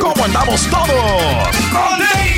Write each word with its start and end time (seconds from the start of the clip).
¿Cómo 0.00 0.24
andamos 0.24 0.68
todos? 0.70 2.37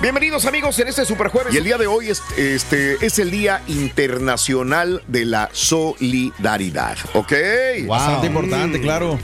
Bienvenidos 0.00 0.46
amigos 0.46 0.78
en 0.78 0.88
este 0.88 1.04
super 1.04 1.28
jueves. 1.28 1.52
Y 1.52 1.58
el 1.58 1.64
día 1.64 1.76
de 1.76 1.86
hoy 1.86 2.08
es, 2.08 2.22
este, 2.38 3.04
es 3.04 3.18
el 3.18 3.30
Día 3.30 3.62
Internacional 3.66 5.02
de 5.06 5.26
la 5.26 5.50
Solidaridad. 5.52 6.96
¿Ok? 7.12 7.32
Bastante 7.86 8.28
importante, 8.28 8.80
claro. 8.80 9.18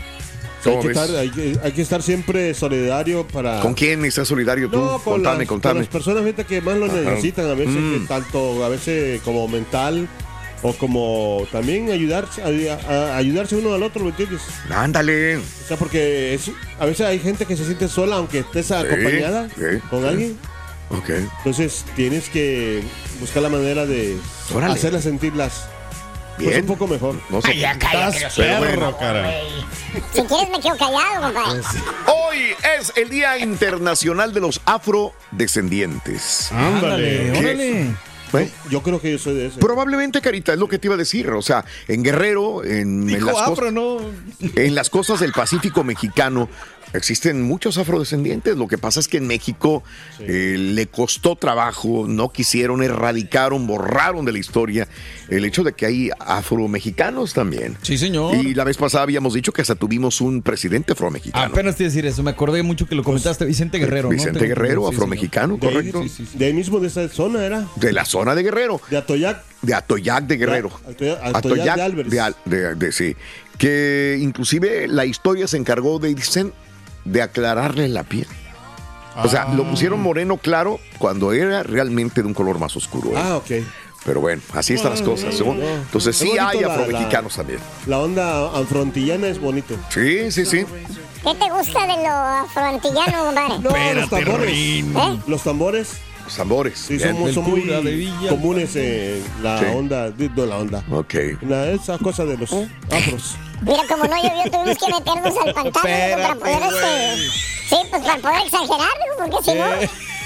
Estar, 0.62 1.08
hay, 1.16 1.30
que, 1.30 1.58
hay 1.62 1.72
que 1.72 1.80
estar 1.80 2.02
siempre 2.02 2.52
solidario 2.52 3.27
para... 3.27 3.60
¿Con 3.60 3.72
quién 3.72 4.05
estás 4.05 4.28
solidario 4.28 4.69
tú? 4.69 4.78
No, 4.78 4.98
con, 4.98 5.14
contame, 5.14 5.38
las, 5.38 5.48
con 5.48 5.56
contame. 5.56 5.80
las 5.80 5.88
personas 5.88 6.22
que 6.46 6.60
más 6.60 6.77
lo 6.77 6.86
necesitan 6.86 7.46
a 7.46 7.55
veces, 7.55 7.77
Mm. 7.77 7.92
que 7.94 8.06
tanto 8.08 8.62
a 8.62 8.69
veces 8.69 9.22
como 9.22 9.48
mental 9.48 10.06
o 10.62 10.73
como 10.74 11.46
también 11.50 11.91
ayudarse, 11.91 12.42
a- 12.42 12.91
a- 12.92 13.16
ayudarse 13.16 13.56
uno 13.56 13.73
al 13.74 13.82
otro, 13.82 14.02
¿me 14.05 14.10
entiendes? 14.10 14.42
Ándale. 14.70 15.36
O 15.38 15.42
sea, 15.66 15.77
porque 15.77 16.34
es, 16.34 16.50
a 16.78 16.84
veces 16.86 17.06
hay 17.06 17.19
gente 17.19 17.46
que 17.46 17.56
se 17.56 17.64
siente 17.64 17.89
sola 17.89 18.16
aunque 18.16 18.41
estés 18.41 18.70
acompañada 18.70 19.48
sí, 19.48 19.78
con 19.88 20.03
sí. 20.03 20.08
alguien. 20.08 20.38
Ok. 20.91 21.08
Entonces 21.38 21.84
tienes 21.97 22.28
que 22.28 22.83
buscar 23.20 23.42
la 23.42 23.48
manera 23.48 23.86
de 23.86 24.16
Órale. 24.55 24.75
hacerlas 24.75 25.05
sentirlas 25.05 25.69
pues, 26.36 26.56
un 26.58 26.66
poco 26.66 26.86
mejor. 26.88 27.14
No 27.31 27.41
sé. 27.41 27.53
Ay, 27.53 27.58
ya 27.61 27.78
cállate, 27.78 28.27
perro, 28.36 28.97
cara. 28.98 29.31
Si 30.14 30.22
quieres 30.22 30.50
me 30.50 30.58
quedo 30.61 30.77
callado, 30.77 31.22
compadre. 31.33 31.61
Hoy 32.06 32.38
es 32.78 32.92
el 32.97 33.08
Día 33.08 33.38
Internacional 33.38 34.33
de 34.34 34.41
los 34.41 34.61
Afrodescendientes. 34.64 36.50
Ándale, 36.53 37.33
¿Qué? 37.33 37.38
órale. 37.38 37.94
Yo 38.70 38.83
creo 38.83 39.00
que 39.00 39.12
yo 39.12 39.19
soy 39.19 39.34
de 39.34 39.47
ese. 39.47 39.59
Probablemente, 39.61 40.20
Carita, 40.20 40.53
es 40.53 40.59
lo 40.59 40.69
que 40.69 40.78
te 40.78 40.86
iba 40.89 40.95
a 40.95 40.98
decir. 40.98 41.28
O 41.31 41.42
sea, 41.42 41.64
en 41.89 42.03
Guerrero, 42.03 42.64
en, 42.64 43.11
las, 43.25 43.34
cos- 43.34 43.53
afro, 43.53 43.70
¿no? 43.72 43.98
en 44.56 44.75
las 44.75 44.91
costas 44.91 45.20
del 45.20 45.33
Pacífico 45.33 45.83
mexicano, 45.84 46.48
existen 46.92 47.42
muchos 47.42 47.78
afrodescendientes. 47.78 48.56
Lo 48.56 48.69
que 48.69 48.78
pasa 48.78 49.00
es 49.00 49.08
que 49.08 49.16
en 49.19 49.27
México 49.27 49.83
eh, 50.20 50.56
le 50.58 50.86
costó 50.86 51.36
trabajo, 51.36 52.06
no 52.08 52.30
quisieron, 52.30 52.82
erradicaron, 52.82 53.66
borraron 53.66 54.24
de 54.24 54.32
la 54.32 54.38
historia 54.38 54.88
el 55.28 55.44
hecho 55.44 55.62
de 55.64 55.72
que 55.72 55.86
hay 55.86 56.10
afromexicanos 56.19 57.32
también. 57.34 57.77
Sí, 57.82 57.97
señor. 57.98 58.34
Y 58.36 58.55
la 58.55 58.64
vez 58.64 58.77
pasada 58.77 59.02
habíamos 59.05 59.34
dicho 59.34 59.52
que 59.52 59.62
hasta 59.62 59.74
tuvimos 59.74 60.20
un 60.20 60.42
presidente 60.42 60.92
afromexicano. 60.92 61.52
Apenas 61.52 61.77
te 61.77 61.84
iba 61.84 61.88
a 61.88 61.91
decir 61.91 62.06
eso, 62.06 62.22
me 62.22 62.30
acordé 62.30 62.62
mucho 62.62 62.86
que 62.86 62.94
lo 62.94 63.04
comentaste, 63.04 63.44
Vicente 63.44 63.78
Guerrero, 63.78 64.04
¿no? 64.08 64.14
Vicente 64.16 64.47
Guerrero, 64.47 64.86
sí, 64.88 64.94
afromexicano, 64.94 65.58
correcto. 65.58 66.02
de 66.34 66.44
ahí 66.47 66.52
mismo 66.52 66.80
de 66.80 66.88
esa 66.88 67.08
zona 67.08 67.44
era. 67.44 67.66
De 67.77 67.92
la 67.92 68.04
zona 68.04 68.34
de 68.34 68.42
Guerrero. 68.42 68.80
De 68.91 68.97
Atoyac. 68.97 69.42
de 69.62 69.75
Atoyac 69.75 70.27
de 70.27 70.36
Guerrero. 70.36 70.70
Atoyac- 70.88 71.19
Atoyac 71.34 71.77
de 71.77 71.82
Álvarez. 71.82 72.10
de 72.10 72.20
Al- 72.20 72.36
de- 72.44 72.75
de- 72.75 72.92
sí. 72.92 73.16
Que 73.58 74.19
inclusive 74.20 74.88
la 74.88 75.04
historia 75.04 75.47
se 75.47 75.56
encargó 75.58 75.98
de, 75.98 76.14
dicen, 76.14 76.52
de 77.05 77.23
aclararle 77.23 77.89
la 77.89 78.03
piel. 78.05 78.27
O 79.23 79.29
sea, 79.29 79.48
lo 79.55 79.65
Ah. 79.65 79.70
pusieron 79.70 80.01
moreno 80.01 80.37
claro 80.37 80.79
cuando 80.98 81.33
era 81.33 81.62
realmente 81.62 82.22
de 82.22 82.28
un 82.28 82.34
color 82.34 82.59
más 82.59 82.77
oscuro. 82.77 83.11
¿eh? 83.11 83.15
Ah, 83.22 83.37
ok. 83.37 83.50
Pero 84.05 84.21
bueno, 84.22 84.41
así 84.55 84.75
están 84.75 84.93
las 84.93 85.03
cosas. 85.03 85.39
¿no? 85.41 85.53
Entonces 85.53 86.21
Es 86.21 86.28
sí 86.31 86.39
hay 86.39 86.60
la- 86.60 86.69
afromexicanos 86.72 87.34
también. 87.37 87.59
La 87.87 87.99
onda 87.99 88.56
anfrontillana 88.56 89.27
es 89.27 89.39
bonito. 89.41 89.75
Sí, 89.91 90.31
sí, 90.31 90.47
sí. 90.47 90.65
¿Qué 91.22 91.34
te 91.34 91.50
gusta 91.50 91.87
de 91.87 92.03
lo 92.03 92.09
afroantillano, 92.09 93.25
compadre? 93.27 93.59
No, 93.59 94.00
los 94.00 94.09
tambores. 94.09 94.50
¿Eh? 94.55 95.19
Los 95.27 95.43
tambores, 95.43 95.93
Los 96.30 96.36
tambores. 96.36 96.78
sí, 96.78 96.96
Bien. 96.96 97.34
son, 97.34 97.44
muy 97.50 97.62
de 97.62 97.80
Villa. 97.91 98.28
comunes 98.30 98.76
en 98.76 99.20
la 99.42 99.58
Sí. 99.58 99.64
onda, 99.74 100.10
de, 100.12 100.28
de 100.28 100.46
la 100.46 100.58
onda. 100.58 100.84
Ok. 100.92 101.14
La- 101.42 101.70
esa 101.72 101.98
cosa 101.98 102.24
de 102.24 102.36
los 102.38 102.52
afros. 102.52 103.34
Mira, 103.62 103.82
como 103.88 104.04
no 104.04 104.16
llovió, 104.16 104.48
tuvimos 104.50 104.78
que 104.78 104.92
meternos 104.92 105.34
al 105.44 105.52
pantano 105.54 105.72
para 106.22 106.34
poder, 106.36 106.62
este... 106.62 107.30
Sí, 107.68 107.76
pues 107.91 108.02
para 108.02 108.18
poder 108.18 108.42
exagerar, 108.46 108.88
porque 109.18 109.36
si 109.44 109.54
no, 109.58 109.64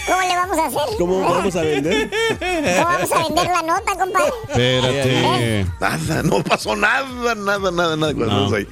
¿cómo 0.06 0.20
le 0.20 0.36
vamos 0.36 0.58
a 0.58 0.66
hacer? 0.66 0.96
¿Cómo 0.98 1.20
vamos 1.30 1.56
a 1.56 1.62
vender? 1.62 2.10
¿Cómo 2.38 2.88
vamos 2.88 3.12
a 3.12 3.18
vender 3.22 3.46
la 3.46 3.62
nota, 3.62 3.96
compadre? 3.98 4.32
Espérate. 4.48 5.66
Nada, 5.80 6.22
no 6.22 6.42
pasó 6.42 6.76
nada, 6.76 7.34
nada, 7.34 7.70
nada, 7.70 7.96
nada. 7.96 8.10
estamos 8.12 8.52
ahí. 8.52 8.68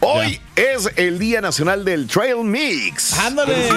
Hoy 0.00 0.40
es 0.56 0.90
el 0.96 1.18
Día 1.18 1.40
Nacional 1.40 1.84
del 1.84 2.06
Trail 2.06 2.42
Mix. 2.44 3.18
Ándale. 3.18 3.68
¡Eh, 3.68 3.70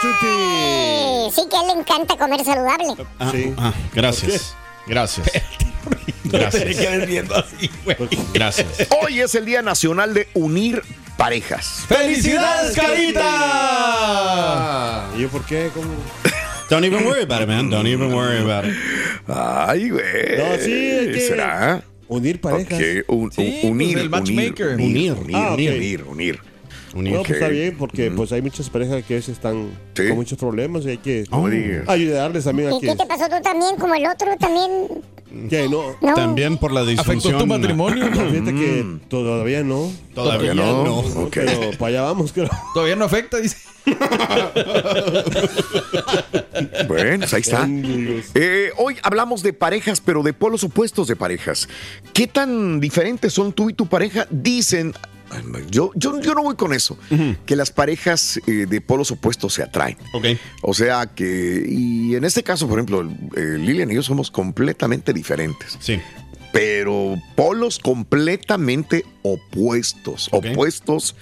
Chuti! 0.00 1.30
Sí, 1.34 1.42
sí 1.42 1.48
que 1.48 1.56
a 1.56 1.60
él 1.60 1.66
le 1.66 1.72
encanta 1.80 2.16
comer 2.16 2.44
saludable. 2.44 2.94
Sí. 3.30 3.54
Ah, 3.58 3.72
gracias. 3.94 4.54
Gracias. 4.86 5.30
Gracias. 6.30 7.06
viendo 7.06 7.34
así, 7.36 7.70
güey. 7.84 7.96
Gracias. 8.32 8.68
Hoy 9.02 9.20
es 9.20 9.34
el 9.34 9.44
Día 9.46 9.62
Nacional 9.62 10.14
de 10.14 10.28
Unir 10.34 10.82
Parejas. 11.16 11.84
¡Felicidades, 11.88 12.74
Carita! 13.70 15.08
¿Y 15.16 15.20
yo 15.22 15.28
por 15.28 15.44
qué? 15.44 15.70
¿Cómo? 15.74 15.88
Don't 16.68 16.84
even 16.84 17.04
worry 17.06 17.22
about 17.22 17.42
it, 17.42 17.48
man. 17.48 17.68
Don't 17.70 17.86
even 17.88 18.12
worry 18.14 18.38
about 18.38 18.64
it. 18.64 18.74
Ay, 19.26 19.90
güey. 19.90 20.02
No, 20.38 20.56
sí, 20.62 20.72
hay 20.72 21.12
que- 21.12 21.20
¿Será? 21.20 21.82
Unir 22.08 22.40
parejas. 22.40 22.78
Ok, 22.80 22.84
un- 23.08 23.30
Sí, 23.32 23.60
un- 23.64 23.70
unir, 23.72 23.92
pues 23.92 24.02
el 24.04 24.10
matchmaker. 24.10 24.66
unir, 24.74 24.86
unir, 24.86 25.12
Unir. 25.12 25.22
unir, 25.22 25.36
Ah, 25.36 25.48
ok. 25.52 25.54
unir, 25.58 25.72
unir, 25.74 26.04
unir. 26.08 26.40
Unir. 26.92 27.12
No, 27.12 27.18
pues 27.20 27.30
Ok. 27.30 27.34
está 27.36 27.48
bien, 27.48 27.76
porque 27.78 28.10
pues 28.10 28.32
hay 28.32 28.42
muchas 28.42 28.68
parejas 28.68 29.04
que 29.04 29.14
a 29.14 29.16
veces 29.18 29.34
están 29.36 29.70
Sí. 29.94 30.08
con 30.08 30.16
muchos 30.16 30.36
problemas 30.38 30.84
y 30.86 30.88
hay 30.90 30.98
que 30.98 31.24
No 31.30 31.46
ayudarles 31.86 32.42
también 32.44 32.68
a 32.68 32.72
¿Y 32.76 32.80
que, 32.80 32.86
qué 32.88 32.96
te 32.96 33.06
pasó 33.06 33.28
tú 33.28 33.40
también, 33.42 33.76
como 33.76 33.94
el 33.94 34.06
otro 34.06 34.36
también? 34.38 34.88
Que 35.48 35.68
no. 35.68 35.96
No. 36.00 36.14
También 36.14 36.56
por 36.58 36.72
la 36.72 36.80
¿Afectó 36.80 37.02
disfunción. 37.02 37.38
tu 37.38 37.46
matrimonio? 37.46 38.06
Fíjate 38.06 38.54
que 38.54 38.98
todavía 39.08 39.62
no. 39.62 39.90
Todavía 40.14 40.54
no. 40.54 41.04
Pero 41.30 41.70
para 41.78 41.88
allá 41.88 42.02
vamos, 42.02 42.32
creo. 42.32 42.50
Todavía 42.74 42.96
no 42.96 43.04
afecta, 43.04 43.38
dice. 43.38 43.56
Bueno, 46.86 47.18
pues 47.20 47.34
ahí 47.34 47.40
está. 47.40 47.66
Eh, 48.34 48.70
hoy 48.76 48.96
hablamos 49.02 49.42
de 49.42 49.52
parejas, 49.52 50.00
pero 50.00 50.22
de 50.22 50.32
polos 50.32 50.64
opuestos 50.64 51.08
de 51.08 51.16
parejas. 51.16 51.68
¿Qué 52.12 52.26
tan 52.26 52.80
diferentes 52.80 53.32
son 53.32 53.52
tú 53.52 53.70
y 53.70 53.74
tu 53.74 53.86
pareja? 53.86 54.26
Dicen, 54.30 54.92
yo, 55.70 55.90
yo, 55.94 56.20
yo 56.20 56.34
no 56.34 56.42
voy 56.42 56.56
con 56.56 56.72
eso, 56.72 56.98
que 57.46 57.56
las 57.56 57.70
parejas 57.70 58.40
eh, 58.46 58.66
de 58.68 58.80
polos 58.80 59.10
opuestos 59.10 59.54
se 59.54 59.62
atraen. 59.62 59.96
Ok. 60.12 60.26
O 60.62 60.74
sea 60.74 61.06
que, 61.06 61.64
y 61.68 62.14
en 62.14 62.24
este 62.24 62.42
caso, 62.42 62.68
por 62.68 62.78
ejemplo, 62.78 63.02
eh, 63.36 63.56
Lilian 63.58 63.90
y 63.90 63.94
yo 63.94 64.02
somos 64.02 64.30
completamente 64.30 65.12
diferentes, 65.12 65.76
Sí. 65.80 66.00
pero 66.52 67.16
polos 67.36 67.78
completamente 67.78 69.04
opuestos, 69.22 70.28
opuestos. 70.32 71.14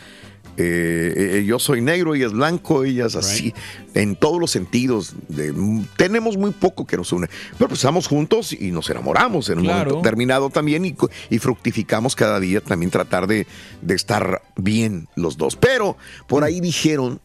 Eh, 0.60 1.38
eh, 1.38 1.44
yo 1.46 1.58
soy 1.58 1.80
negro, 1.80 2.14
ella 2.14 2.26
es 2.26 2.32
blanco, 2.32 2.82
ella 2.84 3.06
es 3.06 3.14
así, 3.16 3.54
en 3.94 4.16
todos 4.16 4.40
los 4.40 4.50
sentidos. 4.50 5.14
de- 5.28 5.54
tenemos 5.96 6.36
muy 6.36 6.50
poco 6.50 6.86
que 6.86 6.96
nos 6.96 7.12
une, 7.12 7.28
pero 7.56 7.68
pues 7.68 7.78
estamos 7.80 8.06
juntos 8.08 8.52
y 8.52 8.70
nos 8.72 8.90
enamoramos 8.90 9.48
en 9.50 9.58
un 9.58 9.64
Claro. 9.64 9.78
momento 9.90 9.96
determinado 10.02 10.50
también 10.50 10.84
y, 10.84 11.38
fructificamos 11.38 12.16
cada 12.16 12.40
día 12.40 12.60
también 12.60 12.90
tratar 12.90 13.26
de, 13.26 13.46
de 13.82 13.94
estar 13.94 14.42
bien 14.56 15.06
los 15.14 15.36
dos. 15.36 15.54
Pero 15.56 15.96
por 16.26 16.42
ahí 16.44 16.60
dijeron 16.60 17.20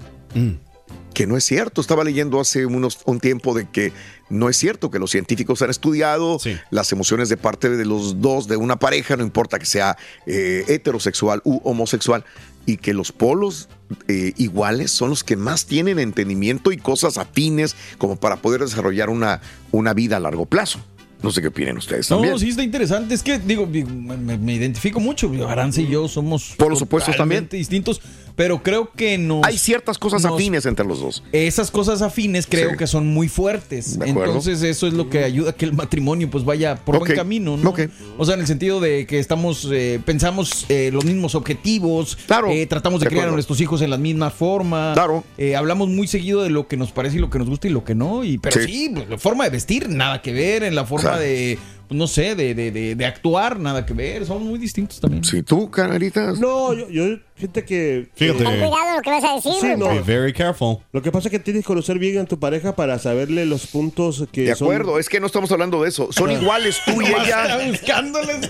que 1.13 1.27
no 1.27 1.37
es 1.37 1.43
cierto. 1.45 1.81
Estaba 1.81 2.03
leyendo 2.03 2.39
hace 2.39 2.65
unos, 2.65 2.99
un 3.05 3.19
tiempo 3.19 3.53
de 3.53 3.67
que 3.69 3.91
no 4.29 4.49
es 4.49 4.57
cierto 4.57 4.89
que 4.91 4.99
los 4.99 5.11
científicos 5.11 5.61
han 5.61 5.69
estudiado 5.69 6.39
Sí. 6.39 6.55
las 6.71 6.91
emociones 6.91 7.29
de 7.29 7.37
parte 7.37 7.69
de 7.69 7.85
los 7.85 8.19
dos 8.21 8.47
de 8.47 8.57
una 8.57 8.77
pareja, 8.77 9.15
no 9.15 9.23
importa 9.23 9.59
que 9.59 9.65
sea 9.65 9.97
eh, 10.25 10.63
heterosexual 10.67 11.41
u 11.43 11.59
homosexual, 11.63 12.25
y 12.65 12.77
que 12.77 12.93
los 12.93 13.11
polos 13.11 13.67
eh, 14.07 14.33
iguales 14.37 14.89
son 14.91 15.09
los 15.09 15.23
que 15.23 15.35
más 15.35 15.65
tienen 15.65 15.99
entendimiento 15.99 16.71
y 16.71 16.77
cosas 16.77 17.17
afines 17.17 17.75
como 17.97 18.15
para 18.15 18.37
poder 18.37 18.61
desarrollar 18.61 19.09
una, 19.09 19.41
una 19.71 19.93
vida 19.93 20.17
a 20.17 20.19
largo 20.21 20.45
plazo. 20.45 20.79
No 21.21 21.31
sé 21.31 21.41
qué 21.41 21.47
opinan 21.47 21.77
ustedes 21.77 22.07
también. 22.09 22.33
No, 22.33 22.39
sí 22.39 22.49
está 22.49 22.63
interesante. 22.63 23.13
Es 23.15 23.23
que, 23.23 23.39
digo, 23.39 23.65
me, 23.65 24.37
me 24.37 24.53
identifico 24.55 24.99
mucho. 24.99 25.31
Arance 25.47 25.81
y 25.81 25.87
yo 25.87 26.09
somos 26.09 26.53
Por 26.57 26.69
los 26.69 26.81
opuestos 26.81 27.15
también. 27.15 27.47
distintos. 27.49 28.01
Pero 28.35 28.63
creo 28.63 28.91
que 28.91 29.17
nos. 29.17 29.43
Hay 29.45 29.57
ciertas 29.59 29.97
cosas 29.99 30.23
nos- 30.23 30.33
afines 30.33 30.65
entre 30.65 30.85
los 30.85 30.99
dos. 30.99 31.23
Esas 31.31 31.69
cosas 31.69 32.01
afines 32.01 32.47
creo 32.47 32.71
Sí. 32.71 32.77
que 32.77 32.87
son 32.87 33.07
muy 33.07 33.27
fuertes. 33.27 33.99
Entonces 34.03 34.63
eso 34.63 34.87
es 34.87 34.93
lo 34.93 35.09
que 35.09 35.23
ayuda 35.23 35.51
a 35.51 35.53
que 35.53 35.65
el 35.65 35.73
matrimonio 35.73 36.29
pues 36.31 36.43
vaya 36.43 36.75
por 36.77 36.97
buen 36.99 37.15
camino, 37.15 37.57
¿no? 37.57 37.69
Ok. 37.69 37.81
O 38.17 38.25
sea, 38.25 38.33
en 38.35 38.41
el 38.41 38.47
sentido 38.47 38.79
de 38.79 39.05
que 39.05 39.19
estamos, 39.19 39.67
eh, 39.71 39.99
pensamos 40.03 40.65
eh, 40.69 40.89
los 40.91 41.05
mismos 41.05 41.35
objetivos, 41.35 42.15
Claro. 42.25 42.49
eh, 42.49 42.65
tratamos 42.65 42.99
de, 43.01 43.05
De 43.05 43.09
criar 43.11 43.27
a 43.27 43.31
nuestros 43.31 43.61
hijos 43.61 43.81
en 43.81 43.89
la 43.89 43.97
misma 43.97 44.29
forma. 44.31 44.93
Claro. 44.93 45.23
Eh, 45.37 45.55
hablamos 45.55 45.89
muy 45.89 46.07
seguido 46.07 46.41
de 46.41 46.49
lo 46.49 46.67
que 46.67 46.77
nos 46.77 46.91
parece 46.91 47.17
y 47.17 47.19
lo 47.19 47.29
que 47.29 47.37
nos 47.39 47.49
gusta 47.49 47.67
y 47.67 47.71
lo 47.71 47.83
que 47.83 47.93
no. 47.95 48.23
Y, 48.23 48.37
pero 48.39 48.59
Sí. 48.61 48.65
sí, 48.65 48.91
pues, 48.93 49.09
la 49.09 49.17
forma 49.17 49.43
de 49.43 49.49
vestir, 49.51 49.89
nada 49.89 50.21
que 50.21 50.33
ver. 50.33 50.63
En 50.63 50.73
la 50.75 50.85
forma 50.85 51.09
Claro. 51.11 51.19
de, 51.19 51.59
no 51.93 52.07
sé, 52.07 52.35
de, 52.35 52.53
de, 52.55 52.71
de- 52.71 52.95
de 52.95 53.05
actuar, 53.05 53.59
nada 53.59 53.85
que 53.85 53.93
ver. 53.93 54.25
Somos 54.25 54.43
muy 54.43 54.59
distintos 54.59 54.99
también. 54.99 55.23
Si 55.23 55.43
tú, 55.43 55.69
canaritas. 55.71 56.39
No, 56.39 56.73
yo, 56.73 56.89
yo 56.89 57.17
gente 57.35 57.63
que. 57.63 58.09
Fíjate. 58.15 58.43
Ten 58.43 58.59
cuidado 58.59 58.95
lo 58.95 59.01
que 59.01 59.09
vas 59.09 59.23
a 59.23 59.35
decir. 59.35 59.51
Sí, 59.61 59.67
no. 59.77 59.87
Be 59.89 59.99
very 60.01 60.33
careful. 60.33 60.77
Lo 60.91 61.01
que 61.01 61.11
pasa 61.11 61.27
es 61.27 61.31
que 61.31 61.39
tienes 61.39 61.63
que 61.63 61.67
conocer 61.67 61.99
bien 61.99 62.17
a 62.19 62.25
tu 62.25 62.39
pareja 62.39 62.75
para 62.75 62.99
saberle 62.99 63.45
los 63.45 63.67
puntos 63.67 64.25
que 64.31 64.41
De 64.43 64.55
son- 64.55 64.67
acuerdo, 64.67 64.99
es 64.99 65.09
que 65.09 65.19
no 65.19 65.27
estamos 65.27 65.51
hablando 65.51 65.81
de 65.83 65.89
eso. 65.89 66.09
Son 66.11 66.31
iguales 66.31 66.77
tú 66.85 67.01
y 67.01 67.05
ella. 67.07 67.57
buscándoles. 67.69 68.49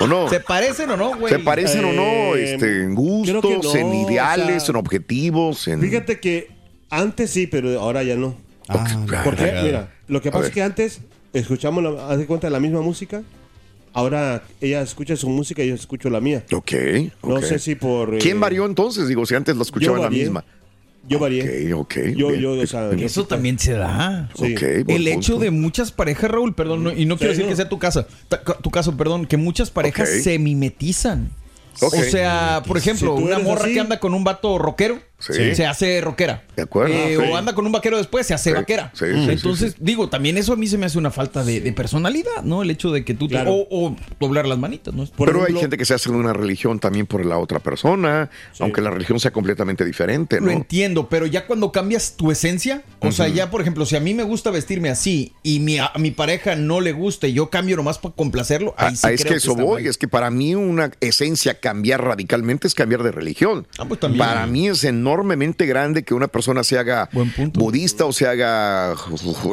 ¿O 0.00 0.06
no? 0.06 0.28
¿Se 0.28 0.40
parecen 0.40 0.90
o 0.90 0.96
no, 0.96 1.16
güey? 1.16 1.32
¿Se 1.32 1.38
parecen 1.40 1.84
o 1.84 1.92
no? 1.92 2.34
Eh, 2.36 2.54
Este, 2.54 2.82
en 2.82 2.94
gustos, 2.94 3.64
no, 3.64 3.74
en 3.76 3.94
ideales, 3.94 4.62
o 4.62 4.66
sea, 4.66 4.72
en 4.72 4.76
objetivos, 4.76 5.68
en. 5.68 5.80
Fíjate 5.80 6.20
que 6.20 6.48
antes 6.90 7.30
sí, 7.30 7.46
pero 7.46 7.78
ahora 7.80 8.02
ya 8.02 8.16
no. 8.16 8.36
Ah, 8.68 8.86
¿Por 9.24 9.34
qué? 9.34 9.42
fregada. 9.44 9.62
Mira, 9.62 9.92
lo 10.08 10.20
que 10.20 10.30
pasa 10.30 10.46
es 10.48 10.52
que 10.52 10.62
antes 10.62 11.00
escuchamos, 11.32 11.82
la, 11.82 12.08
haz 12.08 12.18
de 12.18 12.26
cuenta, 12.26 12.48
la 12.50 12.60
misma 12.60 12.80
música. 12.80 13.22
Ahora 13.94 14.42
ella 14.60 14.82
escucha 14.82 15.16
su 15.16 15.28
música 15.28 15.62
y 15.64 15.68
yo 15.68 15.74
escucho 15.74 16.10
la 16.10 16.20
mía. 16.20 16.44
Ok. 16.52 16.72
No 17.22 17.36
ok. 17.36 17.42
sé 17.44 17.58
si 17.58 17.74
por. 17.74 18.14
eh, 18.14 18.18
¿Quién 18.18 18.38
varió 18.38 18.66
entonces? 18.66 19.08
Digo, 19.08 19.24
si 19.26 19.34
antes 19.34 19.56
la 19.56 19.62
escuchaban 19.62 20.02
la 20.02 20.10
misma. 20.10 20.44
Yo 21.08 21.18
varié. 21.18 21.72
Ok, 21.72 21.80
ok. 21.80 21.94
Yo, 22.14 22.28
bien. 22.28 22.40
yo, 22.40 22.50
o 22.52 22.66
sea, 22.66 22.88
Bien. 22.90 23.06
Eso 23.06 23.26
también 23.26 23.58
se 23.58 23.72
da. 23.72 24.28
Sí. 24.36 24.54
Ok, 24.54 24.60
buen 24.84 24.90
El 24.90 25.08
hecho 25.08 25.32
punto. 25.32 25.44
de 25.44 25.50
muchas 25.50 25.90
parejas, 25.90 26.30
Raúl, 26.30 26.54
perdón, 26.54 26.84
no- 26.84 26.92
y 26.92 27.06
no 27.06 27.16
quiero 27.16 27.30
decir 27.30 27.44
no. 27.46 27.50
que 27.50 27.56
sea 27.56 27.68
tu 27.68 27.78
casa, 27.78 28.06
tu 28.62 28.70
caso, 28.70 28.94
perdón, 28.94 29.24
que 29.24 29.38
muchas 29.38 29.70
parejas 29.70 30.08
Ok. 30.10 30.22
se 30.22 30.38
mimetizan. 30.38 31.30
Ok. 31.80 31.94
O 31.94 32.02
sea, 32.02 32.62
por 32.66 32.76
ejemplo, 32.76 33.16
Si 33.16 33.22
una 33.22 33.38
morra 33.38 33.64
así- 33.64 33.74
que 33.74 33.80
anda 33.80 33.98
con 34.00 34.12
un 34.12 34.22
vato 34.22 34.58
rockero 34.58 34.98
Sí. 35.18 35.54
se 35.54 35.66
hace 35.66 36.00
rockera. 36.00 36.44
De 36.56 36.62
acuerdo. 36.62 36.94
Eh, 36.94 37.16
Ah, 37.18 37.24
sí. 37.24 37.32
O 37.32 37.36
anda 37.36 37.52
con 37.54 37.66
un 37.66 37.72
vaquero 37.72 37.96
después, 37.98 38.26
se 38.26 38.34
hace 38.34 38.50
Sí, 38.50 38.54
vaquera. 38.56 38.90
sí, 38.94 39.04
sí, 39.06 39.30
Entonces, 39.30 39.72
sí, 39.72 39.78
digo, 39.80 40.08
también 40.08 40.38
eso 40.38 40.52
a 40.52 40.56
mí 40.56 40.66
se 40.68 40.78
me 40.78 40.86
hace 40.86 40.96
una 40.98 41.10
falta 41.10 41.42
de, 41.44 41.60
de 41.60 41.72
personalidad, 41.72 42.42
¿no? 42.44 42.62
El 42.62 42.70
hecho 42.70 42.90
de 42.92 43.04
que 43.04 43.14
tú 43.14 43.26
te- 43.26 43.34
Claro. 43.34 43.52
o, 43.52 43.66
o 43.88 43.96
doblar 44.20 44.46
las 44.46 44.58
manitas, 44.58 44.94
¿no? 44.94 45.04
Por 45.06 45.28
Pero 45.28 45.44
hay 45.44 45.54
gente 45.54 45.76
que 45.76 45.84
se 45.84 45.94
hace 45.94 46.10
de 46.10 46.16
una 46.16 46.32
religión 46.32 46.78
también 46.78 47.06
por 47.06 47.24
la 47.26 47.38
otra 47.38 47.58
persona, 47.58 48.30
aunque 48.60 48.80
la 48.80 48.90
religión 48.90 49.18
sea 49.18 49.30
completamente 49.32 49.84
diferente, 49.84 50.40
Lo 50.40 50.46
¿no? 50.46 50.52
entiendo, 50.52 51.08
pero 51.08 51.26
ya 51.26 51.46
cuando 51.46 51.72
cambias 51.72 52.14
tu 52.16 52.30
esencia, 52.30 52.82
o 53.00 53.10
sea, 53.12 53.26
ya 53.28 53.50
por 53.50 53.60
ejemplo, 53.60 53.86
si 53.86 53.96
a 53.96 54.00
mí 54.00 54.14
me 54.14 54.22
gusta 54.22 54.50
vestirme 54.50 54.88
así 54.90 55.32
y 55.42 55.58
mi, 55.60 55.78
a 55.78 55.90
mi 55.98 56.10
pareja 56.12 56.54
no 56.56 56.80
le 56.80 56.92
gusta 56.92 57.26
y 57.26 57.32
yo 57.32 57.50
cambio 57.50 57.76
nomás 57.76 57.98
para 57.98 58.14
complacerlo, 58.14 58.74
ahí 58.76 58.94
sí 58.94 59.02
Ah, 59.04 59.12
es 59.12 59.22
creo 59.22 59.32
que 59.32 59.38
eso 59.38 59.54
voy, 59.56 59.82
mal. 59.82 59.90
es 59.90 59.98
que 59.98 60.06
para 60.08 60.30
mí 60.30 60.54
una 60.54 60.90
esencia 61.00 61.58
cambiar 61.58 62.04
radicalmente 62.04 62.66
es 62.68 62.74
cambiar 62.74 63.02
de 63.02 63.10
religión. 63.12 63.66
Ah, 63.78 63.84
pues 63.86 63.98
también. 64.00 64.24
Para 64.24 64.46
mí 64.46 64.68
es 64.68 64.84
enormemente 65.08 65.66
grande 65.66 66.02
que 66.02 66.14
una 66.14 66.28
persona 66.28 66.62
se 66.62 66.78
haga 66.78 67.08
budista 67.54 68.04
o 68.04 68.12
se 68.12 68.26
haga 68.26 68.94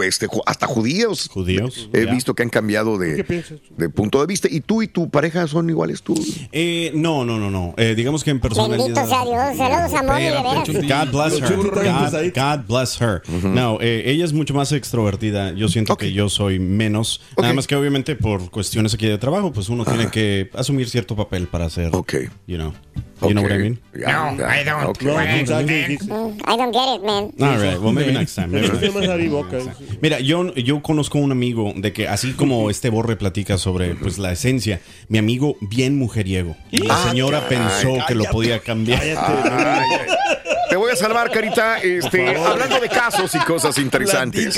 este, 0.06 0.28
hasta 0.46 0.68
judíos. 0.68 1.30
Judíos. 1.32 1.90
He 1.94 2.06
ya. 2.06 2.12
visto 2.12 2.34
que 2.34 2.44
han 2.44 2.50
cambiado 2.50 3.00
¿Qué 3.00 3.24
de, 3.24 3.60
de 3.78 3.90
punto 3.90 4.20
de 4.20 4.28
vista. 4.28 4.48
¿Y 4.52 4.60
tú 4.62 4.82
y 4.82 4.88
tu 4.88 5.10
pareja 5.10 5.48
son 5.48 5.70
iguales 5.70 6.02
tú? 6.02 6.14
Eh, 6.52 6.92
no, 6.94 7.24
no, 7.26 7.40
no, 7.40 7.50
no. 7.50 7.74
Eh, 7.78 7.96
digamos 7.96 8.24
que 8.24 8.32
en 8.32 8.40
personalidad. 8.40 8.86
Bendito 8.86 9.08
sea 9.08 9.24
Dios. 9.24 9.58
Saludos 9.58 9.94
a 9.94 10.04
Moni. 10.04 10.88
God 10.88 11.12
bless 11.12 11.42
her. 11.42 12.32
God. 12.34 12.34
God 12.36 12.68
bless 12.68 13.02
her. 13.02 13.22
No, 13.44 13.80
eh, 13.82 14.04
ella 14.06 14.26
es 14.26 14.34
mucho 14.34 14.54
más 14.54 14.72
extrovertida. 14.72 15.52
Yo 15.54 15.70
siento 15.70 15.94
Ok. 15.94 16.02
que 16.02 16.14
yo 16.14 16.30
soy 16.30 16.60
menos. 16.60 17.22
Ok. 17.36 17.42
Nada 17.44 17.54
más 17.54 17.68
que 17.68 17.76
obviamente 17.76 18.16
por 18.16 18.50
cuestiones 18.52 18.94
aquí 18.94 19.08
de 19.08 19.18
trabajo, 19.18 19.52
pues 19.54 19.70
uno 19.70 19.86
tiene 19.86 20.10
que 20.10 20.50
asumir 20.54 20.90
cierto 20.90 21.16
papel 21.16 21.48
para 21.48 21.66
hacer. 21.66 21.90
Ok. 21.94 22.16
You 22.48 22.58
know. 22.58 22.74
You 23.22 23.30
know 23.34 23.44
what 23.44 23.52
I 23.54 23.58
mean? 23.58 23.80
No, 23.94 24.94
pues, 24.94 25.48
¿sabes 25.48 25.66
qué 25.68 25.88
dijiste? 25.88 26.14
Mm, 26.14 26.38
I 26.48 26.58
don't 26.58 26.74
get 26.74 26.96
it, 26.96 27.04
man. 27.04 27.32
All 27.40 27.58
right. 27.58 27.80
Well, 27.80 27.94
maybe 27.94 28.12
next 28.12 28.36
time. 28.36 28.52
maybe 28.52 28.68
next 28.68 29.30
boca. 29.32 29.58
Mira, 30.02 30.20
yo, 30.20 30.54
yo 30.56 30.82
conozco 30.82 31.18
un 31.20 31.32
amigo 31.32 31.74
de 31.76 31.94
que 31.94 32.08
así 32.08 32.34
como 32.34 32.70
este 32.70 32.90
Borre 32.90 33.16
platica 33.16 33.58
sobre 33.58 33.96
pues 33.96 34.18
la 34.18 34.32
esencia, 34.34 34.82
mi 35.08 35.18
amigo 35.18 35.56
bien 35.62 35.98
mujeriego. 35.98 36.58
Y 36.72 36.80
la 36.80 36.96
Ah, 36.96 37.10
señora 37.10 37.48
pensó 37.48 37.98
que 38.08 38.16
lo 38.16 38.26
podía 38.26 38.60
cambiar. 38.60 39.02
A 40.96 40.98
salvar, 40.98 41.30
Carita, 41.30 41.78
este, 41.80 42.38
hablando 42.38 42.80
de 42.80 42.88
casos 42.88 43.36
y 43.36 43.40
cosas 43.40 43.78
interesantes. 43.80 44.58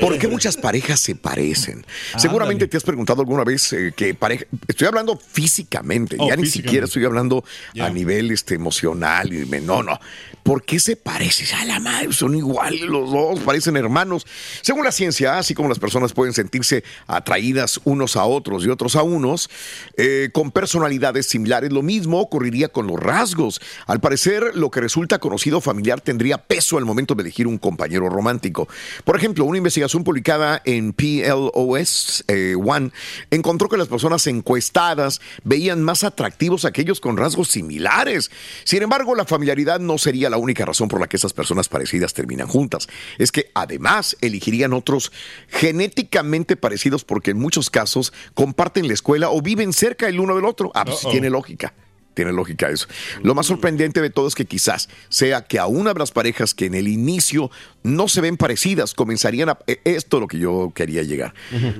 ¿Por 0.00 0.18
qué 0.18 0.28
muchas 0.28 0.56
parejas 0.58 1.00
se 1.00 1.14
parecen? 1.14 1.86
Seguramente 2.18 2.68
te 2.68 2.76
has 2.76 2.82
preguntado 2.82 3.22
alguna 3.22 3.44
vez 3.44 3.72
eh, 3.72 3.92
que 3.96 4.14
pareja. 4.14 4.44
Estoy 4.68 4.86
hablando 4.88 5.16
físicamente, 5.18 6.16
Oh, 6.18 6.28
ya 6.28 6.36
ni 6.36 6.46
siquiera 6.46 6.84
estoy 6.84 7.04
hablando 7.06 7.42
a 7.80 7.88
nivel 7.88 8.30
este, 8.30 8.56
emocional. 8.56 9.32
Y 9.32 9.46
me- 9.46 9.60
no, 9.60 9.82
no. 9.82 9.98
¿Por 10.42 10.62
qué 10.62 10.80
se 10.80 10.96
parecen? 10.96 11.46
A 11.60 11.64
la 11.64 11.80
madre, 11.80 12.12
son 12.12 12.34
iguales 12.34 12.82
los 12.82 13.10
dos, 13.10 13.40
parecen 13.40 13.76
hermanos. 13.76 14.26
Según 14.62 14.84
la 14.84 14.92
ciencia, 14.92 15.38
así 15.38 15.54
como 15.54 15.68
las 15.68 15.78
personas 15.78 16.12
pueden 16.12 16.32
sentirse 16.32 16.82
atraídas 17.06 17.80
unos 17.84 18.16
a 18.16 18.24
otros 18.24 18.64
y 18.64 18.68
otros 18.68 18.96
a 18.96 19.02
unos, 19.02 19.50
eh, 19.96 20.30
con 20.32 20.50
personalidades 20.50 21.26
similares, 21.26 21.72
lo 21.72 21.82
mismo 21.82 22.20
ocurriría 22.20 22.68
con 22.68 22.86
los 22.86 22.98
rasgos. 22.98 23.60
Al 23.86 24.00
parecer, 24.00 24.52
lo 24.54 24.70
que 24.70 24.80
resulta 24.80 25.18
conocido 25.18 25.60
familiar 25.60 26.00
tendría 26.00 26.38
peso 26.38 26.78
al 26.78 26.84
momento 26.84 27.14
de 27.14 27.22
elegir 27.22 27.46
un 27.46 27.58
compañero 27.58 28.08
romántico. 28.08 28.68
Por 29.04 29.16
ejemplo, 29.16 29.44
una 29.44 29.58
investigación 29.58 30.04
publicada 30.04 30.62
en 30.64 30.92
PLOS 30.92 32.24
eh, 32.28 32.54
One 32.56 32.90
encontró 33.30 33.68
que 33.68 33.76
las 33.76 33.88
personas 33.88 34.26
encuestadas 34.26 35.20
veían 35.44 35.82
más 35.82 36.04
atractivos 36.04 36.64
a 36.64 36.68
aquellos 36.68 37.00
con 37.00 37.16
rasgos 37.16 37.48
similares. 37.48 38.30
Sin 38.64 38.82
embargo, 38.82 39.14
la 39.14 39.24
familiaridad 39.24 39.80
no 39.80 39.98
sería 39.98 40.29
la 40.30 40.38
única 40.38 40.64
razón 40.64 40.88
por 40.88 41.00
la 41.00 41.08
que 41.08 41.16
esas 41.16 41.32
personas 41.32 41.68
parecidas 41.68 42.14
terminan 42.14 42.48
juntas. 42.48 42.88
Es 43.18 43.32
que 43.32 43.50
además 43.54 44.16
elegirían 44.20 44.72
otros 44.72 45.12
genéticamente 45.48 46.56
parecidos 46.56 47.04
porque 47.04 47.32
en 47.32 47.38
muchos 47.38 47.70
casos 47.70 48.12
comparten 48.34 48.88
la 48.88 48.94
escuela 48.94 49.30
o 49.30 49.42
viven 49.42 49.72
cerca 49.72 50.08
el 50.08 50.20
uno 50.20 50.36
del 50.36 50.44
otro. 50.44 50.70
Ah, 50.74 50.84
pues 50.84 51.00
tiene 51.10 51.30
lógica. 51.30 51.74
Tiene 52.12 52.32
lógica 52.32 52.68
eso. 52.68 52.88
Lo 53.22 53.36
más 53.36 53.46
sorprendente 53.46 54.00
de 54.02 54.10
todo 54.10 54.26
es 54.26 54.34
que 54.34 54.44
quizás 54.44 54.88
sea 55.08 55.42
que 55.46 55.60
aún 55.60 55.86
habrás 55.86 56.10
parejas 56.10 56.54
que 56.54 56.66
en 56.66 56.74
el 56.74 56.88
inicio 56.88 57.52
no 57.84 58.08
se 58.08 58.20
ven 58.20 58.36
parecidas, 58.36 58.94
comenzarían 58.94 59.50
a... 59.50 59.58
eh, 59.68 59.80
Esto 59.84 60.16
es 60.16 60.20
lo 60.22 60.26
que 60.26 60.38
yo 60.38 60.72
quería 60.74 61.04
llegar. 61.04 61.34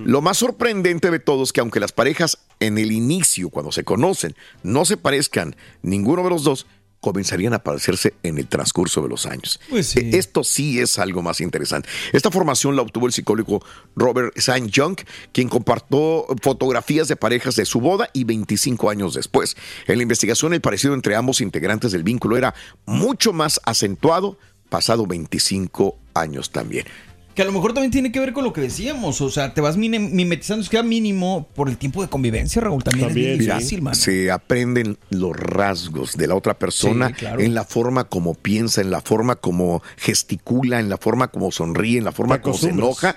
Lo 0.05 0.23
más 0.23 0.39
sorprendente 0.39 1.11
de 1.11 1.19
todo 1.19 1.43
es 1.43 1.53
que 1.53 1.61
aunque 1.61 1.81
las 1.81 1.91
parejas 1.91 2.39
en 2.61 2.79
el 2.79 2.93
inicio, 2.93 3.51
cuando 3.51 3.73
se 3.73 3.83
conocen, 3.83 4.37
no 4.63 4.85
se 4.85 4.97
parezcan 4.97 5.57
ninguno 5.83 6.23
de 6.23 6.31
los 6.31 6.45
dos, 6.45 6.67
comenzarían 7.01 7.55
a 7.55 7.59
parecerse 7.61 8.15
en 8.23 8.39
el 8.39 8.47
transcurso 8.47 9.03
de 9.03 9.09
los 9.09 9.27
años. 9.27 9.61
Pues 9.69 9.87
sí. 9.89 10.01
Eh, 10.01 10.11
Esto 10.15 10.45
sí 10.45 10.81
es 10.81 10.99
algo 10.99 11.23
más 11.23 11.41
interesante. 11.41 11.89
Esta 12.13 12.31
formación 12.31 12.77
la 12.77 12.83
obtuvo 12.83 13.07
el 13.07 13.13
psicólogo 13.13 13.65
Robert 13.97 14.37
St. 14.37 14.69
Young, 14.69 14.97
quien 15.33 15.49
compartió 15.49 16.27
fotografías 16.43 17.09
de 17.09 17.17
parejas 17.17 17.57
de 17.57 17.65
su 17.65 17.81
boda 17.81 18.11
y 18.13 18.25
25 18.25 18.91
años 18.91 19.15
después. 19.15 19.57
En 19.87 19.97
la 19.97 20.03
investigación, 20.03 20.53
el 20.53 20.61
parecido 20.61 20.95
entre 20.95 21.17
ambos 21.17 21.41
integrantes 21.41 21.93
del 21.93 22.03
vínculo 22.03 22.37
era 22.37 22.55
mucho 22.87 23.33
más 23.33 23.61
acentuado 23.65 24.39
pasado 24.69 25.07
25 25.07 25.99
años 26.15 26.51
también. 26.51 26.87
Que 27.35 27.43
a 27.43 27.45
lo 27.45 27.53
mejor 27.53 27.73
también 27.73 27.93
tiene 27.93 28.11
que 28.11 28.19
ver 28.19 28.33
con 28.33 28.43
lo 28.45 28.53
que 28.53 28.61
decíamos. 28.61 29.21
O 29.21 29.31
sea, 29.31 29.55
te 29.55 29.61
vas 29.61 29.77
mimetizando, 29.77 30.63
es 30.63 30.69
que 30.69 30.79
a 30.79 30.83
mínimo 30.83 31.49
por 31.55 31.69
el 31.69 31.77
tiempo 31.79 32.03
de 32.03 32.09
convivencia, 32.09 32.61
Raúl. 32.61 32.83
También, 32.83 33.09
También, 33.09 33.31
es 33.41 33.45
sí. 33.47 33.51
difícil, 33.53 33.83
man. 33.83 33.95
Se 33.95 34.31
aprenden 34.31 34.99
los 35.11 35.37
rasgos 35.37 36.17
de 36.17 36.27
la 36.27 36.35
otra 36.35 36.55
persona 36.59 37.09
Sí, 37.09 37.15
claro. 37.15 37.41
en 37.41 37.55
la 37.55 37.65
forma 37.65 38.05
como 38.05 38.35
piensa, 38.35 38.81
en 38.81 38.91
la 38.91 39.01
forma 39.01 39.37
como 39.37 39.83
gesticula, 39.97 40.81
en 40.81 40.89
la 40.89 40.99
forma 40.99 41.29
como 41.29 41.53
sonríe, 41.53 41.99
en 41.99 42.05
la 42.05 42.13
forma 42.13 42.41
como 42.43 42.57
se 42.57 42.71
enoja, 42.71 43.17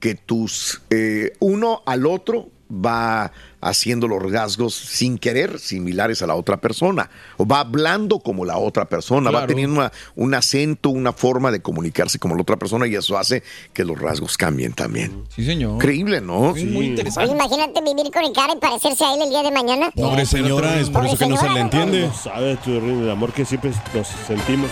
que 0.00 0.14
tus 0.14 0.82
eh, 0.90 1.32
uno 1.38 1.82
al 1.86 2.06
otro 2.06 2.48
va 2.72 3.32
haciendo 3.60 4.08
los 4.08 4.20
rasgos 4.32 4.74
sin 4.74 5.18
querer 5.18 5.58
similares 5.60 6.22
a 6.22 6.26
la 6.26 6.34
otra 6.34 6.56
persona 6.60 7.10
o 7.36 7.46
va 7.46 7.60
hablando 7.60 8.18
como 8.18 8.44
la 8.44 8.56
otra 8.58 8.86
persona, 8.86 9.30
va 9.30 9.46
teniendo 9.46 9.78
una- 9.80 9.92
un 10.16 10.34
acento, 10.34 10.90
una 10.90 11.12
forma 11.12 11.50
de 11.52 11.60
comunicarse 11.60 12.18
como 12.18 12.34
la 12.34 12.42
otra 12.42 12.56
persona 12.56 12.86
y 12.88 12.94
eso 12.96 13.16
hace 13.18 13.42
que 13.72 13.84
los 13.84 13.98
rasgos 13.98 14.36
cambien 14.36 14.72
también. 14.72 15.24
Sí, 15.34 15.44
señor. 15.44 15.74
Increíble, 15.74 16.20
¿no? 16.20 16.56
Es 16.56 16.64
muy 16.64 16.76
Oye, 16.78 16.86
interesante. 16.88 17.30
imagínate 17.32 17.80
vivir 17.82 18.10
con 18.12 18.24
el 18.24 18.32
cara 18.32 18.54
y 18.54 18.58
parecerse 18.58 19.04
a 19.04 19.14
él 19.14 19.22
el 19.22 19.28
día 19.30 19.42
de 19.42 19.50
mañana. 19.52 19.90
Pobre 19.94 20.26
señora, 20.26 20.80
es 20.80 20.90
por 20.90 21.06
eso 21.06 21.16
que 21.16 21.26
no 21.26 21.36
se 21.36 21.48
le 21.50 21.60
entiende. 21.60 22.06
No 22.08 22.14
sabes 22.14 22.60
tú, 22.62 22.70
el 22.72 23.10
amor 23.10 23.32
que 23.32 23.44
siempre 23.44 23.70
nos 23.94 24.06
sentimos. 24.26 24.70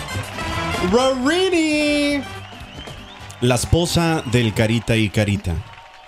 La 3.41 3.55
esposa 3.55 4.23
del 4.31 4.53
Carita 4.53 4.95
y 4.95 5.09
Carita. 5.09 5.55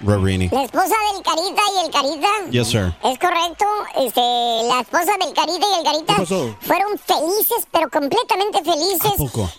Rarini. 0.05 0.49
La 0.49 0.63
esposa 0.63 0.95
del 1.13 1.23
Carita 1.23 1.61
y 1.75 1.85
el 1.85 1.91
Carita. 1.91 2.27
Yes, 2.51 2.67
sir. 2.67 2.93
Es 3.03 3.17
correcto. 3.19 3.65
Este, 3.99 4.21
la 4.67 4.81
esposa 4.81 5.11
del 5.23 5.33
Carita 5.33 5.65
y 5.65 5.79
el 5.79 5.83
Carita 5.83 6.15
fueron 6.61 6.97
felices, 6.99 7.67
pero 7.71 7.89
completamente 7.89 8.63
felices 8.63 9.13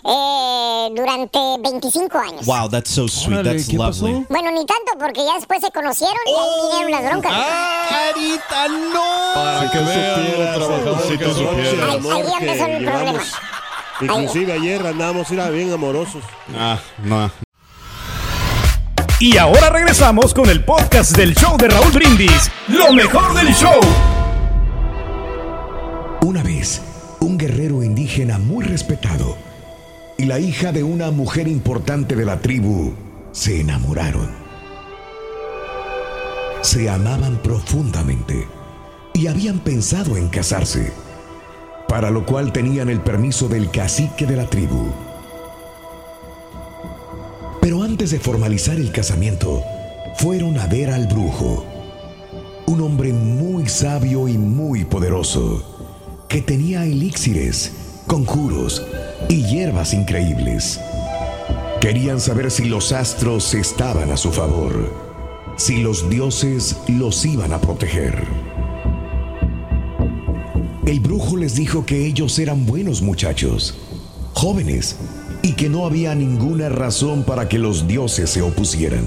eh, 0.05 0.89
durante 0.95 1.39
25 1.61 2.17
años. 2.17 2.45
Wow, 2.45 2.69
that's 2.69 2.89
so 2.91 3.07
sweet. 3.07 3.39
Órale, 3.39 3.51
that's 3.57 3.69
¿qué 3.69 3.77
pasó? 3.77 4.05
lovely. 4.07 4.25
Bueno, 4.29 4.51
ni 4.51 4.65
tanto, 4.65 4.91
porque 4.99 5.25
ya 5.25 5.35
después 5.35 5.61
se 5.61 5.71
conocieron 5.71 6.17
y 6.27 6.31
ahí 6.31 6.69
vinieron 6.69 6.91
las 6.91 7.11
broncas. 7.11 7.31
Ah, 7.35 7.85
Carita, 7.89 8.67
no. 8.67 9.33
Para 9.33 9.71
que 9.71 9.77
vean 9.79 10.31
lo 10.39 10.65
trabajador 10.65 11.01
si 11.07 11.17
que 11.17 11.25
tú 11.25 11.33
soy. 11.33 11.45
supieras 11.47 11.89
Ahí- 11.89 12.33
empezó 12.39 12.65
el 12.65 12.85
problema. 12.85 13.23
Inclusive 14.01 14.53
ayer 14.53 14.85
andábamos 14.85 15.31
era 15.31 15.49
bien 15.49 15.71
amorosos. 15.71 16.23
Ah, 16.55 16.77
no. 17.03 17.31
Y 19.17 19.37
ahora 19.37 19.69
regresamos 19.69 20.33
con 20.33 20.49
el 20.49 20.65
podcast 20.65 21.15
del 21.15 21.33
show 21.35 21.55
de 21.57 21.69
Raúl 21.69 21.91
Brindis. 21.93 22.51
Lo 22.67 22.91
mejor 22.91 23.33
del 23.33 23.53
show. 23.53 23.79
Una 26.21 26.43
vez, 26.43 26.81
un 27.21 27.37
guerrero 27.37 27.81
indígena 27.81 28.39
muy 28.39 28.65
respetado 28.65 29.37
y 30.17 30.25
la 30.25 30.39
hija 30.39 30.73
de 30.73 30.83
una 30.83 31.11
mujer 31.11 31.47
importante 31.47 32.17
de 32.17 32.25
la 32.25 32.41
tribu 32.41 32.93
se 33.31 33.61
enamoraron. 33.61 34.29
Se 36.59 36.89
amaban 36.89 37.37
profundamente 37.37 38.49
y 39.13 39.27
habían 39.27 39.59
pensado 39.59 40.17
en 40.17 40.27
casarse, 40.27 40.91
para 41.87 42.09
lo 42.09 42.25
cual 42.25 42.51
tenían 42.51 42.89
el 42.89 42.99
permiso 42.99 43.47
del 43.47 43.71
cacique 43.71 44.25
de 44.25 44.35
la 44.35 44.45
tribu. 44.45 44.91
De 48.11 48.19
formalizar 48.19 48.77
el 48.77 48.91
casamiento, 48.91 49.63
fueron 50.17 50.57
a 50.59 50.67
ver 50.67 50.91
al 50.91 51.07
brujo, 51.07 51.65
un 52.67 52.81
hombre 52.81 53.13
muy 53.13 53.67
sabio 53.67 54.27
y 54.27 54.37
muy 54.37 54.85
poderoso, 54.85 56.25
que 56.27 56.41
tenía 56.41 56.85
elixires, 56.85 57.71
conjuros 58.07 58.85
y 59.29 59.43
hierbas 59.43 59.93
increíbles. 59.93 60.79
Querían 61.81 62.19
saber 62.19 62.51
si 62.51 62.65
los 62.65 62.91
astros 62.91 63.53
estaban 63.53 64.11
a 64.11 64.17
su 64.17 64.31
favor, 64.31 64.93
si 65.57 65.77
los 65.77 66.09
dioses 66.09 66.77
los 66.87 67.25
iban 67.25 67.53
a 67.53 67.61
proteger. 67.61 68.23
El 70.85 70.99
brujo 70.99 71.37
les 71.37 71.55
dijo 71.55 71.85
que 71.85 72.05
ellos 72.05 72.37
eran 72.39 72.65
buenos 72.65 73.01
muchachos, 73.01 73.75
jóvenes, 74.33 74.97
y 75.45 75.53
que 75.53 75.69
no 75.69 75.85
había 75.85 76.15
ninguna 76.15 76.69
razón 76.69 77.21
para 77.21 77.47
que 77.47 77.59
los 77.59 77.87
dioses 77.87 78.31
se 78.31 78.41
opusieran. 78.41 79.05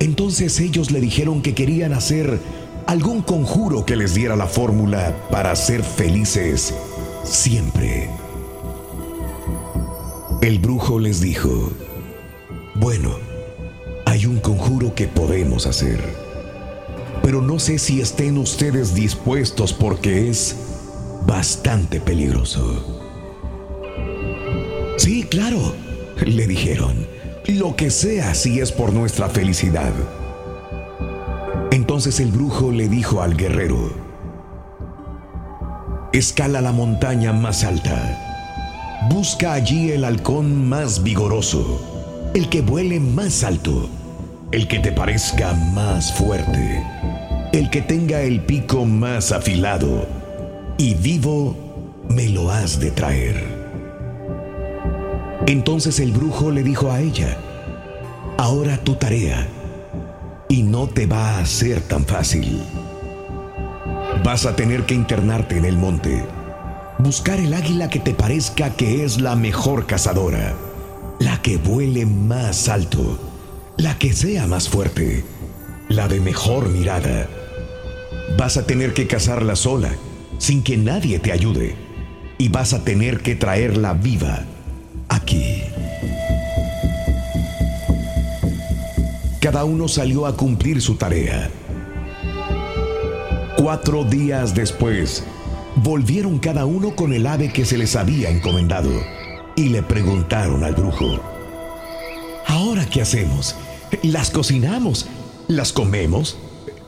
Entonces 0.00 0.58
ellos 0.60 0.90
le 0.90 0.98
dijeron 0.98 1.42
que 1.42 1.54
querían 1.54 1.92
hacer 1.92 2.40
algún 2.86 3.20
conjuro 3.20 3.84
que 3.84 3.96
les 3.96 4.14
diera 4.14 4.34
la 4.34 4.46
fórmula 4.46 5.14
para 5.30 5.54
ser 5.56 5.82
felices 5.82 6.72
siempre. 7.22 8.08
El 10.40 10.58
brujo 10.58 10.98
les 10.98 11.20
dijo, 11.20 11.70
bueno, 12.74 13.10
hay 14.06 14.24
un 14.24 14.38
conjuro 14.38 14.94
que 14.94 15.06
podemos 15.06 15.66
hacer, 15.66 16.00
pero 17.22 17.42
no 17.42 17.58
sé 17.58 17.78
si 17.78 18.00
estén 18.00 18.38
ustedes 18.38 18.94
dispuestos 18.94 19.74
porque 19.74 20.30
es 20.30 20.56
bastante 21.26 22.00
peligroso. 22.00 22.93
Sí, 24.96 25.24
claro, 25.24 25.74
le 26.24 26.46
dijeron. 26.46 27.06
Lo 27.46 27.76
que 27.76 27.90
sea 27.90 28.34
si 28.34 28.60
es 28.60 28.72
por 28.72 28.92
nuestra 28.92 29.28
felicidad. 29.28 29.92
Entonces 31.70 32.20
el 32.20 32.30
brujo 32.30 32.70
le 32.70 32.88
dijo 32.88 33.20
al 33.20 33.36
guerrero, 33.36 33.92
escala 36.12 36.60
la 36.60 36.72
montaña 36.72 37.32
más 37.32 37.64
alta. 37.64 38.20
Busca 39.10 39.52
allí 39.52 39.90
el 39.90 40.04
halcón 40.04 40.68
más 40.68 41.02
vigoroso, 41.02 42.30
el 42.32 42.48
que 42.48 42.62
vuele 42.62 43.00
más 43.00 43.44
alto, 43.44 43.90
el 44.52 44.66
que 44.68 44.78
te 44.78 44.92
parezca 44.92 45.52
más 45.52 46.14
fuerte, 46.14 46.82
el 47.52 47.68
que 47.68 47.82
tenga 47.82 48.22
el 48.22 48.40
pico 48.40 48.86
más 48.86 49.32
afilado, 49.32 50.06
y 50.78 50.94
vivo 50.94 51.56
me 52.08 52.28
lo 52.28 52.50
has 52.50 52.80
de 52.80 52.90
traer. 52.92 53.53
Entonces 55.46 56.00
el 56.00 56.12
brujo 56.12 56.50
le 56.50 56.62
dijo 56.62 56.90
a 56.90 57.00
ella, 57.00 57.36
ahora 58.38 58.78
tu 58.78 58.94
tarea, 58.94 59.46
y 60.48 60.62
no 60.62 60.86
te 60.86 61.06
va 61.06 61.38
a 61.38 61.44
ser 61.44 61.82
tan 61.82 62.06
fácil. 62.06 62.62
Vas 64.24 64.46
a 64.46 64.56
tener 64.56 64.84
que 64.84 64.94
internarte 64.94 65.58
en 65.58 65.66
el 65.66 65.76
monte, 65.76 66.24
buscar 66.98 67.38
el 67.40 67.52
águila 67.52 67.90
que 67.90 68.00
te 68.00 68.14
parezca 68.14 68.70
que 68.70 69.04
es 69.04 69.20
la 69.20 69.36
mejor 69.36 69.84
cazadora, 69.84 70.54
la 71.20 71.42
que 71.42 71.58
vuele 71.58 72.06
más 72.06 72.70
alto, 72.70 73.18
la 73.76 73.98
que 73.98 74.14
sea 74.14 74.46
más 74.46 74.70
fuerte, 74.70 75.26
la 75.90 76.08
de 76.08 76.20
mejor 76.20 76.70
mirada. 76.70 77.28
Vas 78.38 78.56
a 78.56 78.64
tener 78.64 78.94
que 78.94 79.06
cazarla 79.06 79.56
sola, 79.56 79.90
sin 80.38 80.62
que 80.62 80.78
nadie 80.78 81.18
te 81.18 81.32
ayude, 81.32 81.76
y 82.38 82.48
vas 82.48 82.72
a 82.72 82.82
tener 82.82 83.20
que 83.20 83.34
traerla 83.34 83.92
viva 83.92 84.46
aquí. 85.14 85.62
Cada 89.40 89.64
uno 89.64 89.88
salió 89.88 90.26
a 90.26 90.36
cumplir 90.36 90.80
su 90.80 90.96
tarea. 90.96 91.50
Cuatro 93.56 94.04
días 94.04 94.54
después, 94.54 95.24
volvieron 95.76 96.38
cada 96.38 96.66
uno 96.66 96.96
con 96.96 97.12
el 97.12 97.26
ave 97.26 97.52
que 97.52 97.64
se 97.64 97.78
les 97.78 97.96
había 97.96 98.30
encomendado 98.30 98.90
y 99.56 99.68
le 99.68 99.82
preguntaron 99.82 100.64
al 100.64 100.74
brujo, 100.74 101.20
¿ahora 102.46 102.86
qué 102.86 103.02
hacemos? 103.02 103.54
¿Las 104.02 104.30
cocinamos? 104.30 105.06
¿Las 105.46 105.72
comemos? 105.72 106.36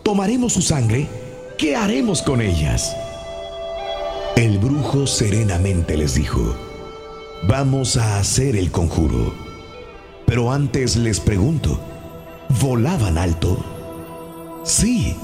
¿Tomaremos 0.03 0.55
su 0.55 0.63
sangre? 0.63 1.09
¿Qué 1.59 1.77
haremos 1.77 2.23
con 2.23 2.41
ellas? 2.41 2.95
El 4.35 4.59
brujo 4.59 5.07
serenamente 5.07 5.97
les 5.97 6.15
dijo, 6.15 6.66
Vamos 7.45 7.97
a 7.97 8.19
hacer 8.19 8.57
el 8.57 8.71
conjuro. 8.71 9.33
Pero 10.27 10.51
antes 10.51 10.97
les 10.97 11.21
pregunto, 11.21 11.79
¿volaban 12.61 13.19
alto? 13.19 13.65
Sí, 14.65 15.17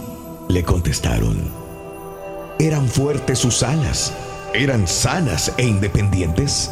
le 0.49 0.63
contestaron. 0.63 1.51
¿Eran 2.61 2.87
fuertes 2.87 3.41
sus 3.41 3.63
alas? 3.63 4.13
¿Eran 4.55 4.87
sanas 4.87 5.53
e 5.57 5.67
independientes? 5.67 6.71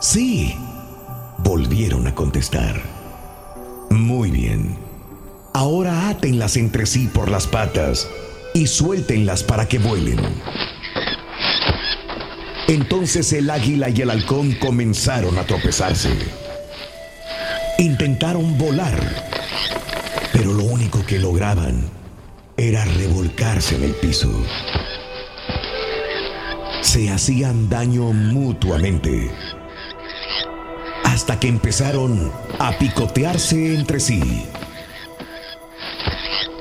Sí, 0.00 0.54
volvieron 1.38 2.06
a 2.06 2.14
contestar. 2.14 2.80
Muy 3.90 4.30
bien. 4.30 4.76
Ahora 5.54 6.08
átenlas 6.08 6.56
entre 6.56 6.86
sí 6.86 7.08
por 7.12 7.30
las 7.30 7.46
patas 7.46 8.08
y 8.54 8.66
suéltenlas 8.66 9.42
para 9.42 9.66
que 9.66 9.78
vuelen. 9.78 10.20
Entonces 12.72 13.34
el 13.34 13.50
águila 13.50 13.90
y 13.90 14.00
el 14.00 14.08
halcón 14.08 14.52
comenzaron 14.54 15.36
a 15.36 15.44
tropezarse. 15.44 16.08
Intentaron 17.76 18.56
volar, 18.56 18.98
pero 20.32 20.54
lo 20.54 20.64
único 20.64 21.04
que 21.04 21.18
lograban 21.18 21.90
era 22.56 22.86
revolcarse 22.86 23.76
en 23.76 23.82
el 23.82 23.90
piso. 23.96 24.32
Se 26.80 27.10
hacían 27.10 27.68
daño 27.68 28.04
mutuamente, 28.04 29.30
hasta 31.04 31.38
que 31.38 31.48
empezaron 31.48 32.32
a 32.58 32.72
picotearse 32.78 33.74
entre 33.74 34.00
sí. 34.00 34.46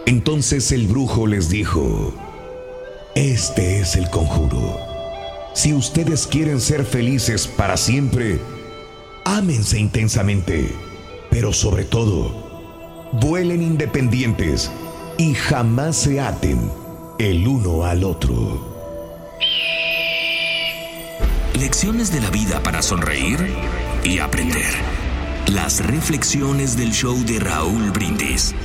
Entonces 0.06 0.74
el 0.74 0.88
brujo 0.88 1.26
les 1.26 1.48
dijo, 1.48 2.14
este 3.16 3.80
es 3.80 3.96
el 3.96 4.10
conjuro. 4.10 4.91
Si 5.54 5.74
ustedes 5.74 6.28
quieren 6.28 6.62
ser 6.62 6.86
felices 6.86 7.46
para 7.46 7.76
siempre, 7.76 8.40
ámense 9.26 9.80
intensamente, 9.80 10.74
pero 11.30 11.52
sobre 11.52 11.84
todo, 11.84 13.10
vuelen 13.12 13.62
independientes 13.62 14.72
y 15.18 15.34
jamás 15.34 15.98
se 15.98 16.22
aten 16.22 16.72
el 17.20 17.48
uno 17.48 17.84
al 17.84 18.06
otro. 18.06 18.72
Lecciones 21.60 22.14
de 22.14 22.22
la 22.22 22.30
vida 22.30 22.64
para 22.64 22.82
sonreír 22.82 23.54
y 24.06 24.20
aprender. 24.20 24.74
Las 25.48 25.86
reflexiones 25.86 26.78
del 26.78 26.92
show 26.92 27.18
de 27.26 27.40
Raúl 27.40 27.92
Brindis. 27.92 28.56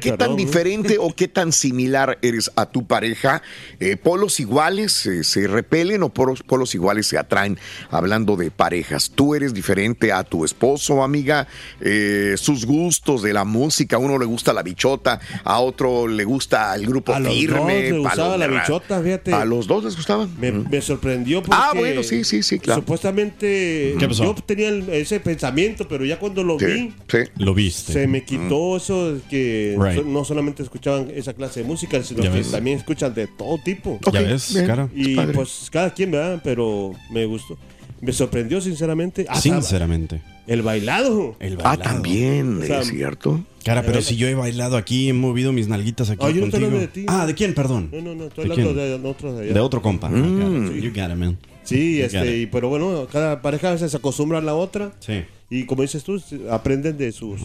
¿Qué 0.00 0.12
tan 0.16 0.36
diferente 0.36 0.96
o 0.98 1.14
qué 1.14 1.26
tan 1.28 1.52
similar 1.52 2.18
eres 2.22 2.50
a 2.56 2.66
tu 2.66 2.86
pareja? 2.86 3.42
Eh, 3.78 3.96
¿Polos 3.96 4.38
iguales 4.40 5.06
eh, 5.06 5.24
se 5.24 5.46
repelen 5.48 6.02
o 6.02 6.10
polos, 6.10 6.42
polos 6.42 6.74
iguales 6.74 7.06
se 7.06 7.16
atraen? 7.18 7.58
Hablando 7.90 8.36
de 8.36 8.50
parejas, 8.50 9.10
¿tú 9.14 9.34
eres 9.34 9.54
diferente 9.54 10.12
a 10.12 10.22
tu 10.24 10.44
esposo, 10.44 11.02
amiga? 11.02 11.48
Eh, 11.80 12.34
sus 12.36 12.66
gustos 12.66 13.22
de 13.22 13.32
la 13.32 13.44
música, 13.44 13.96
a 13.96 13.98
uno 13.98 14.18
le 14.18 14.26
gusta 14.26 14.52
la 14.52 14.62
bichota, 14.62 15.20
a 15.44 15.60
otro 15.60 16.06
le 16.06 16.24
gusta 16.24 16.74
el 16.74 16.86
grupo 16.86 17.14
A 17.14 17.20
los 17.20 17.32
firme. 17.34 17.58
dos 17.58 17.66
les 17.72 17.92
pa' 17.92 17.98
gustaba 17.98 18.36
los 18.36 18.38
la 18.38 18.46
bichota, 18.60 19.02
fíjate. 19.02 19.32
A 19.32 19.44
los 19.44 19.66
dos 19.66 19.84
les 19.84 19.96
gustaban. 19.96 20.28
Me, 20.38 20.50
Mm. 20.52 20.68
me 20.70 20.80
sorprendió 20.82 21.42
porque 21.42 21.56
Ah, 21.62 21.70
bueno, 21.74 22.02
sí, 22.02 22.24
sí, 22.24 22.42
sí, 22.42 22.58
claro. 22.58 22.80
supuestamente 22.82 23.94
¿Qué 23.98 24.08
pasó? 24.08 24.24
yo 24.24 24.34
tenía 24.44 24.68
ese 24.94 25.20
pensamiento, 25.20 25.86
pero 25.88 26.04
ya 26.04 26.18
cuando 26.18 26.42
lo 26.42 26.58
Sí, 26.58 26.66
vi 26.66 26.92
sí. 27.08 27.18
Lo 27.38 27.54
viste. 27.54 27.92
se 27.92 28.06
me 28.06 28.24
quitó 28.24 28.76
eso 28.76 29.14
de 29.14 29.69
que 29.76 29.82
Right. 29.90 29.98
so- 29.98 30.04
no 30.04 30.24
solamente 30.24 30.62
escuchaban 30.62 31.10
esa 31.14 31.32
clase 31.34 31.60
de 31.62 31.66
música, 31.66 32.02
sino 32.02 32.22
Ya 32.22 32.30
que 32.30 32.38
ves. 32.38 32.50
también 32.50 32.78
escuchan 32.78 33.12
de 33.14 33.26
todo 33.26 33.58
tipo. 33.58 33.98
Ya 34.12 34.20
ves, 34.22 34.52
bien. 34.54 34.66
cara. 34.66 34.88
Y 34.94 35.14
padre. 35.16 35.34
pues 35.34 35.68
cada 35.70 35.92
quien, 35.92 36.10
¿verdad? 36.10 36.40
Pero 36.44 36.92
me 37.10 37.24
gustó. 37.26 37.56
Me 38.00 38.12
sorprendió 38.12 38.60
sinceramente. 38.62 39.26
Sinceramente. 39.40 40.22
El 40.46 40.62
bailado. 40.62 41.36
El 41.38 41.58
Ah, 41.62 41.76
también, 41.76 42.62
O 42.62 42.66
sea, 42.66 42.80
es 42.80 42.88
cierto. 42.88 43.44
Cara, 43.64 43.82
pero 43.82 44.00
si 44.00 44.16
yo 44.16 44.26
he 44.26 44.34
bailado 44.34 44.76
aquí, 44.78 45.10
he 45.10 45.12
movido 45.12 45.52
mis 45.52 45.68
nalguitas 45.68 46.08
aquí 46.10 46.24
Ah, 46.24 46.30
yo 46.30 46.40
no 46.40 46.46
estoy 46.46 46.60
contigo. 46.62 46.66
hablando 46.66 46.80
de 46.80 46.88
ti. 46.88 47.04
Ah, 47.08 47.26
¿de 47.26 47.34
quién? 47.34 47.54
Perdón. 47.54 47.90
No, 47.92 48.00
no, 48.00 48.14
no, 48.14 48.24
estoy 48.24 48.46
¿De 48.46 48.52
hablando 48.52 48.74
de, 48.74 48.94
otros 49.08 49.36
de 49.36 49.44
allá. 49.44 49.52
De 49.52 49.60
otro 49.60 49.82
compa. 49.82 50.08
Mm. 50.08 50.66
Got 50.68 50.76
it. 50.76 50.82
You 50.82 50.90
got 50.90 51.10
it, 51.10 51.16
man. 51.16 51.38
Sí, 51.62 51.96
You 51.98 52.02
got 52.04 52.14
este, 52.14 52.36
it. 52.36 52.42
y- 52.42 52.46
pero 52.46 52.68
bueno, 52.70 53.06
cada 53.12 53.42
pareja 53.42 53.68
a 53.68 53.72
veces 53.72 53.90
se 53.90 53.96
acostumbra 53.98 54.38
a 54.38 54.40
la 54.40 54.54
otra. 54.54 54.92
Sí. 55.00 55.22
Y 55.52 55.66
como 55.66 55.82
dices 55.82 56.04
tú, 56.04 56.22
aprenden 56.48 56.96
de 56.96 57.10
sus. 57.10 57.40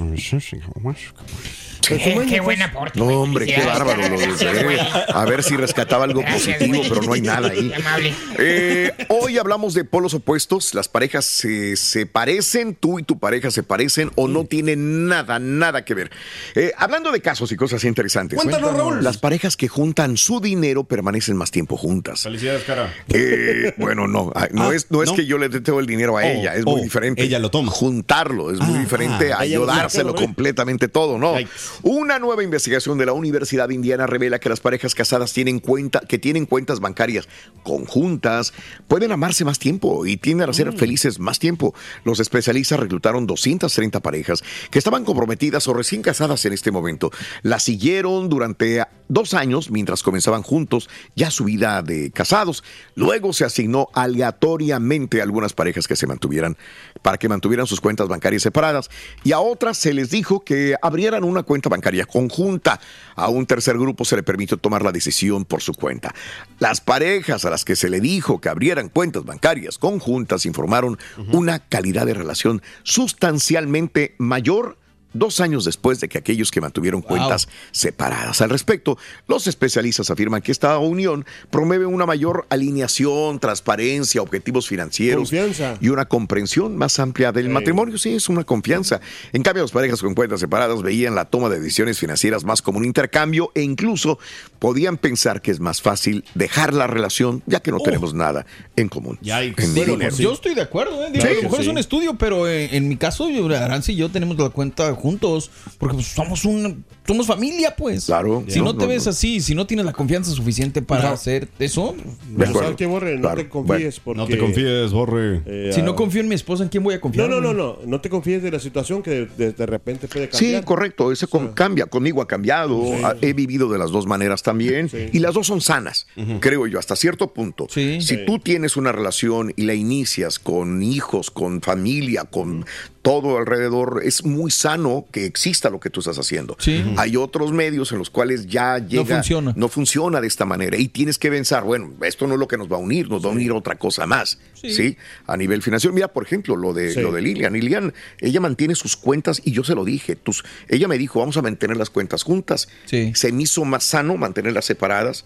Qué, 1.88 2.26
qué 2.28 2.40
buen 2.40 2.62
aporte. 2.62 3.00
No, 3.00 3.06
hombre, 3.22 3.46
qué 3.46 3.64
bárbaro 3.64 4.10
lo 4.10 4.18
de 4.20 4.26
Gracias, 4.28 4.64
güey. 4.64 4.78
A 5.14 5.26
ver 5.26 5.44
si 5.44 5.56
rescataba 5.56 6.04
algo 6.06 6.22
Gracias, 6.22 6.58
positivo, 6.58 6.78
güey. 6.78 6.90
pero 6.90 7.02
no 7.04 7.14
hay 7.14 7.22
nada 7.22 7.50
ahí. 7.50 7.72
Amable. 7.76 8.14
Eh, 8.40 8.92
hoy 9.10 9.38
hablamos 9.38 9.74
de 9.74 9.86
polos 9.86 10.14
opuestos. 10.14 10.74
Las 10.74 10.88
parejas 10.88 11.26
se, 11.26 11.76
se 11.76 12.06
parecen, 12.06 12.76
tú 12.76 12.98
y 13.00 13.04
tu 13.04 13.20
pareja 13.20 13.52
se 13.52 13.62
parecen 13.64 14.12
o 14.16 14.28
no 14.28 14.46
tienen 14.46 15.08
nada, 15.08 15.38
nada 15.40 15.86
que 15.86 15.94
ver. 15.94 16.12
Eh, 16.56 16.72
hablando 16.78 17.12
de 17.12 17.22
casos 17.22 17.52
y 17.52 17.56
cosas 17.56 17.84
interesantes. 17.84 18.40
Cuéntanos, 18.40 18.76
Raúl. 18.76 19.04
Las 19.04 19.18
parejas 19.18 19.56
que 19.58 19.68
juntan 19.68 20.18
su 20.18 20.40
dinero 20.40 20.84
permanecen 20.86 21.36
más 21.38 21.52
tiempo 21.52 21.78
juntas. 21.78 22.22
Felicidades, 22.22 22.64
cara. 22.64 22.92
Eh, 23.10 23.74
bueno, 23.78 24.08
no, 24.08 24.32
ah, 24.36 24.48
no, 24.52 24.70
Ah, 24.70 24.76
es, 24.76 24.90
no 24.90 25.04
es 25.04 25.12
que 25.12 25.26
yo 25.28 25.38
le 25.38 25.50
dé 25.50 25.62
todo 25.62 25.80
el 25.80 25.86
dinero 25.86 26.18
a 26.18 26.22
Oh, 26.22 26.26
ella, 26.26 26.56
es 26.56 26.66
muy 26.66 26.80
oh, 26.82 26.84
diferente. 26.84 27.22
ella 27.22 27.38
lo 27.40 27.52
toma. 27.52 27.72
Juntarlo 27.96 28.52
es 28.52 28.60
muy 28.60 28.76
Ah, 28.78 28.80
diferente 28.82 29.32
ah, 29.32 29.40
a 29.40 29.46
ella 29.46 29.58
lo 29.60 29.64
ayudárselo 29.70 30.10
saca, 30.10 30.20
¿no? 30.22 30.26
completamente 30.28 30.88
todo, 30.90 31.18
¿no? 31.18 31.38
Yikes. 31.38 31.52
Una 31.84 32.20
nueva 32.20 32.44
investigación 32.44 32.98
de 32.98 33.06
la 33.06 33.14
Universidad 33.14 33.70
de 33.70 33.76
Indiana 33.76 34.06
revela 34.06 34.40
que 34.40 34.50
las 34.50 34.60
parejas 34.60 34.94
casadas 34.96 35.32
tienen 35.32 35.60
cuenta, 35.60 36.02
que 36.02 36.20
tienen 36.20 36.46
cuentas 36.46 36.80
bancarias 36.82 37.28
conjuntas, 37.64 38.54
pueden 38.88 39.12
amarse 39.12 39.46
más 39.46 39.60
tiempo 39.60 40.06
y 40.06 40.18
tienden 40.18 40.50
a 40.50 40.54
ser 40.54 40.72
Mm. 40.74 40.78
felices 40.78 41.20
más 41.20 41.40
tiempo. 41.40 41.74
Los 42.04 42.20
especialistas 42.20 42.80
reclutaron 42.80 43.26
230 43.28 44.02
parejas 44.02 44.44
que 44.72 44.80
estaban 44.80 45.06
comprometidas 45.06 45.68
o 45.68 45.74
recién 45.74 46.02
casadas 46.02 46.44
en 46.46 46.54
este 46.54 46.72
momento. 46.72 47.12
Las 47.44 47.64
siguieron 47.64 48.28
durante 48.30 48.84
dos 49.08 49.34
años 49.34 49.72
mientras 49.72 50.04
comenzaban 50.04 50.44
juntos 50.44 50.90
ya 51.16 51.32
su 51.32 51.46
vida 51.46 51.82
de 51.82 52.12
casados. 52.12 52.64
Luego 52.96 53.34
se 53.34 53.46
asignó 53.46 53.90
aleatoriamente 53.94 55.20
a 55.20 55.24
algunas 55.24 55.54
parejas 55.54 55.88
que 55.88 55.96
se 55.96 56.08
mantuvieran 56.08 56.58
para 57.02 57.18
que 57.18 57.30
mantuvieran 57.30 57.68
sus 57.68 57.82
cuentas 57.82 58.08
bancarias 58.08 58.44
separadas 58.44 58.90
y 59.24 59.32
a 59.32 59.40
otras 59.40 59.78
se 59.78 59.94
les 59.94 60.10
dijo 60.10 60.44
que 60.44 60.76
abrieran 60.82 61.24
una 61.24 61.44
cuenta 61.44 61.70
bancaria 61.70 62.06
conjunta. 62.06 62.80
A 63.16 63.30
un 63.30 63.46
tercer 63.46 63.78
grupo 63.78 64.06
se 64.06 64.16
le 64.16 64.24
permitió 64.24 64.58
tomar 64.58 64.84
la 64.84 64.92
decisión 64.92 65.46
por 65.46 65.62
su 65.62 65.74
cuenta. 65.74 66.14
Las 66.60 66.82
parejas 66.82 67.46
a 67.46 67.50
las 67.50 67.66
que 67.66 67.76
se 67.76 67.90
le 67.90 68.00
dijo 68.00 68.40
que 68.40 68.50
abrieran 68.50 68.90
cuentas 68.90 69.24
bancarias 69.24 69.78
conjuntas 69.78 70.46
informaron 70.46 70.98
una 71.32 71.60
calidad 71.60 72.06
de 72.06 72.14
relación 72.14 72.62
sustancialmente 72.84 74.16
mayor 74.18 74.78
dos 75.18 75.40
años 75.40 75.66
después 75.66 76.00
de 76.00 76.08
que 76.10 76.18
aquellos 76.18 76.52
que 76.52 76.62
mantuvieron 76.62 77.02
cuentas 77.02 77.48
separadas. 77.72 78.42
Al 78.42 78.50
respecto, 78.50 78.98
los 79.28 79.48
especialistas 79.48 80.10
afirman 80.10 80.42
que 80.42 80.52
esta 80.52 80.78
unión 80.78 81.26
promueve 81.50 81.86
una 81.86 82.06
mayor 82.06 82.46
alineación, 82.50 83.40
transparencia, 83.40 84.22
objetivos 84.22 84.68
financieros 84.68 85.30
Confianza. 85.30 85.78
y 85.82 85.90
una 85.90 86.06
comprensión 86.06 86.76
más 86.78 87.00
amplia 87.00 87.32
del 87.32 87.46
Sí. 87.46 87.52
matrimonio. 87.52 87.98
Sí, 87.98 88.16
es 88.16 88.30
una 88.30 88.44
confianza. 88.44 89.00
En 89.34 89.44
cambio, 89.44 89.64
las 89.64 89.72
parejas 89.72 90.02
con 90.02 90.14
cuentas 90.14 90.40
separadas 90.40 90.82
veían 90.82 91.16
la 91.16 91.26
toma 91.26 91.50
de 91.50 91.60
decisiones 91.60 91.98
financieras 92.00 92.44
más 92.44 92.62
como 92.62 92.80
un 92.80 92.86
intercambio 92.86 93.52
e 93.56 93.62
incluso 93.62 94.20
podían 94.60 94.98
pensar 94.98 95.42
que 95.42 95.52
es 95.52 95.60
más 95.60 95.82
fácil 95.82 96.26
dejar 96.36 96.74
la 96.74 96.88
relación 96.88 97.42
ya 97.46 97.60
que 97.62 97.72
no 97.72 97.80
tenemos 97.80 98.14
nada 98.14 98.46
en 98.76 98.90
común. 98.90 99.18
Yikes. 99.22 99.64
En 99.64 99.76
Bueno, 99.76 99.98
pues 100.00 100.16
sí. 100.16 100.24
Yo 100.24 100.34
estoy 100.34 100.56
de 100.56 100.62
acuerdo, 100.62 101.06
¿eh? 101.06 101.12
Digo, 101.12 101.24
Sí, 101.26 101.32
a 101.32 101.36
lo 101.36 101.42
mejor 101.44 101.58
sí. 101.60 101.64
es 101.64 101.68
un 101.70 101.78
estudio, 101.78 102.16
pero 102.16 102.48
en 102.48 102.88
mi 102.88 102.98
caso, 102.98 103.30
yo, 103.30 103.46
Aranza 103.56 103.92
y 103.92 103.96
yo 103.96 104.10
tenemos 104.10 104.38
la 104.38 104.50
cuenta 104.50 104.94
juntos, 105.06 105.52
porque 105.78 105.96
pues, 105.96 106.08
somos 106.08 106.46
un, 106.46 106.84
somos 107.08 107.28
familia, 107.28 107.76
pues. 107.76 108.06
Claro. 108.06 108.44
Si 108.48 108.60
No, 108.60 108.66
no, 108.66 108.76
te 108.78 108.86
no, 108.86 108.90
ves 108.90 109.06
no. 109.06 109.12
así, 109.12 109.42
si 109.42 109.56
no 109.56 109.66
tienes 109.68 109.86
la 109.86 109.94
confianza 109.94 110.32
suficiente 110.32 110.82
para 110.82 111.04
No. 111.10 111.10
hacer 111.10 111.48
eso, 111.60 111.96
acuerdo. 112.34 112.60
¿sabes 112.60 112.76
qué, 112.76 112.86
Borre? 112.86 113.16
No 113.16 113.22
Claro. 113.22 113.38
te 113.38 113.50
confíes 113.50 114.00
porque... 114.00 114.18
No 114.22 114.28
te 114.28 114.38
confíes, 114.38 114.92
borre. 114.92 115.42
eh, 115.46 115.72
si 115.74 115.82
no 115.82 115.96
confío 115.96 116.22
en 116.22 116.28
mi 116.30 116.36
esposa, 116.36 116.64
¿en 116.64 116.70
quién 116.70 116.84
voy 116.84 116.94
a 116.96 117.02
confiar? 117.02 117.30
No, 117.30 117.42
no, 117.42 117.54
no, 117.54 117.54
no. 117.54 117.78
No 117.86 118.02
te 118.02 118.10
confíes 118.10 118.42
de 118.44 118.52
la 118.52 118.60
situación 118.60 119.04
que 119.04 119.10
de, 119.12 119.26
de- 119.28 119.52
de 119.54 119.66
repente 119.66 120.08
puede 120.08 120.26
Sí, 120.32 120.46
cambiar. 120.46 120.66
correcto, 120.66 121.12
eso 121.12 121.28
con- 121.30 121.50
cambia, 121.54 121.86
conmigo 121.86 122.22
ha 122.22 122.28
cambiado, 122.28 122.82
he 123.22 123.34
vivido 123.34 123.70
de 123.70 123.78
las 123.78 123.92
dos 123.92 124.06
maneras 124.08 124.44
también 124.44 124.90
Sí. 124.90 125.10
y 125.14 125.20
las 125.20 125.34
dos 125.34 125.48
son 125.48 125.62
sanas, 125.62 126.08
creo 126.40 126.68
yo, 126.68 126.80
hasta 126.80 126.96
cierto 126.96 127.34
punto. 127.34 127.68
Sí. 127.70 128.02
Si 128.02 128.16
Sí. 128.16 128.26
tú 128.26 128.40
tienes 128.40 128.78
una 128.78 128.92
relación 128.92 129.54
y 129.56 129.64
la 129.66 129.74
inicias 129.74 130.40
con 130.40 130.82
hijos, 130.84 131.32
con 131.32 131.62
familia, 131.62 132.24
con 132.24 132.66
todo 133.02 133.38
alrededor, 133.38 134.02
es 134.04 134.26
muy 134.26 134.50
sano 134.50 135.06
que 135.12 135.26
exista 135.26 135.70
lo 135.70 135.80
que 135.80 135.90
tú 135.92 136.00
estás 136.00 136.18
haciendo. 136.18 136.56
Sí. 136.60 136.84
Hay 136.98 137.16
otros 137.16 137.52
medios 137.52 137.92
en 137.92 138.00
los 138.00 138.10
cuales 138.10 138.48
ya 138.48 138.78
llega, 138.80 139.16
funciona. 139.16 139.54
no 139.56 139.68
funciona 139.70 140.22
de 140.22 140.28
esta 140.28 140.46
manera 140.46 140.78
y 140.78 140.88
tienes 140.88 141.18
que 141.18 141.30
pensar, 141.30 141.64
bueno, 141.64 141.94
esto 142.04 142.28
no 142.28 142.34
es 142.36 142.40
lo 142.40 142.48
que 142.48 142.58
nos 142.58 142.72
va 142.72 142.76
a 142.78 142.80
unir, 142.80 143.10
nos 143.10 143.24
va 143.24 143.30
a 143.30 143.32
unir 143.34 143.52
otra 143.52 143.76
cosa 143.76 144.06
más, 144.06 144.40
Sí. 144.54 144.74
¿sí? 144.74 144.98
A 145.28 145.38
nivel 145.38 145.62
financiero, 145.62 145.94
mira, 145.94 146.08
por 146.08 146.24
ejemplo, 146.24 146.56
lo 146.56 146.74
de, 146.74 146.92
Sí. 146.92 147.02
lo 147.02 147.12
de 147.12 147.22
Lilian. 147.22 147.54
Lilian, 147.54 147.94
ella 148.20 148.40
mantiene 148.40 148.76
sus 148.76 148.96
cuentas 148.96 149.42
y 149.44 149.52
yo 149.52 149.64
se 149.64 149.76
lo 149.76 149.84
dije. 149.86 150.16
Tus, 150.16 150.44
ella 150.68 150.88
me 150.88 150.98
dijo, 150.98 151.20
vamos 151.20 151.38
a 151.38 151.42
mantener 151.42 151.78
las 151.78 151.90
cuentas 151.90 152.24
juntas. 152.24 152.68
Sí. 152.86 153.12
Se 153.16 153.32
me 153.32 153.44
hizo 153.44 153.64
más 153.66 153.84
sano 153.84 154.18
mantenerlas 154.18 154.66
separadas 154.66 155.26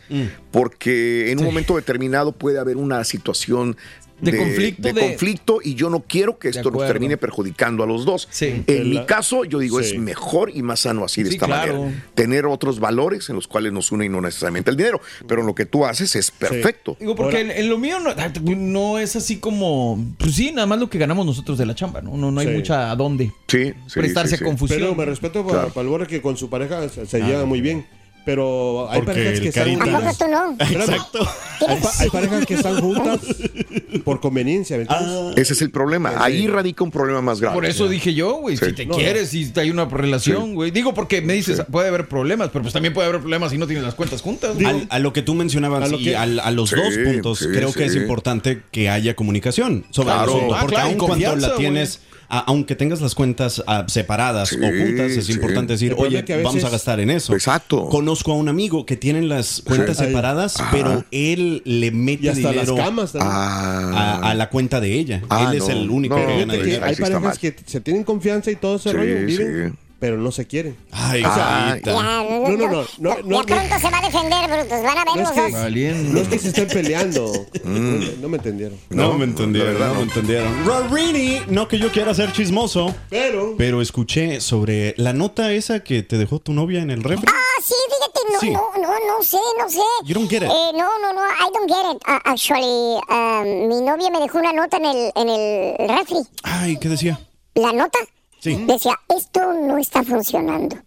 porque 0.52 1.32
en 1.32 1.40
un 1.40 1.46
momento 1.46 1.76
determinado 1.76 2.32
puede 2.32 2.60
haber 2.60 2.78
una 2.78 3.04
situación 3.04 3.78
De 4.22 4.38
conflicto, 4.38 4.82
de 4.82 4.94
de- 4.94 5.02
conflicto 5.02 5.60
y 5.64 5.76
yo 5.76 5.90
no 5.90 6.02
quiero 6.02 6.38
que 6.40 6.50
esto 6.50 6.72
nos 6.72 6.86
termine 6.88 7.18
perjudicando 7.18 7.84
a 7.84 7.88
los 7.88 8.06
dos. 8.06 8.28
Sí. 8.32 8.64
En 8.68 8.90
mi 8.90 8.96
La- 8.96 9.06
caso, 9.06 9.44
yo 9.46 9.60
digo, 9.60 9.82
Sí. 9.82 9.96
es 9.96 10.00
mejor 10.00 10.52
y 10.54 10.62
más 10.62 10.82
sano 10.82 11.06
así 11.06 11.24
de 11.24 11.30
Sí, 11.30 11.36
esta 11.36 11.46
claro. 11.48 11.82
manera. 11.84 12.04
Tener 12.16 12.46
otros 12.46 12.80
valores 12.80 13.30
en 13.30 13.36
los 13.36 13.48
cuales 13.48 13.72
nos 13.74 13.92
unen 13.92 14.08
y 14.08 14.10
no 14.10 14.22
necesariamente 14.22 14.72
el 14.72 14.78
dinero. 14.78 15.00
Pero 15.28 15.44
lo 15.44 15.56
que 15.56 15.66
tú 15.66 15.86
haces 15.86 16.16
es 16.16 16.32
perfecto. 16.32 16.98
Digo, 17.00 17.16
porque 17.16 17.42
en, 17.42 17.52
en 17.52 17.70
lo 17.70 17.78
mío 17.78 17.98
no, 18.00 18.12
no 18.56 19.00
es 19.00 19.16
así 19.16 19.38
como, 19.38 20.04
pues 20.18 20.36
sí, 20.36 20.52
nada 20.52 20.68
más 20.68 20.80
lo 20.80 20.90
que 20.90 20.98
ganamos 20.98 21.26
nosotros 21.26 21.58
de 21.58 21.66
la 21.66 21.76
chamba, 21.76 22.02
¿no? 22.02 22.16
No, 22.18 22.32
no 22.32 22.40
hay 22.42 22.48
Sí. 22.48 22.54
mucha 22.54 22.92
a 22.92 22.96
dónde 22.96 23.32
Sí, 23.48 23.74
sí, 23.88 24.00
prestarse 24.00 24.30
sí, 24.30 24.36
a 24.36 24.38
sí. 24.40 24.44
confusión. 24.46 24.80
Pero 24.80 24.96
me 24.96 25.06
respeto 25.06 25.46
para, 25.46 25.70
Claro. 25.70 25.74
para 25.74 26.04
el 26.04 26.08
que 26.08 26.22
con 26.22 26.38
su 26.38 26.50
pareja 26.50 26.88
se, 26.90 27.06
se 27.06 27.20
lleva 27.22 27.46
muy 27.46 27.62
bien. 27.62 27.86
Pero 28.30 28.88
hay 28.92 29.00
Porque 29.02 29.12
parejas 29.14 29.40
que 29.40 29.48
están 29.48 29.64
carita- 29.64 29.82
¿A 29.82 29.86
poco 29.88 29.98
juntas. 29.98 30.18
tú 30.20 30.28
no? 30.28 30.80
Exacto. 30.82 31.28
Hay, 31.68 31.78
pa- 31.82 31.92
hay 31.98 32.10
parejas 32.12 32.46
que 32.46 32.54
están 32.54 32.80
juntas 32.80 33.20
por 34.04 34.20
conveniencia. 34.22 34.78
Ah. 34.88 35.32
Ese 35.36 35.54
es 35.54 35.62
el 35.64 35.72
problema. 35.72 36.14
Ahí 36.24 36.46
radica 36.46 36.84
un 36.84 36.92
problema 36.92 37.24
más 37.24 37.42
grave. 37.42 37.56
Por 37.56 37.66
eso 37.66 37.90
dije 37.90 38.14
yo, 38.14 38.36
güey, 38.36 38.56
Sí. 38.56 38.66
si 38.68 38.74
te 38.74 38.86
No, 38.86 38.96
quieres, 38.96 39.30
si 39.30 39.52
hay 39.56 39.72
una 39.72 39.86
relación, 39.86 40.54
güey. 40.54 40.70
Digo, 40.70 40.94
porque 40.94 41.24
me 41.24 41.34
dices, 41.34 41.64
puede 41.72 41.88
haber 41.88 42.08
problemas, 42.08 42.50
pero 42.54 42.62
pues 42.62 42.72
también 42.74 42.94
puede 42.94 43.08
haber 43.08 43.20
problemas 43.20 43.50
si 43.52 43.58
no 43.58 43.66
tienes 43.66 43.84
las 43.84 43.96
cuentas 43.96 44.22
juntas. 44.22 44.56
Al- 44.64 44.86
a 44.92 45.00
lo 45.00 45.12
que 45.12 45.24
tú 45.24 45.34
mencionabas 45.34 45.86
A 45.86 45.88
lo 45.88 45.98
y 46.00 46.04
que- 46.04 46.16
al- 46.16 46.40
a, 46.40 46.52
los 46.52 46.70
Sí, 46.70 46.76
dos 46.76 46.94
puntos, 47.04 47.40
sí, 47.40 47.46
creo 47.52 47.74
que 47.74 47.86
es 47.86 47.96
importante 47.96 48.62
que 48.72 48.90
haya 48.90 49.16
comunicación 49.16 49.86
sobre 49.90 50.10
Claro. 50.14 50.24
el 50.32 50.38
asunto. 50.38 50.54
Ah, 50.56 50.60
Porque 50.62 50.76
claro, 50.76 50.88
y 50.90 50.92
aun 50.92 51.00
cuando 51.00 51.36
la 51.36 51.56
tienes, 51.56 52.02
a- 52.30 52.40
aunque 52.42 52.76
tengas 52.76 53.02
las 53.02 53.16
cuentas 53.16 53.62
ah, 53.68 53.86
separadas 53.88 54.50
Sí, 54.50 54.56
o 54.58 54.60
juntas, 54.68 55.12
es 55.12 55.26
sí. 55.26 55.34
importante 55.34 55.74
decir, 55.74 55.94
El 55.94 55.98
oye, 55.98 56.20
es 56.20 56.26
que 56.26 56.34
a 56.34 56.38
veces- 56.38 56.46
vamos 56.52 56.64
a 56.64 56.70
gastar 56.70 57.00
en 57.00 57.10
eso. 57.10 57.34
Exacto. 57.34 57.88
Conozco 57.90 58.32
a 58.32 58.36
un 58.36 58.48
amigo 58.50 58.86
que 58.86 58.96
tiene 58.98 59.22
las 59.24 59.62
cuentas 59.66 59.98
Sí. 59.98 60.06
separadas, 60.06 60.60
Ajá. 60.60 60.70
pero 60.72 61.04
él 61.12 61.62
le 61.66 61.92
mete 61.92 62.26
Y 62.26 62.30
hasta 62.30 62.52
dinero 62.52 62.76
las 62.76 62.86
camas. 62.86 63.14
Ah, 63.20 64.20
a, 64.24 64.30
a 64.30 64.34
la 64.36 64.50
cuenta 64.50 64.80
de 64.80 64.94
ella. 64.94 65.22
Ah, 65.30 65.50
él 65.52 65.58
es 65.58 65.70
el 65.70 65.90
único 65.90 66.18
no, 66.18 66.26
que 66.28 66.62
que 66.62 66.74
hay 66.76 66.96
parejas 66.96 67.22
mal. 67.22 67.38
que 67.40 67.56
se 67.66 67.82
tienen 67.82 68.04
confianza 68.04 68.52
y 68.52 68.56
todo 68.56 68.76
ese 68.76 68.92
Sí, 68.92 68.96
rollo. 68.96 69.26
Viven 69.26 69.72
sí. 69.72 69.78
Pero 70.00 70.18
no 70.18 70.32
se 70.32 70.48
quieren. 70.48 70.78
Ay, 70.92 71.22
Ay. 71.26 71.82
Carita. 71.82 71.92
Ya, 71.92 72.24
No, 72.24 72.24
no, 72.24 72.58
no, 72.58 72.68
no, 73.00 73.18
ya 73.18 73.22
no, 73.24 73.44
pronto 73.44 73.80
se 73.80 73.90
va 73.92 73.98
a 74.00 74.02
defender, 74.02 74.50
Brutos. 74.50 74.84
Van 74.84 74.98
a 74.98 75.06
ver 75.06 75.06
No 75.06 75.14
es 75.14 75.20
los 75.22 75.32
que- 75.32 75.42
dos. 75.42 75.52
Valiendo. 75.52 76.14
No 76.14 76.20
es 76.22 76.28
que 76.28 76.40
se 76.40 76.48
estén 76.50 76.68
peleando. 76.68 77.32
No, 77.64 78.12
no 78.22 78.30
me 78.30 78.38
entendieron. 78.38 78.78
No, 78.90 79.14
me 79.14 79.26
entendieron, 79.26 79.74
verdad, 79.74 79.90
no, 79.90 79.96
me 79.96 80.02
entendieron. 80.04 80.66
Rorini, 80.66 81.42
no 81.48 81.68
que 81.68 81.78
yo 81.80 81.92
quiera 81.92 82.14
ser 82.14 82.32
chismoso, 82.32 82.96
Pero. 83.10 83.56
pero 83.58 83.82
escuché 83.82 84.42
sobre 84.42 84.94
la 84.98 85.14
nota 85.14 85.52
esa 85.52 85.82
que 85.84 86.04
te 86.04 86.18
dejó 86.18 86.40
tu 86.40 86.54
novia 86.54 86.82
en 86.82 86.92
el 86.92 87.04
refri. 87.04 87.26
Ah, 87.28 87.62
sí, 87.64 87.74
fíjate, 87.88 88.20
no, 88.34 88.40
Sí. 88.40 88.50
no, 88.52 88.82
no, 88.82 88.90
no 89.18 89.24
sé, 89.24 89.38
no 89.60 89.70
sé. 89.70 89.80
You 90.06 90.14
don't 90.16 90.30
get 90.30 90.44
it. 90.44 90.50
Eh, 90.50 90.72
no, 90.74 90.88
no, 91.02 91.14
no, 91.14 91.22
I 91.22 91.52
don't 91.54 91.70
get 91.70 91.96
it. 91.96 92.02
Uh, 92.08 92.20
actually, 92.24 93.00
um, 93.10 93.68
mi 93.68 93.82
novia 93.82 94.10
me 94.12 94.20
dejó 94.20 94.40
una 94.40 94.54
nota 94.54 94.78
en 94.78 94.86
el, 94.86 95.12
en 95.16 95.30
el 95.30 95.90
refri. 95.90 96.18
Ay, 96.44 96.78
¿qué 96.78 96.88
decía? 96.90 97.20
La 97.56 97.74
nota 97.74 98.00
Sí. 98.40 98.64
decía, 98.68 98.94
esto 99.16 99.54
no 99.54 99.78
está 99.78 100.04
funcionando. 100.04 100.78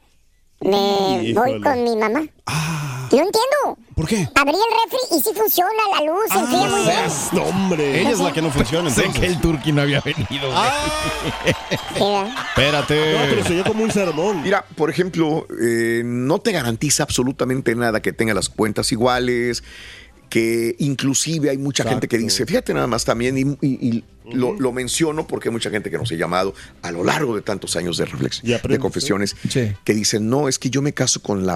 Me 0.60 1.22
Híjole. 1.24 1.34
voy 1.34 1.60
con 1.60 1.82
mi 1.84 1.96
mamá. 1.96 2.22
Ah, 2.46 3.08
No 3.10 3.18
entiendo. 3.18 3.78
¿por 3.96 4.06
qué? 4.06 4.26
Abrí 4.34 4.54
el 4.54 4.90
refri 4.90 5.16
y 5.16 5.20
sí 5.20 5.30
funciona, 5.36 5.70
la 5.98 6.06
luz 6.06 6.22
se 6.32 6.38
enfría 6.38 6.68
muy 6.68 6.80
bien. 6.82 6.96
No, 7.32 7.42
hombre. 7.42 8.00
Ella 8.00 8.10
es 8.10 8.20
la 8.20 8.32
que 8.32 8.40
no 8.40 8.50
funciona, 8.50 8.88
Sé 8.88 9.04
que 9.10 9.26
el 9.26 9.40
turqui 9.40 9.72
no 9.72 9.82
había 9.82 10.00
venido. 10.00 10.48
¿verdad? 10.48 10.72
Espérate. 11.70 13.12
No, 13.12 13.18
pero 13.28 13.44
se 13.44 13.52
oyó 13.54 13.64
como 13.64 13.84
un 13.84 13.90
sermón. 13.90 14.42
Mira, 14.42 14.64
por 14.76 14.88
ejemplo, 14.90 15.46
eh, 15.60 16.02
no 16.04 16.38
te 16.40 16.52
garantiza 16.52 17.02
absolutamente 17.02 17.74
nada 17.74 18.00
que 18.00 18.12
tenga 18.12 18.32
las 18.34 18.48
cuentas 18.48 18.92
iguales, 18.92 19.62
que 20.30 20.76
inclusive 20.78 21.50
hay 21.50 21.58
mucha 21.58 21.84
gente 21.84 22.08
que 22.08 22.18
dice, 22.18 22.46
fíjate 22.46 22.72
nada 22.72 22.86
más 22.86 23.04
también, 23.04 23.36
y, 23.36 23.42
y- 23.66 23.88
y 23.88 24.04
lo, 24.30 24.52
lo 24.58 24.72
menciono 24.72 25.26
porque 25.26 25.48
hay 25.48 25.52
mucha 25.52 25.70
gente 25.70 25.90
que 25.90 25.98
nos 25.98 26.10
ha 26.12 26.14
llamado 26.14 26.54
a 26.82 26.90
lo 26.90 27.04
largo 27.04 27.34
de 27.34 27.42
tantos 27.42 27.76
años 27.76 27.96
de 27.96 28.04
reflexión, 28.04 28.60
de 28.68 28.78
confesiones, 28.78 29.36
Sí. 29.48 29.72
que 29.84 29.94
dicen, 29.94 30.28
no, 30.28 30.48
es 30.48 30.58
que 30.58 30.70
yo 30.70 30.82
me 30.82 30.92
caso 30.92 31.20
con 31.22 31.46
la, 31.46 31.54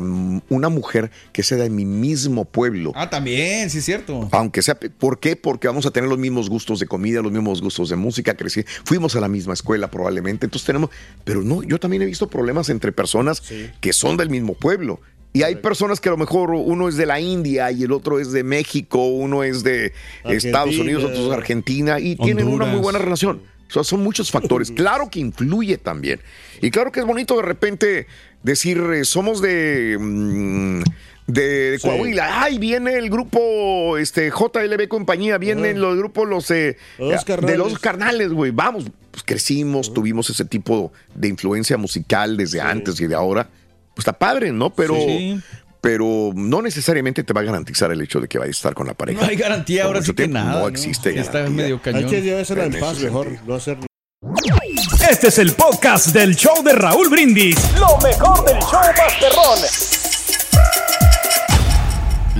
una 0.48 0.68
mujer 0.68 1.10
que 1.32 1.42
sea 1.42 1.58
de 1.58 1.70
mi 1.70 1.84
mismo 1.84 2.44
pueblo. 2.44 2.92
Ah, 2.94 3.08
también, 3.10 3.70
sí 3.70 3.78
es 3.78 3.84
cierto. 3.84 4.28
Aunque 4.32 4.62
sea, 4.62 4.74
¿por 4.74 5.20
qué? 5.20 5.36
Porque 5.36 5.68
vamos 5.68 5.86
a 5.86 5.90
tener 5.90 6.08
los 6.08 6.18
mismos 6.18 6.48
gustos 6.50 6.80
de 6.80 6.86
comida, 6.86 7.22
los 7.22 7.32
mismos 7.32 7.60
gustos 7.62 7.88
de 7.88 7.96
música, 7.96 8.34
crecí, 8.34 8.64
fuimos 8.84 9.14
a 9.16 9.20
la 9.20 9.28
misma 9.28 9.54
escuela 9.54 9.90
probablemente, 9.90 10.46
entonces 10.46 10.66
tenemos, 10.66 10.90
pero 11.24 11.42
no, 11.42 11.62
yo 11.62 11.78
también 11.78 12.02
he 12.02 12.06
visto 12.06 12.28
problemas 12.28 12.68
entre 12.68 12.92
personas 12.92 13.42
que 13.80 13.92
son 13.92 14.16
del 14.16 14.30
mismo 14.30 14.54
pueblo. 14.54 15.00
Y 15.36 15.42
hay 15.42 15.56
personas 15.56 16.00
que 16.00 16.08
a 16.08 16.12
lo 16.12 16.16
mejor 16.16 16.48
uno 16.48 16.88
es 16.88 16.96
de 16.96 17.04
la 17.04 17.20
India 17.20 17.70
y 17.70 17.82
el 17.82 17.92
otro 17.92 18.18
es 18.18 18.32
de 18.32 18.42
México, 18.42 19.04
uno 19.04 19.44
es 19.44 19.62
de 19.62 19.92
Estados. 20.24 20.78
Unidos, 20.78 21.04
otro 21.04 21.24
es 21.24 21.28
de 21.28 21.34
Argentina 21.34 22.00
y 22.00 22.16
tienen 22.16 22.48
una 22.48 22.64
muy 22.64 22.80
buena 22.80 22.98
relación. 22.98 23.42
O 23.68 23.70
sea, 23.70 23.84
son 23.84 24.02
muchos 24.02 24.30
factores. 24.30 24.70
Claro 24.74 25.10
que 25.10 25.20
influye 25.20 25.76
también. 25.76 26.20
Y 26.62 26.70
claro 26.70 26.90
que 26.90 27.00
es 27.00 27.06
bonito 27.06 27.36
de 27.36 27.42
repente 27.42 28.06
decir, 28.42 28.78
eh, 28.94 29.04
somos 29.04 29.42
de... 29.42 29.98
mm, 30.00 30.80
de, 31.26 31.78
Sí. 31.82 31.86
Coahuila, 31.86 32.42
ay, 32.42 32.58
viene 32.58 32.94
el 32.94 33.10
grupo 33.10 33.98
este, 33.98 34.30
JLB 34.30 34.88
compañía, 34.88 35.36
vienen 35.36 35.82
los 35.82 35.98
grupos 35.98 36.26
los 36.26 36.50
eh, 36.50 36.78
Los 36.98 37.26
de 37.26 37.58
los 37.58 37.78
carnales, 37.78 38.32
güey. 38.32 38.52
Vamos, 38.52 38.86
pues 39.10 39.22
crecimos, 39.22 39.92
tuvimos 39.92 40.30
ese 40.30 40.46
tipo 40.46 40.94
de 41.14 41.28
influencia 41.28 41.76
musical 41.76 42.38
desde 42.38 42.62
antes 42.62 42.98
y 43.02 43.06
de 43.06 43.14
ahora. 43.14 43.50
Pues 43.96 44.06
está 44.06 44.12
padre, 44.12 44.52
¿no? 44.52 44.68
Pero, 44.74 44.94
Sí. 44.94 45.40
pero 45.80 46.32
no 46.34 46.60
necesariamente 46.60 47.24
te 47.24 47.32
va 47.32 47.40
a 47.40 47.44
garantizar 47.44 47.90
el 47.90 48.02
hecho 48.02 48.20
de 48.20 48.28
que 48.28 48.38
vayas 48.38 48.56
a 48.56 48.58
estar 48.58 48.74
con 48.74 48.86
la 48.86 48.92
pareja. 48.92 49.22
No 49.22 49.26
hay 49.26 49.36
garantía 49.36 49.84
Por 49.84 49.94
ahora 49.96 50.02
sí 50.02 50.12
que 50.12 50.16
tiempo. 50.24 50.34
nada. 50.34 50.60
No 50.60 50.68
existe 50.68 51.12
Sí, 51.14 51.18
Está 51.18 51.38
garantía. 51.38 51.62
medio 51.62 51.76
Hay 51.76 51.80
cañón. 51.80 52.10
que 52.10 52.20
llevársela 52.20 52.64
en 52.66 52.74
En 52.74 52.80
paz 52.80 52.98
mejor. 52.98 53.26
sentido. 53.28 53.44
No 53.46 53.54
hacer. 53.54 53.78
Este 55.10 55.28
es 55.28 55.38
el 55.38 55.52
podcast 55.52 56.08
del 56.08 56.36
show 56.36 56.62
de 56.62 56.72
Raúl 56.74 57.08
Brindis. 57.08 57.56
Lo 57.78 57.96
mejor 58.06 58.44
del 58.44 58.58
show 58.58 58.80
Masterrón. 58.98 59.95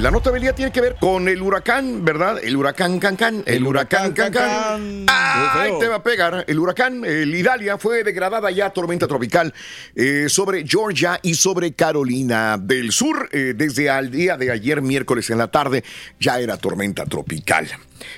La 0.01 0.11
nota 0.11 0.31
del 0.31 0.43
día 0.43 0.55
tiene 0.55 0.71
que 0.71 0.83
ver 0.83 0.97
con 1.01 1.27
el 1.27 1.41
huracán, 1.41 2.05
¿verdad? 2.05 2.39
El 2.45 2.55
huracán 2.55 2.99
Cancán. 2.99 3.43
El, 3.47 3.55
El 3.57 3.67
huracán 3.67 4.13
huracán 4.13 4.31
Cancán. 4.31 5.07
¡Ay, 5.09 5.71
feo. 5.71 5.79
te 5.79 5.89
va 5.89 5.95
a 5.97 6.03
pegar! 6.03 6.45
El 6.47 6.59
huracán, 6.59 7.03
el 7.03 7.35
Idalia, 7.35 7.79
fue 7.79 8.05
degradada 8.05 8.51
ya 8.51 8.67
a 8.67 8.71
tormenta 8.75 9.09
tropical 9.09 9.55
eh, 9.95 10.27
sobre 10.29 10.67
Georgia 10.67 11.19
y 11.23 11.33
sobre 11.35 11.73
Carolina 11.73 12.59
del 12.59 12.93
Sur. 12.93 13.31
Eh, 13.33 13.55
desde 13.57 13.89
al 13.89 14.11
día 14.11 14.37
de 14.37 14.51
ayer, 14.51 14.83
miércoles 14.83 15.31
en 15.31 15.39
la 15.39 15.49
tarde, 15.49 15.83
ya 16.21 16.39
era 16.41 16.59
tormenta 16.59 17.07
tropical. 17.07 17.67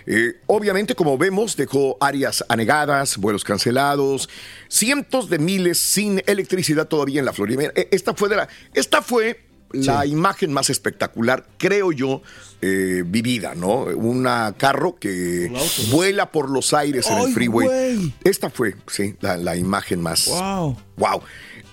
Eh, 0.05 0.33
obviamente, 0.47 0.97
como 0.97 1.17
vemos, 1.17 1.57
dejó 1.57 1.97
áreas 2.01 2.45
anegadas, 2.49 3.19
vuelos 3.19 3.45
cancelados, 3.45 4.29
cientos 4.67 5.31
de 5.31 5.39
miles 5.39 5.79
sin 5.79 6.23
electricidad 6.27 6.89
todavía 6.89 7.21
en 7.21 7.25
la 7.25 7.33
Florida. 7.33 7.71
Eh, 7.77 7.89
Esta 7.93 8.15
fue 8.15 8.29
de 8.29 8.35
la. 8.37 8.49
Esta 8.75 9.01
fue 9.01 9.48
la 9.73 10.07
imagen 10.07 10.53
más 10.53 10.71
espectacular, 10.71 11.47
creo 11.59 11.93
yo, 11.93 12.23
eh, 12.63 13.03
vivida, 13.07 13.55
¿no? 13.55 13.83
Un 13.85 14.27
carro 14.57 14.97
que 14.99 15.53
vuela 15.91 16.31
por 16.33 16.51
los 16.51 16.73
aires 16.75 17.09
en 17.11 17.19
el 17.19 17.27
¡Ay, 17.27 17.33
freeway. 17.33 17.67
güey! 17.67 18.15
Esta 18.25 18.51
fue, 18.51 18.75
sí, 18.87 19.15
la, 19.21 19.37
la 19.37 19.57
imagen 19.57 20.01
más. 20.01 20.27
Wow. 20.27 20.77
Wow. 20.97 21.23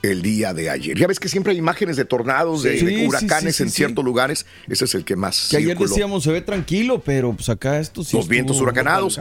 El 0.02 0.22
día 0.22 0.54
de 0.54 0.70
ayer. 0.70 0.96
Ya 0.96 1.08
ves 1.08 1.20
que 1.20 1.28
siempre 1.28 1.54
hay 1.54 1.58
imágenes 1.58 1.98
de 1.98 2.06
tornados, 2.06 2.62
de, 2.62 2.78
Sí, 2.78 2.86
de 2.86 2.96
sí, 2.96 3.08
huracanes 3.08 3.56
sí, 3.56 3.58
sí, 3.58 3.64
en 3.64 3.70
sí. 3.70 3.76
ciertos 3.78 4.06
lugares. 4.06 4.46
Ese 4.70 4.86
es 4.86 4.94
el 4.94 5.04
que 5.04 5.16
más. 5.16 5.48
Que 5.50 5.58
ayer 5.58 5.70
circuló. 5.70 5.90
decíamos 5.90 6.24
se 6.24 6.32
ve 6.32 6.42
tranquilo, 6.42 7.02
pero 7.04 7.34
pues 7.34 7.50
acá 7.50 7.80
esto 7.80 8.04
sí. 8.04 8.16
Los 8.16 8.28
vientos 8.28 8.62
huracanados. 8.62 9.18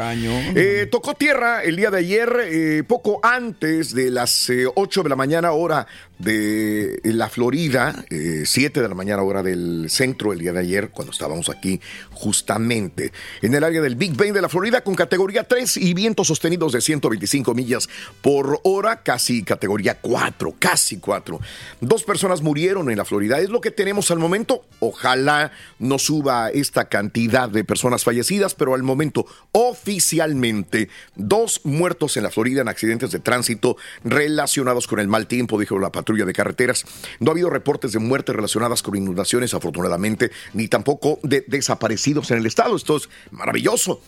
Eh, 0.55 0.87
tocó 0.91 1.15
tierra 1.15 1.63
el 1.63 1.77
día 1.77 1.91
de 1.91 1.99
ayer, 2.01 2.37
eh, 2.45 2.83
poco 2.87 3.19
antes 3.23 3.95
de 3.95 4.11
las 4.11 4.51
eh, 4.51 4.67
8 4.75 5.05
de 5.05 5.09
la 5.09 5.17
mañana, 5.17 5.53
hora 5.53 5.87
de 6.19 7.01
la 7.03 7.29
Florida, 7.29 8.05
eh, 8.09 8.45
7 8.47 8.81
de 8.81 8.89
la 8.89 8.95
mañana, 8.95 9.23
hora 9.23 9.43
del 9.43 9.87
centro, 9.91 10.33
el 10.33 10.39
día 10.39 10.53
de 10.53 10.61
ayer, 10.61 10.91
cuando 10.91 11.13
estábamos 11.13 11.49
aquí, 11.49 11.81
justamente 12.13 13.13
en 13.43 13.55
el 13.55 13.65
área 13.65 13.81
del 13.81 13.97
Big 13.97 14.15
Bend 14.17 14.35
de 14.35 14.41
la 14.41 14.49
Florida, 14.49 14.83
con 14.83 14.95
categoría 14.95 15.45
3 15.45 15.77
y 15.79 15.93
vientos 15.93 16.29
sostenidos 16.29 16.73
de 16.73 16.81
125 16.81 17.55
millas 17.55 17.89
por 18.23 18.61
hora, 18.63 19.03
casi 19.03 19.43
categoría 19.43 19.99
4, 20.01 20.55
casi 20.59 20.99
4. 20.99 21.41
Dos 21.81 22.05
personas 22.05 22.43
murieron 22.43 22.91
en 22.91 22.99
la 22.99 23.05
Florida, 23.05 23.41
es 23.41 23.51
lo 23.51 23.61
que 23.61 23.73
tenemos 23.73 24.11
al 24.11 24.19
momento. 24.19 24.65
Ojalá 24.79 25.51
no 25.81 25.99
suba 25.99 26.51
esta 26.51 26.89
cantidad 26.89 27.49
de 27.49 27.65
personas 27.65 28.05
fallecidas, 28.05 28.55
pero 28.55 28.75
al 28.75 28.83
momento 28.83 29.27
oficialmente 29.53 30.89
dos 31.17 31.61
muertos 31.65 32.17
en 32.17 32.23
la 32.23 32.31
Florida 32.31 32.61
en 32.61 32.69
accidentes 32.69 33.11
de 33.11 33.19
tránsito 33.19 33.77
relacionados 34.05 34.87
con 34.87 35.01
el 35.01 35.09
mal 35.09 35.27
tiempo, 35.27 35.59
dijo 35.59 35.79
la 35.79 35.91
patrulla 35.91 36.04
de 36.05 36.33
carreteras. 36.33 36.85
No 37.19 37.31
ha 37.31 37.33
habido 37.33 37.51
reportes 37.51 37.93
de 37.93 37.99
muertes 37.99 38.35
relacionadas 38.35 38.83
con 38.83 38.95
inundaciones, 38.97 39.55
afortunadamente, 39.55 40.31
ni 40.53 40.69
tampoco 40.69 41.19
de 41.23 41.45
desaparecidos 41.47 42.31
en 42.31 42.39
el 42.39 42.47
estado. 42.47 42.77
Esto 42.77 42.97
es 42.97 43.09
maravilloso. 43.31 44.01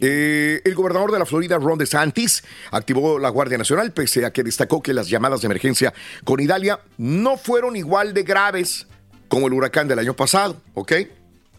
Eh, 0.00 0.62
el 0.64 0.74
gobernador 0.74 1.12
de 1.12 1.18
la 1.18 1.26
Florida, 1.26 1.58
Ron 1.58 1.78
DeSantis, 1.78 2.42
activó 2.70 3.18
la 3.18 3.28
Guardia 3.28 3.58
Nacional, 3.58 3.92
pese 3.92 4.24
a 4.24 4.32
que 4.32 4.42
destacó 4.42 4.82
que 4.82 4.94
las 4.94 5.08
llamadas 5.08 5.42
de 5.42 5.46
emergencia 5.46 5.92
con 6.24 6.40
Idalia 6.40 6.80
no 6.96 7.36
fueron 7.36 7.76
igual 7.76 8.14
de 8.14 8.22
graves 8.22 8.86
como 9.28 9.48
el 9.48 9.52
huracán 9.52 9.88
del 9.88 9.98
año 9.98 10.14
pasado, 10.14 10.60
¿ok? 10.74 10.92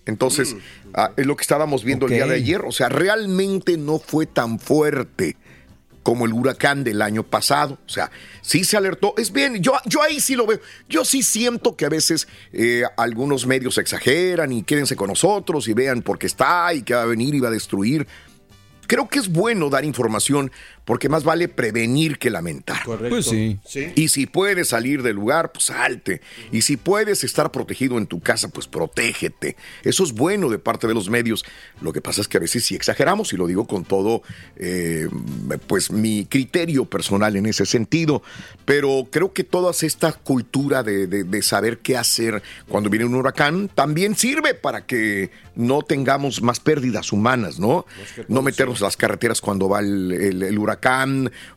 Entonces, 0.06 0.56
ah, 0.94 1.12
es 1.16 1.26
lo 1.26 1.36
que 1.36 1.44
estábamos 1.44 1.84
viendo 1.84 2.08
el 2.08 2.14
día 2.14 2.28
de 2.28 2.36
ayer. 2.36 2.62
O 2.66 2.72
sea, 2.72 2.90
realmente 2.90 3.78
no 3.78 4.00
fue 4.00 4.26
tan 4.26 4.60
fuerte 4.60 5.38
como 6.04 6.26
el 6.26 6.34
huracán 6.34 6.84
del 6.84 7.02
año 7.02 7.24
pasado. 7.24 7.80
O 7.86 7.90
sea, 7.90 8.12
sí 8.42 8.64
se 8.64 8.78
alertó. 8.78 9.16
Es 9.18 9.32
bien, 9.32 9.64
yo, 9.64 9.74
yo 9.86 10.04
ahí 10.04 10.20
sí 10.20 10.36
lo 10.36 10.46
veo. 10.46 10.60
Yo 10.88 11.06
sí 11.06 11.24
siento 11.24 11.76
que 11.76 11.86
a 11.86 11.90
veces 11.90 12.28
eh, 12.52 12.84
algunos 12.98 13.48
medios 13.48 13.78
exageran 13.78 14.52
y 14.52 14.64
quédense 14.64 14.96
con 14.96 15.08
nosotros 15.08 15.68
y 15.68 15.74
vean 15.74 16.02
por 16.02 16.20
qué 16.20 16.28
está 16.28 16.74
y 16.74 16.84
que 16.84 16.94
va 16.94 17.04
a 17.04 17.08
venir 17.08 17.34
y 17.34 17.40
va 17.40 17.48
a 17.48 17.52
destruir. 17.52 18.06
Creo 18.86 19.08
que 19.08 19.20
es 19.20 19.30
bueno 19.30 19.70
dar 19.70 19.86
información 19.86 20.52
porque 20.86 21.08
más 21.10 21.24
vale 21.24 21.48
prevenir 21.48 22.18
que 22.20 22.30
lamentar. 22.30 22.84
Correcto. 22.84 23.10
Pues 23.16 23.26
sí. 23.26 23.60
Sí. 23.66 23.92
Y 23.96 24.10
si 24.10 24.26
puedes 24.26 24.70
salir 24.70 25.02
del 25.02 25.16
lugar, 25.16 25.52
pues 25.54 25.66
salte. 25.66 26.22
Y 26.52 26.64
si 26.64 26.76
puedes 26.78 27.24
estar 27.24 27.52
protegido 27.52 27.98
en 27.98 28.06
tu 28.08 28.20
casa, 28.20 28.50
pues 28.50 28.68
protégete. 28.68 29.56
Eso 29.84 30.04
es 30.04 30.12
bueno 30.12 30.50
de 30.50 30.60
parte 30.60 30.88
de 30.88 30.94
los 30.94 31.10
medios. 31.10 31.46
Lo 31.82 31.94
que 31.94 32.02
pasa 32.02 32.20
es 32.22 32.28
que 32.28 32.38
a 32.38 32.42
veces 32.42 32.66
sí 32.66 32.76
exageramos, 32.76 33.32
y 33.34 33.38
lo 33.38 33.48
digo 33.48 33.66
con 33.66 33.86
todo, 33.86 34.24
eh, 34.58 35.08
pues 35.68 35.90
mi 35.92 36.26
criterio 36.26 36.86
personal 36.86 37.36
en 37.36 37.46
ese 37.46 37.66
sentido. 37.66 38.22
Pero 38.66 39.08
creo 39.10 39.32
que 39.34 39.44
toda 39.44 39.72
esta 39.82 40.12
cultura 40.12 40.84
de, 40.84 41.08
de- 41.08 41.24
de 41.24 41.42
saber 41.42 41.80
qué 41.80 41.96
hacer 41.98 42.42
cuando 42.68 42.90
viene 42.90 43.06
un 43.06 43.16
huracán 43.16 43.70
también 43.74 44.16
sirve 44.16 44.54
para 44.54 44.86
que 44.86 45.32
no 45.56 45.82
tengamos 45.82 46.42
más 46.42 46.60
pérdidas 46.60 47.12
humanas, 47.14 47.60
¿no? 47.60 47.86
No 48.28 48.42
meternos 48.42 48.82
a 48.82 48.86
las 48.86 48.98
carreteras 48.98 49.40
cuando 49.42 49.70
va 49.70 49.80
el, 49.80 50.12
el- 50.12 50.44
el 50.44 50.60
huracán 50.60 50.73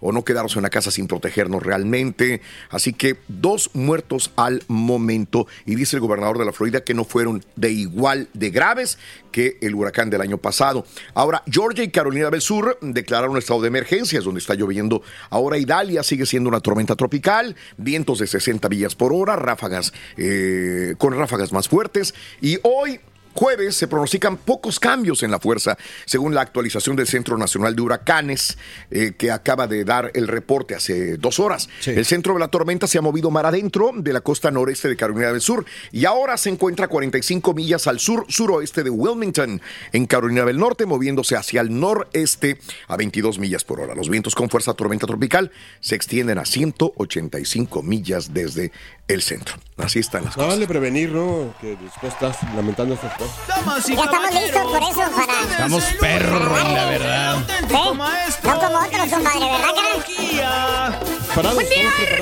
o 0.00 0.12
no 0.12 0.24
quedarnos 0.24 0.57
en 0.57 0.62
la 0.62 0.70
casa 0.70 0.90
sin 0.90 1.07
protegernos 1.07 1.62
realmente. 1.62 2.40
Así 2.70 2.92
que 2.92 3.16
dos 3.29 3.70
muertos 3.74 4.33
al 4.37 4.62
momento 4.68 5.46
y 5.64 5.74
dice 5.74 5.96
el 5.96 6.00
gobernador 6.00 6.38
de 6.38 6.44
la 6.44 6.52
Florida 6.52 6.83
que 6.83 6.94
no 6.94 7.05
fueron 7.05 7.44
de 7.57 7.70
igual 7.70 8.29
de 8.33 8.50
graves 8.50 8.98
que 9.33 9.59
el 9.61 9.74
huracán 9.74 10.09
del 10.09 10.22
año 10.22 10.38
pasado. 10.38 10.87
Ahora, 11.14 11.42
Georgia 11.50 11.85
y 11.85 11.90
Carolina 11.90 12.31
del 12.31 12.40
Sur 12.40 12.79
declararon 12.81 13.37
estado 13.37 13.61
de 13.61 13.68
emergencias 13.68 14.24
donde 14.24 14.40
está 14.40 14.55
lloviendo. 14.55 15.02
Ahora 15.31 15.59
Idalia 15.59 16.02
sigue 16.02 16.26
siendo 16.26 16.48
una 16.48 16.61
tormenta 16.61 16.96
tropical, 16.96 17.55
vientos 17.76 18.18
de 18.18 18.26
60 18.26 18.68
millas 18.68 18.94
por 18.94 19.12
hora, 19.12 19.37
ráfagas 19.37 19.92
eh, 20.16 20.94
con 20.98 21.14
ráfagas 21.14 21.52
más 21.52 21.68
fuertes 21.68 22.14
y 22.40 22.59
hoy 22.62 23.00
jueves 23.37 23.77
se 23.77 23.87
pronostican 23.87 24.38
pocos 24.38 24.81
cambios 24.81 25.22
en 25.22 25.31
la 25.31 25.38
fuerza, 25.38 25.77
según 26.07 26.35
la 26.35 26.40
actualización 26.40 26.96
del 26.96 27.07
Centro 27.07 27.37
Nacional 27.37 27.77
de 27.77 27.83
Huracanes, 27.83 28.57
eh, 28.90 29.12
que 29.16 29.31
acaba 29.31 29.66
de 29.66 29.85
dar 29.85 30.11
el 30.14 30.27
reporte 30.27 30.75
hace 30.75 31.18
dos 31.18 31.38
horas. 31.38 31.68
El 31.85 32.05
centro 32.07 32.35
de 32.35 32.40
la 32.40 32.49
tormenta 32.49 32.87
se 32.87 32.99
ha 32.99 33.03
movido 33.03 33.31
mar 33.31 33.46
adentro 33.46 33.92
de 33.94 34.12
la 34.12 34.22
costa 34.22 34.51
noreste 34.51 34.88
de 34.88 34.96
Carolina 34.96 35.31
del 35.31 35.40
Sur 35.40 35.66
y 35.92 36.07
ahora 36.07 36.37
se 36.37 36.49
encuentra 36.49 36.87
a 36.87 36.88
45 36.88 37.55
millas 37.55 37.87
al 37.87 38.01
sur, 38.01 38.25
suroeste 38.29 38.83
de 38.83 38.90
Wilmington, 38.90 39.61
en 39.92 40.07
Carolina 40.07 40.44
del 40.44 40.59
Norte, 40.59 40.87
moviéndose 40.87 41.37
hacia 41.37 41.61
el 41.61 41.79
noreste 41.79 42.59
a 42.88 42.96
22 42.96 43.38
millas 43.38 43.64
por 43.64 43.81
hora. 43.81 43.94
Los 43.94 44.09
vientos 44.09 44.35
con 44.35 44.49
fuerza 44.49 44.75
tormenta 44.75 45.07
tropical 45.07 45.53
se 45.81 45.94
extienden 45.94 46.38
a 46.38 46.46
185 46.46 47.83
millas 47.83 48.33
desde 48.33 48.72
el 49.09 49.23
centro. 49.23 49.57
Así 49.77 49.99
están 50.01 50.25
las 50.25 50.37
No 50.37 50.42
cosas. 50.45 50.55
vale 50.57 50.66
prevenir, 50.66 51.11
¿no? 51.12 51.55
Que 51.61 51.77
después 51.77 52.12
estás 52.12 52.37
lamentando 52.55 52.95
estas 52.95 53.14
cosas. 53.16 53.37
Ya 53.47 53.57
estamos 53.95 54.35
listos 54.35 54.62
por 54.62 54.83
eso 54.83 55.16
para. 55.16 55.40
Estamos 55.51 55.85
perros, 56.01 56.73
la 56.73 56.85
verdad. 56.87 57.47
Sí, 57.47 57.62
no 57.73 57.79
como 57.79 58.05
otros, 58.05 59.09
compadre, 59.11 59.40
¿verdad, 59.40 59.75
cara? 59.75 61.01
Parados, 61.35 61.64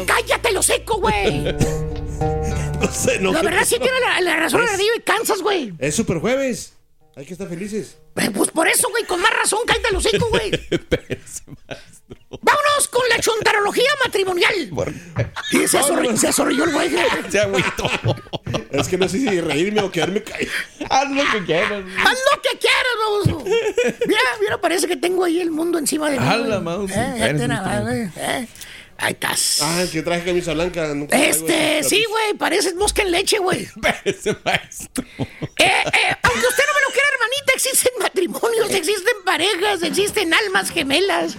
cállate 0.06 0.48
el 0.48 0.56
hocico, 0.56 0.98
güey. 1.00 1.54
No 2.80 2.92
sé, 2.92 3.18
no. 3.18 3.32
La 3.32 3.40
verdad 3.40 3.64
sí 3.64 3.76
tiene 3.80 3.98
la, 3.98 4.20
la 4.20 4.36
razón 4.36 4.62
Es- 4.62 4.70
Ardillo 4.70 4.90
y 4.96 5.00
cansas, 5.00 5.40
güey. 5.40 5.72
Es 5.78 5.96
super 5.96 6.18
jueves. 6.18 6.74
Hay 7.16 7.24
que 7.24 7.32
estar 7.32 7.48
felices. 7.48 7.96
Eh, 8.16 8.30
Pues 8.30 8.50
por 8.50 8.68
eso, 8.68 8.90
güey, 8.90 9.04
con 9.04 9.20
más 9.22 9.30
razón, 9.34 9.60
cállate 9.66 9.88
el 9.88 9.96
hocico, 9.96 10.28
güey. 10.28 10.50
Vámonos 12.42 12.88
con 12.90 13.02
la 13.08 13.18
chontarología 13.20 13.90
matrimonial. 14.04 14.54
Y 15.52 15.68
se, 15.68 15.78
sorri- 15.80 16.16
se 16.16 16.32
sonrió 16.32 16.64
el 16.64 16.72
güey. 16.72 16.90
Se 17.30 17.40
agüitó. 17.40 17.90
Es 18.70 18.88
que 18.88 18.96
no 18.98 19.08
sé 19.08 19.18
si 19.18 19.40
reírme 19.40 19.80
o 19.80 19.90
quedarme 19.90 20.22
caído. 20.22 20.50
Haz 20.90 21.10
lo 21.10 21.22
que 21.32 21.44
quieras. 21.44 21.72
Haz 21.72 22.18
lo 22.34 22.42
que 22.42 22.58
quieras, 22.58 22.94
baboso. 23.00 23.44
Mira, 24.06 24.20
mira, 24.40 24.60
parece 24.60 24.86
que 24.86 24.96
tengo 24.96 25.24
ahí 25.24 25.40
el 25.40 25.50
mundo 25.50 25.78
encima 25.78 26.10
de 26.10 26.18
mí. 26.18 26.26
A 26.26 26.36
güey. 26.38 26.50
la 26.50 26.60
mouse, 26.60 26.90
Eh. 26.94 28.10
Eh, 28.16 28.46
Ahí 28.96 29.12
estás. 29.12 29.58
Ah, 29.60 29.82
que 29.90 30.02
traje 30.02 30.24
camisa 30.24 30.54
blanca. 30.54 30.86
nunca 30.94 31.16
Este, 31.20 31.82
sí, 31.82 32.04
güey, 32.08 32.34
pareces 32.34 32.74
mosca 32.76 33.02
en 33.02 33.10
leche, 33.10 33.38
güey. 33.38 33.68
Ese 34.04 34.36
maestro. 34.44 35.04
Eh, 35.18 35.26
eh, 35.58 36.16
aunque 36.22 36.46
usted 36.46 36.63
existen 37.54 37.92
matrimonios, 38.00 38.70
existen 38.70 39.14
parejas, 39.24 39.82
existen 39.82 40.32
almas 40.34 40.70
gemelas. 40.70 41.36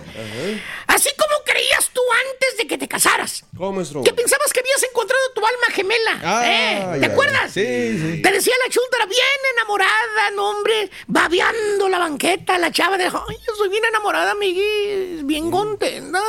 Así 0.88 1.10
como 1.18 1.44
creías 1.44 1.90
tú 1.94 2.02
antes 2.32 2.58
de 2.58 2.68
que 2.68 2.78
te 2.78 2.88
casaras. 2.88 3.44
¿Cómo, 3.58 3.74
maestro? 3.74 4.04
Que 4.04 4.14
pensabas 4.14 4.52
que 4.54 4.60
habías 4.62 4.84
encontrado 4.84 5.22
tu 5.34 5.42
alma 5.46 5.68
gemela. 5.74 6.20
Ah, 6.24 6.44
¿eh? 6.46 6.88
¿Te 6.94 7.08
ya, 7.08 7.08
acuerdas? 7.08 7.52
sí, 7.52 8.00
sí. 8.00 8.22
Te 8.22 8.32
decía 8.32 8.54
la 8.64 8.72
chuntara 8.72 9.06
bien 9.06 9.22
enamorada, 9.54 10.32
no, 10.36 10.50
hombre, 10.50 10.90
babeando 11.08 11.90
la 11.90 12.00
banqueta, 12.00 12.58
la 12.58 12.72
chava 12.72 12.98
de, 12.98 13.06
ay, 13.06 13.38
yo 13.46 13.56
soy 13.56 13.70
bien 13.70 13.84
enamorada, 13.86 14.32
amigui, 14.32 15.22
bien 15.24 15.52
contenta. 15.52 16.22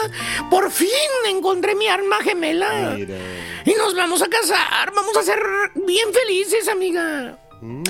Por 0.51 0.71
fin 0.71 0.89
encontré 1.27 1.75
mi 1.75 1.89
alma 1.89 2.19
gemela. 2.23 2.95
Mira. 2.97 3.17
Y 3.65 3.75
nos 3.75 3.95
vamos 3.95 4.23
a 4.23 4.29
casar, 4.29 4.93
vamos 4.95 5.17
a 5.17 5.23
ser 5.23 5.41
bien 5.75 6.13
felices, 6.13 6.69
amiga. 6.69 7.39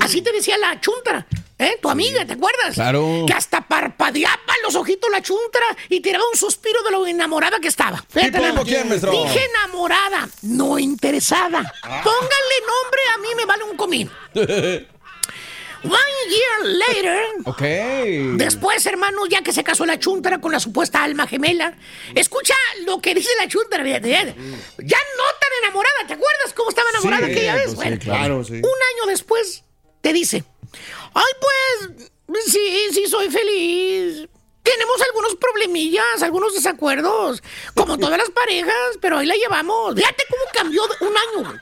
Así 0.03 0.23
te 0.23 0.33
decía 0.33 0.57
la 0.59 0.81
chuntara, 0.81 1.27
¿eh? 1.59 1.79
Tu 1.83 1.89
amiga, 1.89 2.25
¿te 2.25 2.35
acuerdas? 2.35 2.75
Claro. 2.75 3.25
Que 3.27 3.33
hasta 3.33 3.61
parpadeaba 3.67 4.39
los 4.63 4.75
ojitos 4.75 5.11
la 5.11 5.21
chuntara 5.23 5.67
y 5.89 6.01
tiraba 6.01 6.25
un 6.33 6.39
suspiro 6.39 6.83
de 6.83 6.91
lo 6.91 7.07
enamorada 7.07 7.59
que 7.61 7.69
estaba. 7.69 8.03
Fíjate 8.09 8.33
¿Tipo 8.33 8.43
nada 8.43 8.55
más. 8.55 8.65
quién, 8.65 8.89
maestro? 8.89 9.11
Dije 9.13 9.41
enamorada, 9.45 10.29
no 10.43 10.79
interesada. 10.79 11.59
Póngale 11.83 12.57
nombre, 12.67 13.01
a 13.15 13.19
mí 13.19 13.29
me 13.37 13.45
vale 13.45 13.65
un 13.65 13.77
comín. 13.77 14.11
One 15.89 16.31
year 16.31 16.77
later, 16.79 17.23
Ok. 17.45 18.37
Después, 18.39 18.85
hermanos, 18.87 19.29
ya 19.31 19.43
que 19.43 19.53
se 19.53 19.63
casó 19.65 19.87
la 19.87 19.99
chuntara 19.99 20.41
con 20.41 20.53
la 20.53 20.61
supuesta 20.61 21.03
alma 21.03 21.27
gemela, 21.27 21.77
escucha 22.15 22.55
lo 22.85 23.01
que 23.01 23.15
dice 23.15 23.31
la 23.39 23.49
chuntara. 23.49 23.85
Ya 23.99 24.23
no 24.23 24.35
tan 24.79 25.51
enamorada, 25.63 26.07
¿te 26.07 26.15
acuerdas 26.15 26.53
cómo 26.55 26.71
estaba 26.71 26.91
enamorada 26.91 27.27
Sí, 27.27 27.33
aquella 27.33 27.53
pues 27.53 27.65
vez? 27.65 27.71
sí, 27.71 27.77
Bueno, 27.77 27.99
claro, 28.01 28.45
sí. 28.45 28.53
Un 28.55 28.59
año 28.63 29.07
después 29.09 29.65
te 30.01 30.13
dice, 30.13 30.45
ay, 31.15 31.33
pues, 31.41 32.45
sí, 32.47 32.89
sí, 32.93 33.07
soy 33.07 33.31
feliz. 33.31 34.29
Tenemos 34.67 35.01
algunos 35.01 35.37
problemillas, 35.37 36.23
algunos 36.23 36.53
desacuerdos, 36.53 37.41
como 37.75 37.97
todas 38.01 38.19
las 38.19 38.31
parejas, 38.31 38.99
pero 39.01 39.19
ahí 39.19 39.27
la 39.27 39.37
llevamos. 39.37 39.95
Fíjate 39.95 40.25
cómo 40.29 40.43
cambió 40.53 40.83
un 41.01 41.15
año. 41.17 41.61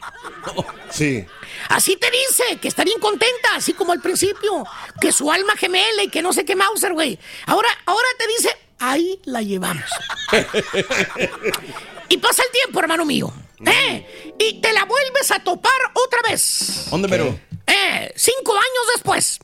Sí. 0.91 1.27
Así 1.69 1.97
te 1.97 2.11
dice, 2.11 2.57
que 2.61 2.69
está 2.69 2.83
bien 2.83 2.99
contenta, 3.01 3.57
así 3.57 3.75
como 3.75 3.93
al 3.93 4.01
principio, 4.01 4.65
que 5.03 5.13
su 5.13 5.31
alma 5.31 5.55
gemela 5.57 6.03
y 6.03 6.09
que 6.09 6.23
no 6.23 6.33
sé 6.33 6.47
qué 6.47 6.57
Mauser, 6.57 6.95
güey. 6.95 7.19
Ahora, 7.45 7.69
ahora 7.85 8.09
te 8.19 8.27
dice, 8.27 8.57
ahí 8.79 9.21
la 9.25 9.43
llevamos. 9.43 9.85
y 12.09 12.17
pasa 12.17 12.43
el 12.43 12.51
tiempo, 12.53 12.81
hermano 12.81 13.05
mío. 13.05 13.31
¿eh? 13.67 14.35
Y 14.39 14.63
te 14.63 14.73
la 14.73 14.87
vuelves 14.87 15.31
a 15.31 15.41
topar 15.41 15.73
otra 15.93 16.23
vez. 16.23 16.87
¿Dónde 16.91 17.09
mero? 17.09 17.39
Eh, 17.67 18.13
cinco 18.17 18.55
años 18.55 18.95
después. 18.95 19.41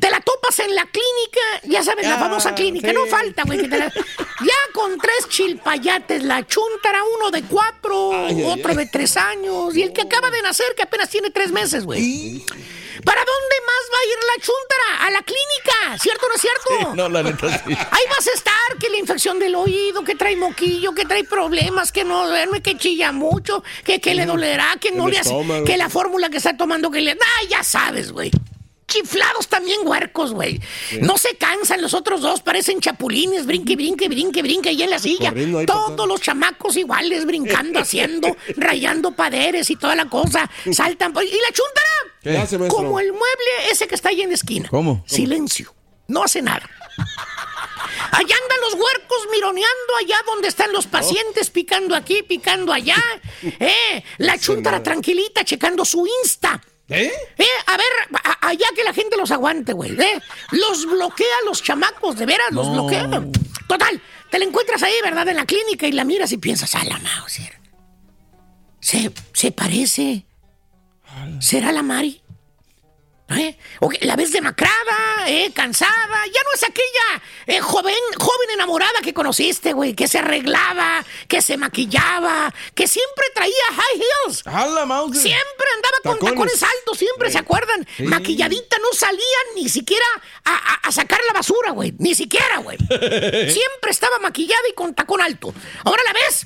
Te 0.00 0.10
la 0.10 0.20
topas 0.20 0.58
en 0.58 0.74
la 0.74 0.84
clínica, 0.86 1.40
ya 1.64 1.84
sabes, 1.84 2.04
la 2.06 2.16
Ah, 2.16 2.18
famosa 2.18 2.52
clínica, 2.54 2.88
sí. 2.88 2.94
no 2.94 3.06
falta, 3.06 3.44
güey. 3.44 3.66
la- 3.68 3.92
Ya 4.42 4.72
con 4.74 4.98
tres 4.98 5.28
chilpayates, 5.28 6.24
la 6.24 6.44
chuntara, 6.46 7.00
uno 7.16 7.30
de 7.30 7.42
cuatro, 7.44 8.10
Ay, 8.26 8.42
otro 8.44 8.70
ay. 8.70 8.76
de 8.76 8.86
tres 8.86 9.16
años, 9.16 9.76
y 9.76 9.82
el 9.82 9.92
que 9.92 10.02
acaba 10.02 10.30
de 10.30 10.42
nacer, 10.42 10.74
que 10.76 10.82
apenas 10.82 11.08
tiene 11.10 11.30
tres 11.30 11.52
meses, 11.52 11.84
güey. 11.84 12.44
¿Para 13.04 13.20
dónde 13.20 13.56
más 13.66 13.90
va 13.92 13.98
a 13.98 14.04
ir 14.04 14.18
la 14.36 14.42
chuntara? 14.44 15.06
A 15.06 15.10
la 15.10 15.22
clínica, 15.22 15.98
¿cierto 16.02 16.26
o 16.26 16.28
no 16.28 16.34
es 16.34 16.40
cierto? 16.40 16.94
No, 16.94 17.08
la 17.08 17.22
neta 17.22 17.48
sí. 17.58 17.72
Ahí 17.72 18.04
vas 18.10 18.26
a 18.26 18.32
estar, 18.32 18.76
que 18.80 18.90
la 18.90 18.98
infección 18.98 19.38
del 19.38 19.54
oído, 19.54 20.02
que 20.04 20.14
trae 20.14 20.36
moquillo, 20.36 20.92
que 20.92 21.04
trae 21.04 21.24
problemas, 21.24 21.90
que 21.92 22.04
no 22.04 22.26
duerme, 22.28 22.62
que 22.62 22.76
chilla 22.76 23.10
mucho, 23.12 23.62
que, 23.84 24.00
que 24.00 24.14
le 24.14 24.26
dolerá, 24.26 24.76
que 24.80 24.90
no 24.92 25.08
le 25.08 25.18
hace, 25.18 25.32
que 25.64 25.76
la 25.76 25.88
fórmula 25.88 26.30
que 26.30 26.36
está 26.38 26.56
tomando 26.56 26.90
que 26.90 27.00
le... 27.00 27.12
Ah, 27.12 27.44
ya 27.48 27.62
sabes, 27.64 28.12
güey. 28.12 28.30
Chiflados 28.86 29.48
también 29.48 29.80
huercos, 29.84 30.32
güey. 30.32 30.60
No 31.00 31.16
se 31.16 31.36
cansan 31.36 31.80
los 31.80 31.94
otros 31.94 32.20
dos, 32.20 32.42
parecen 32.42 32.80
chapulines, 32.80 33.46
brinque, 33.46 33.74
brinque, 33.74 34.08
brinque, 34.08 34.42
brinque 34.42 34.68
ahí 34.68 34.82
en 34.82 34.90
la 34.90 34.98
silla. 34.98 35.32
Todos 35.66 36.06
los 36.06 36.20
chamacos 36.20 36.76
iguales, 36.76 37.24
brincando, 37.24 37.78
haciendo, 37.80 38.36
rayando 38.56 39.12
paderes 39.12 39.70
y 39.70 39.76
toda 39.76 39.94
la 39.94 40.06
cosa. 40.06 40.50
Saltan. 40.72 41.12
¿Y 41.12 41.40
la 41.40 41.52
chuntara? 41.52 41.92
¿Qué 42.22 42.36
hace? 42.36 42.58
Como 42.68 43.00
el 43.00 43.08
mueble 43.12 43.70
ese 43.70 43.88
que 43.88 43.94
está 43.94 44.10
ahí 44.10 44.22
en 44.22 44.28
la 44.28 44.34
esquina. 44.34 44.68
¿Cómo? 44.68 45.02
Silencio. 45.06 45.74
No 46.08 46.24
hace 46.24 46.42
nada. 46.42 46.68
Allá 48.10 48.36
andan 48.42 48.60
los 48.60 48.74
huercos 48.74 49.28
mironeando 49.30 49.96
allá 50.00 50.16
donde 50.26 50.48
están 50.48 50.72
los 50.72 50.86
pacientes, 50.86 51.50
picando 51.50 51.94
aquí, 51.94 52.22
picando 52.22 52.72
allá. 52.72 52.96
Eh, 53.58 54.04
la 54.18 54.38
chuntara 54.38 54.82
tranquilita, 54.82 55.44
checando 55.44 55.84
su 55.84 56.06
Insta. 56.22 56.62
¿Eh? 56.88 57.10
Eh, 57.38 57.44
a 57.66 57.76
ver, 57.76 57.86
a- 58.24 58.48
allá 58.48 58.66
que 58.74 58.84
la 58.84 58.92
gente 58.92 59.16
los 59.16 59.30
aguante, 59.30 59.72
güey. 59.72 59.92
Eh. 59.92 60.20
Los 60.50 60.84
bloquea 60.86 61.26
los 61.46 61.62
chamacos, 61.62 62.16
de 62.16 62.26
veras, 62.26 62.50
los 62.50 62.70
bloquea. 62.70 63.08
Total, 63.66 64.02
te 64.30 64.38
la 64.38 64.44
encuentras 64.44 64.82
ahí, 64.82 64.94
¿verdad? 65.02 65.28
En 65.28 65.36
la 65.36 65.46
clínica 65.46 65.86
y 65.86 65.92
la 65.92 66.04
miras 66.04 66.32
y 66.32 66.38
piensas, 66.38 66.74
a 66.74 66.84
la 66.84 66.98
Mauser. 66.98 67.58
Se, 68.80 69.12
se 69.32 69.52
parece. 69.52 70.26
¿Será 71.40 71.72
la 71.72 71.82
Mari? 71.82 72.21
¿Eh? 73.38 73.56
La 74.00 74.16
ves 74.16 74.32
demacrada, 74.32 75.28
eh, 75.28 75.52
cansada. 75.54 76.26
Ya 76.26 76.40
no 76.44 76.52
es 76.54 76.62
aquella 76.62 77.22
eh, 77.46 77.60
joven, 77.60 77.94
joven 78.18 78.50
enamorada 78.54 79.00
que 79.02 79.12
conociste, 79.14 79.72
güey, 79.72 79.94
que 79.94 80.08
se 80.08 80.18
arreglaba, 80.18 81.04
que 81.28 81.42
se 81.42 81.56
maquillaba, 81.56 82.52
que 82.74 82.86
siempre 82.88 83.24
traía 83.34 83.52
high 83.70 84.00
heels. 84.26 84.42
Siempre 85.20 85.66
andaba 85.76 85.96
con 86.02 86.12
Tacones. 86.14 86.34
tacones 86.34 86.62
altos, 86.62 86.98
siempre, 86.98 87.30
¿se 87.30 87.38
acuerdan? 87.38 87.86
Maquilladita, 87.98 88.78
no 88.78 88.96
salía 88.96 89.20
ni 89.54 89.68
siquiera 89.68 90.06
a, 90.44 90.54
a- 90.54 90.80
a 90.88 90.92
sacar 90.92 91.20
la 91.26 91.32
basura, 91.32 91.70
güey. 91.72 91.94
Ni 91.98 92.14
siquiera, 92.14 92.58
güey. 92.58 92.76
siempre 92.88 93.90
estaba 93.90 94.18
maquillada 94.18 94.62
y 94.70 94.74
con 94.74 94.94
tacón 94.94 95.20
alto. 95.20 95.52
Ahora 95.84 96.02
la 96.04 96.12
ves. 96.12 96.44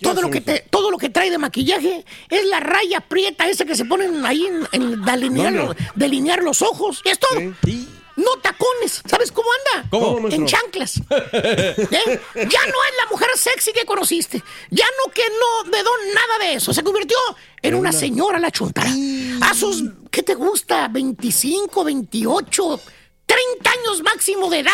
Todo 0.00 0.22
lo, 0.22 0.30
que 0.30 0.40
te- 0.40 0.64
todo 0.70 0.90
lo 0.90 0.98
que 0.98 1.08
trae 1.10 1.30
de 1.30 1.38
maquillaje 1.38 2.04
es 2.30 2.44
la 2.46 2.60
raya 2.60 3.00
prieta 3.00 3.48
esa 3.48 3.64
que 3.64 3.74
se 3.76 3.84
ponen 3.84 4.24
ahí 4.24 4.44
en, 4.46 4.66
en 4.72 5.04
delinear, 5.04 5.76
delinear 5.94 6.42
los 6.42 6.62
ojos. 6.62 7.00
Es 7.04 7.18
todo. 7.18 7.38
Sí. 7.64 7.88
No 8.16 8.32
tacones. 8.42 9.00
¿Sabes 9.08 9.30
cómo 9.30 9.48
anda? 9.76 9.88
En 10.34 10.44
chanclas. 10.46 10.96
¿Eh? 11.10 12.20
Ya 12.34 12.42
no 12.66 12.78
es 12.84 12.94
la 13.04 13.10
mujer 13.10 13.28
sexy 13.36 13.72
que 13.72 13.84
conociste. 13.84 14.42
Ya 14.70 14.86
no 15.04 15.12
que 15.12 15.22
no 15.28 15.70
dedó 15.70 15.90
nada 16.14 16.38
de 16.46 16.54
eso. 16.54 16.72
Se 16.74 16.82
convirtió 16.82 17.16
en 17.62 17.76
una 17.76 17.92
señora 17.92 18.40
la 18.40 18.50
chuntara. 18.50 18.90
A 19.42 19.54
sus, 19.54 19.84
¿qué 20.10 20.24
te 20.24 20.34
gusta? 20.34 20.88
25, 20.88 21.84
28, 21.84 22.80
30 23.24 23.70
años 23.70 23.77
máximo 24.02 24.48
de 24.50 24.60
edad. 24.60 24.72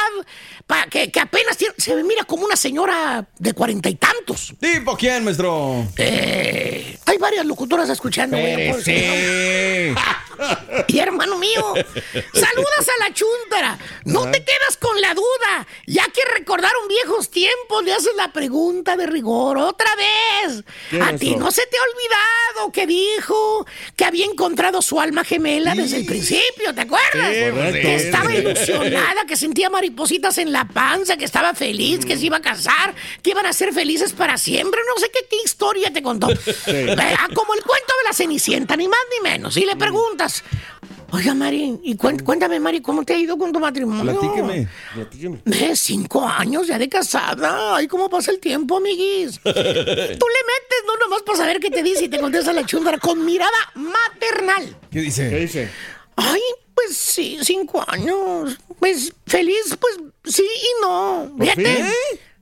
Pa, 0.67 0.87
que, 0.87 1.11
que 1.11 1.21
apenas 1.21 1.59
tiene- 1.59 1.75
se 1.77 1.95
mira 2.05 2.25
como 2.25 2.47
una 2.47 2.57
señora 2.57 3.27
de 3.39 3.53
cuarenta 3.53 3.91
y 3.91 3.97
tantos. 3.97 4.55
¿Tipo 4.59 4.97
quién, 4.97 5.23
maestro? 5.25 5.87
Eh, 5.99 6.99
hay 7.05 7.19
varias 7.19 7.45
locutoras 7.45 7.89
escuchando. 7.91 8.39
güey, 8.39 8.73
Sí. 8.83 9.95
y 10.89 10.99
hermano 10.99 11.39
mío, 11.39 11.75
saludas 12.33 12.89
a 12.89 13.05
la 13.09 13.13
chuntara. 13.15 13.79
No 14.05 14.31
te 14.31 14.43
quedas 14.43 14.77
con 14.79 14.99
la 15.01 15.15
duda. 15.15 15.67
Ya 15.87 16.05
que 16.09 16.23
recordaron 16.35 16.89
viejos 16.89 17.31
tiempos, 17.31 17.85
le 17.85 17.93
haces 17.93 18.15
la 18.17 18.33
pregunta 18.33 18.97
de 18.97 19.07
rigor 19.07 19.59
otra 19.59 19.91
vez. 19.97 20.65
¿Qué, 20.91 21.01
A 21.03 21.15
ti 21.17 21.37
no 21.37 21.51
se 21.51 21.63
te 21.67 21.77
ha 21.77 21.83
olvidado 21.83 22.73
que 22.73 22.87
dijo 22.87 23.67
que 23.97 24.05
había 24.05 24.25
encontrado 24.25 24.81
su 24.83 25.01
alma 25.01 25.25
gemela 25.25 25.75
desde 25.75 25.99
el 25.99 26.07
principio, 26.07 26.75
¿te 26.75 26.81
acuerdas? 26.83 27.31
que 27.73 27.95
estaba 27.97 28.31
ilusionada, 29.05 29.27
que 29.27 29.37
sentía 29.37 29.71
maripositas 29.71 30.39
en 30.39 30.53
la 30.53 30.67
panza, 30.67 31.17
que 31.17 31.25
estaba 31.25 31.55
feliz, 31.55 32.05
que 32.05 32.17
se 32.17 32.27
iba 32.27 32.39
a 32.39 32.43
casar, 32.43 32.95
que 33.23 33.31
iban 33.31 33.47
a 33.47 33.53
ser 33.53 33.73
felices 33.73 34.13
para 34.13 34.39
siempre. 34.39 34.81
No 34.89 35.01
sé 35.01 35.11
qué, 35.13 35.21
qué 35.29 35.37
historia 35.45 35.93
te 35.93 36.03
contó. 36.03 36.29
Eh, 36.31 36.97
como 37.35 37.55
el 37.55 37.63
cuento 37.63 37.93
de 38.03 38.09
la 38.09 38.13
Cenicienta, 38.15 38.77
ni 38.77 38.89
más 38.89 38.99
ni 39.17 39.29
menos. 39.31 39.57
Y 39.57 39.65
le 39.65 39.77
preguntas, 39.77 40.43
oiga, 41.11 41.35
Mari, 41.35 41.79
y 41.83 41.97
cuen- 41.97 42.23
cuéntame, 42.23 42.59
Mari, 42.61 42.81
¿cómo 42.81 43.05
te 43.05 43.15
ha 43.15 43.19
ido 43.19 43.37
con 43.39 43.53
tu 43.53 43.61
matrimonio? 43.61 44.19
Platíqueme. 44.19 44.69
Platíqueme. 44.95 45.41
Eh, 45.47 45.77
cinco 45.77 46.27
años 46.27 46.67
ya 46.67 46.79
de 46.79 46.89
casada. 46.89 47.77
Ay, 47.77 47.87
cómo 47.89 48.09
pasa 48.09 48.31
el 48.31 48.39
tiempo, 48.41 48.77
amiguis. 48.77 49.41
Tú 49.43 49.51
le 49.51 49.55
metes, 49.55 50.81
no 50.87 50.97
nomás 50.99 51.23
para 51.23 51.39
saber 51.39 51.61
qué 51.61 51.71
te 51.71 51.83
dice 51.83 52.05
y 52.05 52.09
te 52.09 52.19
contesta 52.21 52.53
la 52.53 52.65
chúndara 52.67 52.99
con 52.99 53.25
mirada 53.25 53.51
maternal. 53.75 54.77
¿Qué 54.91 54.99
¿Qué 54.99 55.01
dice? 55.01 55.29
dice? 55.31 55.71
Ay, 56.17 56.41
pues 56.75 56.97
sí, 56.97 57.39
cinco 57.43 57.85
años. 57.87 58.59
Pues 58.79 59.13
feliz, 59.27 59.77
pues 59.81 59.97
sí 60.25 60.43
y 60.45 60.83
no. 60.83 61.35
Fíjate. 61.39 61.85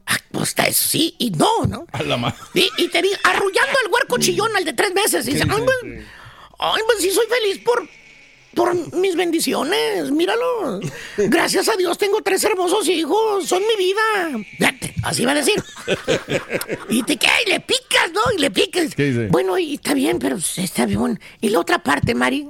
Ah, 0.07 0.19
pues 0.33 0.49
está 0.51 0.65
eso 0.67 0.85
sí 0.89 1.15
y 1.19 1.31
no, 1.31 1.65
¿no? 1.67 1.87
A 1.93 2.03
la 2.03 2.17
ma- 2.17 2.35
Y, 2.55 2.69
y 2.79 2.89
te 2.89 3.01
dice, 3.03 3.19
arrullando 3.23 3.79
al 3.85 3.93
huerco 3.93 4.19
chillón 4.19 4.55
al 4.57 4.65
de 4.65 4.73
tres 4.73 4.93
meses. 4.95 5.27
Y 5.29 5.33
dice, 5.35 5.45
ay, 5.49 5.63
pues, 5.65 5.77
ay, 6.59 6.83
pues 6.87 6.99
sí 7.01 7.11
soy 7.11 7.27
feliz 7.29 7.59
por, 7.65 7.89
por 8.55 8.75
mis 8.97 9.15
bendiciones. 9.15 10.11
Míralo. 10.11 10.81
Gracias 11.17 11.69
a 11.69 11.77
Dios 11.77 11.97
tengo 11.99 12.21
tres 12.23 12.43
hermosos 12.43 12.89
hijos. 12.89 13.47
Son 13.47 13.63
mi 13.63 13.77
vida. 13.85 14.45
Fíjate, 14.59 14.95
así 15.05 15.25
va 15.25 15.33
a 15.33 15.37
decir. 15.37 15.63
Y 16.89 17.03
te 17.05 17.17
queda 17.17 17.33
y 17.47 17.51
le 17.51 17.61
picas, 17.61 18.11
¿no? 18.13 18.21
Y 18.37 18.41
le 18.41 18.51
picas. 18.51 18.91
Bueno, 19.31 19.57
y 19.57 19.75
está 19.75 19.95
bien, 19.95 20.19
pero 20.19 20.37
está 20.37 20.85
bien. 20.87 21.21
Y 21.41 21.51
la 21.51 21.61
otra 21.61 21.83
parte, 21.83 22.15
Mari, 22.15 22.49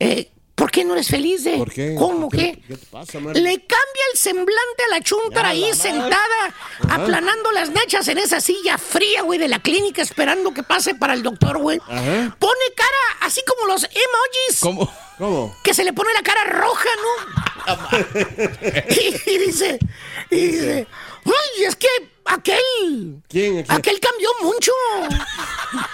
eh, 0.00 0.30
¿por 0.58 0.70
qué 0.72 0.84
no 0.84 0.92
eres 0.94 1.08
feliz? 1.08 1.44
De, 1.44 1.56
¿Por 1.56 1.72
qué? 1.72 1.94
¿Cómo 1.96 2.28
¿Qué- 2.28 2.36
qué? 2.36 2.62
qué 2.68 2.76
te 2.76 2.86
pasa? 2.86 3.18
Le 3.20 3.30
cambia 3.66 4.02
el 4.12 4.18
semblante 4.18 4.82
a 4.86 4.88
la 4.90 5.00
chuntara 5.00 5.48
ahí 5.50 5.72
sentada, 5.72 6.54
aplanando 6.90 7.50
las 7.52 7.70
nachas 7.70 8.08
en 8.08 8.18
esa 8.18 8.40
silla 8.40 8.76
fría, 8.76 9.22
güey, 9.22 9.38
de 9.38 9.46
la 9.48 9.60
clínica, 9.60 10.02
esperando 10.02 10.52
que 10.52 10.62
pase 10.64 10.94
para 10.96 11.14
el 11.14 11.22
doctor, 11.22 11.58
güey. 11.58 11.78
Ajá. 11.86 12.36
Pone 12.38 12.64
cara 12.76 12.96
así 13.20 13.40
como 13.46 13.66
los 13.72 13.84
emojis. 13.84 14.60
¿Cómo? 14.60 14.92
¿Cómo? 15.16 15.56
Que 15.62 15.72
se 15.74 15.84
le 15.84 15.92
pone 15.92 16.12
la 16.12 16.22
cara 16.22 16.44
roja, 16.44 16.88
¿no? 17.02 17.38
y, 18.90 19.30
y 19.30 19.38
dice, 19.38 19.78
y 20.30 20.36
dice, 20.36 20.86
ay, 21.24 21.64
es 21.64 21.76
que 21.76 21.88
aquel, 22.24 23.22
¿Quién? 23.28 23.62
¿Quién? 23.62 23.64
aquel 23.68 24.00
cambió 24.00 24.28
mucho. 24.42 24.72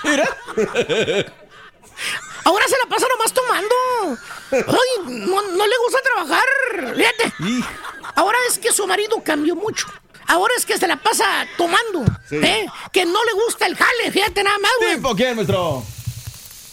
Ahora 2.45 2.67
se 2.69 2.77
la 2.79 2.87
pasa 2.89 3.07
nomás 3.09 3.33
tomando. 3.33 3.75
Ay, 4.53 5.27
no, 5.27 5.43
no 5.43 5.67
le 5.67 5.77
gusta 5.85 5.99
trabajar. 6.03 6.45
Fíjate. 6.95 7.33
Ahora 8.15 8.39
es 8.49 8.59
que 8.59 8.73
su 8.73 8.87
marido 8.87 9.23
cambió 9.25 9.57
mucho. 9.57 9.87
Ahora 10.27 10.55
es 10.57 10.65
que 10.65 10.79
se 10.79 10.87
la 10.87 10.97
pasa 10.97 11.47
tomando. 11.57 12.05
Sí. 12.29 12.37
¿eh? 12.37 12.67
Que 12.93 13.05
no 13.05 13.25
le 13.25 13.33
gusta 13.33 13.67
el 13.67 13.77
jale. 13.77 14.11
Fíjate 14.13 14.43
nada 14.43 14.59
más, 14.59 14.73
güey. 14.79 14.95
¿Tipo 14.97 15.15
quién, 15.15 15.37
maestro? 15.37 15.83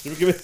Dime 0.04 0.16
qué 0.18 0.26
ves. 0.26 0.44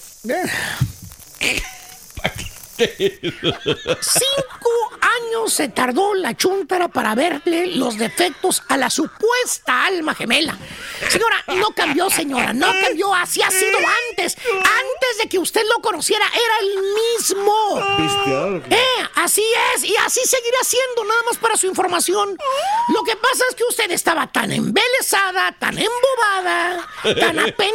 Cinco 4.02 4.70
años 5.02 5.52
se 5.54 5.70
tardó 5.70 6.14
la 6.14 6.36
chuntara 6.36 6.88
para 6.88 7.16
verle 7.16 7.76
los 7.76 7.98
defectos 7.98 8.62
a 8.68 8.78
la 8.78 8.90
supuesta 8.90 9.86
alma 9.86 10.14
gemela. 10.14 10.58
Señora, 11.10 11.44
no 11.48 11.72
cambió, 11.72 12.10
señora, 12.10 12.54
no 12.54 12.68
cambió. 12.82 13.14
Así 13.14 13.42
ha 13.42 13.50
sido 13.52 13.78
antes. 14.10 14.38
Antes 14.48 15.18
de 15.22 15.30
que 15.30 15.40
usted 15.40 15.62
lo 15.74 15.82
conociera, 15.82 16.26
era 16.28 16.60
el 16.62 16.80
mismo. 16.94 17.80
Eh, 18.70 19.08
así 19.16 19.44
es, 19.76 19.84
y 19.84 19.96
así 19.98 20.20
seguirá 20.26 20.58
siendo, 20.64 21.04
nada 21.06 21.22
más 21.26 21.38
para 21.38 21.56
su 21.58 21.68
información. 21.68 22.38
Lo 22.94 23.04
que 23.04 23.16
pasa 23.16 23.44
es 23.50 23.56
que 23.56 23.64
usted 23.64 23.92
estaba 23.92 24.28
tan 24.28 24.52
embelesada, 24.52 25.56
tan 25.60 25.78
embobada, 25.78 26.88
tan 27.20 27.40
apen... 27.48 27.74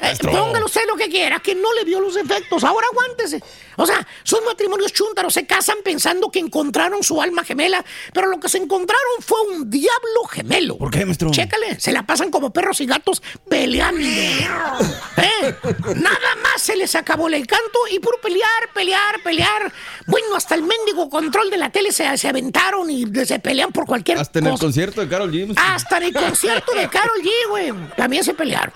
eh, 0.00 0.14
póngale 0.22 0.64
usted 0.64 0.82
lo 0.86 0.96
que 0.96 1.08
quiera, 1.08 1.40
que 1.40 1.54
no 1.54 1.72
le 1.72 1.84
vio 1.84 2.00
los 2.00 2.16
efectos. 2.16 2.64
Ahora 2.64 2.86
aguántese. 2.92 3.42
O 3.76 3.86
sea, 3.86 4.06
son 4.22 4.44
matrimonios 4.44 4.92
chúntaros, 4.92 5.34
se 5.34 5.46
casan 5.46 5.78
pensando 5.84 6.30
que 6.30 6.38
encontraron 6.38 7.02
su 7.02 7.20
alma 7.20 7.44
gemela, 7.44 7.84
pero 8.12 8.28
lo 8.28 8.40
que 8.40 8.48
se 8.48 8.58
encontraron 8.58 9.20
fue 9.20 9.40
un 9.42 9.68
diablo 9.70 10.24
gemelo. 10.30 10.78
¿Por 10.78 10.90
qué, 10.90 11.04
maestro? 11.04 11.30
Chécale, 11.30 11.78
se 11.78 11.92
la 11.92 12.04
pasan 12.04 12.30
como 12.30 12.52
perros 12.66 12.80
y 12.80 12.86
gatos 12.86 13.22
peleando. 13.48 14.00
¿Eh? 14.02 15.54
Nada 15.94 16.34
más 16.42 16.60
se 16.60 16.74
les 16.74 16.94
acabó 16.96 17.28
el 17.28 17.34
encanto 17.34 17.78
y 17.90 18.00
por 18.00 18.20
pelear, 18.20 18.72
pelear, 18.74 19.22
pelear. 19.22 19.72
Bueno, 20.06 20.34
hasta 20.34 20.56
el 20.56 20.62
mendigo 20.62 21.08
control 21.08 21.48
de 21.50 21.58
la 21.58 21.70
tele 21.70 21.92
se, 21.92 22.16
se 22.18 22.28
aventaron 22.28 22.90
y 22.90 23.04
se 23.24 23.38
pelean 23.38 23.70
por 23.70 23.86
cualquier 23.86 24.18
Hasta 24.18 24.40
en 24.40 24.46
el 24.46 24.52
cosa. 24.52 24.64
concierto 24.64 25.00
de 25.00 25.08
Carol 25.08 25.30
G. 25.32 25.54
Hasta 25.56 25.98
en 25.98 26.02
el 26.04 26.12
concierto 26.12 26.72
de 26.74 26.88
Carol 26.88 27.22
G, 27.22 27.30
güey. 27.50 27.72
También 27.96 28.24
se 28.24 28.34
pelearon. 28.34 28.74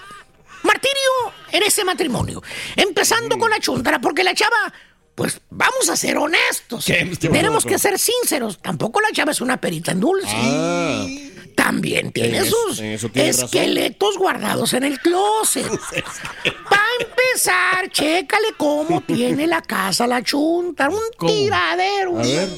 Martirio 0.63 1.33
en 1.51 1.63
ese 1.65 1.85
matrimonio. 1.85 2.43
Empezando 2.77 3.39
con 3.39 3.51
la 3.51 3.59
chuntara, 3.59 4.01
porque 4.01 4.23
la 4.23 4.35
chava, 4.35 4.73
pues 5.17 5.41
vamos 5.51 5.89
a 5.89 5.97
ser 5.97 6.17
honestos. 6.17 6.85
¿Qué? 6.85 7.11
¿Qué 7.19 7.29
Tenemos 7.29 7.65
que 7.65 7.79
ser 7.79 7.99
sinceros. 7.99 8.61
Tampoco 8.63 9.01
la 9.01 9.11
chava 9.11 9.33
es 9.33 9.41
una 9.41 9.57
perita 9.57 9.91
en 9.91 10.01
dulce. 10.01 10.29
Ah. 10.33 11.07
También 11.55 12.13
tiene 12.13 12.39
En 12.39 12.47
sus 12.47 12.79
en 12.81 12.93
eso 12.93 13.09
tiene 13.09 13.29
razón. 13.33 13.45
esqueletos 13.47 14.17
guardados 14.19 14.73
en 14.75 14.85
el 14.85 14.99
closet. 15.01 15.67
Para 16.69 16.83
empezar, 17.01 17.91
chécale 17.91 18.49
cómo 18.57 19.01
tiene 19.03 19.47
la 19.47 19.63
casa 19.63 20.07
la 20.07 20.23
chunta. 20.23 20.89
Un 20.89 20.99
¿Cómo? 21.17 21.33
tiradero. 21.33 22.19
A 22.19 22.23
ver. 22.23 22.49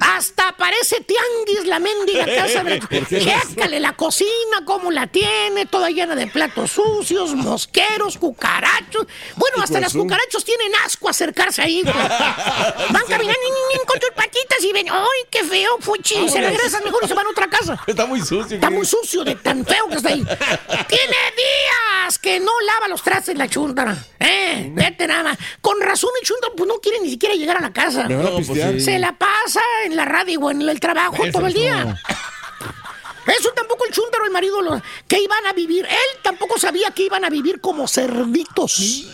Hasta 0.00 0.56
parece 0.56 1.02
tianguis 1.02 1.66
la 1.66 1.78
mendiga 1.78 2.24
casa. 2.26 2.64
Chécale 3.08 3.80
la 3.80 3.92
cocina, 3.94 4.64
cómo 4.64 4.90
la 4.90 5.06
tiene, 5.06 5.66
toda 5.66 5.90
llena 5.90 6.14
de 6.14 6.26
platos 6.26 6.72
sucios, 6.72 7.34
mosqueros, 7.34 8.18
cucarachos. 8.18 9.06
Bueno, 9.36 9.62
hasta 9.62 9.80
las 9.80 9.92
cucarachos 9.92 10.44
tienen 10.44 10.72
asco 10.84 11.08
a 11.08 11.10
acercarse 11.10 11.62
ahí. 11.62 11.82
güey. 11.82 11.94
Van 11.94 13.04
caminando 13.08 13.40
con 13.86 14.00
sus 14.00 14.10
patitas 14.10 14.62
y 14.62 14.72
ven, 14.72 14.86
¡ay, 14.90 15.28
qué 15.30 15.44
feo, 15.44 15.78
fuchi! 15.80 16.14
Y 16.14 16.28
se 16.28 16.40
regresan 16.40 16.84
mejor 16.84 17.02
y 17.04 17.08
se 17.08 17.14
van 17.14 17.26
a 17.26 17.30
otra 17.30 17.48
casa. 17.48 17.78
Está 17.86 18.06
muy 18.06 18.20
sucio. 18.20 18.56
Está 18.56 18.70
muy 18.70 18.86
sucio 18.86 19.24
de 19.24 19.34
tan 19.36 19.64
feo 19.64 19.88
que 19.88 19.96
está 19.96 20.10
ahí. 20.10 20.22
Tiene 20.22 21.16
días 21.36 22.18
que 22.18 22.40
no 22.40 22.52
lava 22.66 22.88
los 22.88 23.02
trastes 23.02 23.36
la 23.36 23.48
chuntara. 23.48 23.96
Eh, 24.18 24.70
vete 24.72 25.06
nada 25.06 25.22
más. 25.22 25.38
Con 25.60 25.80
razón 25.80 26.10
el 26.20 26.26
chuntara 26.26 26.52
pues 26.56 26.68
no 26.68 26.78
quiere 26.80 27.00
ni 27.00 27.10
siquiera 27.10 27.34
llegar 27.34 27.56
a 27.58 27.60
la 27.60 27.72
casa. 27.72 28.08
No, 28.08 28.30
pues 28.34 28.46
sí. 28.46 28.80
Se 28.80 28.98
la 28.98 29.16
pasa 29.16 29.49
en 29.84 29.96
la 29.96 30.04
radio 30.04 30.40
o 30.40 30.50
en 30.50 30.62
el 30.62 30.80
trabajo 30.80 31.22
Eso, 31.24 31.32
todo 31.38 31.46
el 31.46 31.54
día. 31.54 31.96
Eso 33.38 33.52
tampoco 33.54 33.84
el 33.86 33.92
chúntaro, 33.92 34.24
el 34.24 34.30
marido, 34.30 34.60
lo- 34.60 34.82
que 35.06 35.20
iban 35.20 35.46
a 35.46 35.52
vivir. 35.52 35.86
Él 35.86 36.18
tampoco 36.22 36.58
sabía 36.58 36.90
que 36.90 37.04
iban 37.04 37.24
a 37.24 37.30
vivir 37.30 37.60
como 37.60 37.86
cerditos. 37.86 39.04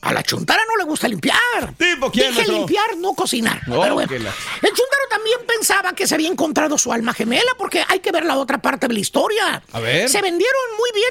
A 0.00 0.12
la 0.12 0.22
chuntara 0.22 0.62
no 0.68 0.76
le 0.76 0.84
gusta 0.84 1.08
limpiar. 1.08 1.74
¿Tipo 1.76 2.10
quién, 2.10 2.32
Dije 2.34 2.50
limpiar, 2.50 2.96
no 2.96 3.12
cocinar. 3.14 3.60
No, 3.66 3.80
Pero 3.82 3.94
bueno. 3.94 4.08
que 4.08 4.18
la- 4.20 4.30
El 4.62 4.68
chuntaro 4.68 5.02
también 5.10 5.38
pensaba 5.46 5.92
que 5.94 6.06
se 6.06 6.14
había 6.14 6.28
encontrado 6.28 6.78
su 6.78 6.92
alma 6.92 7.12
gemela, 7.12 7.50
porque 7.58 7.84
hay 7.88 7.98
que 8.00 8.12
ver 8.12 8.24
la 8.24 8.36
otra 8.38 8.58
parte 8.58 8.86
de 8.88 8.94
la 8.94 9.00
historia. 9.00 9.62
A 9.72 9.80
ver. 9.80 10.08
Se 10.08 10.22
vendieron 10.22 10.62
muy 10.78 10.90
bien 10.94 11.10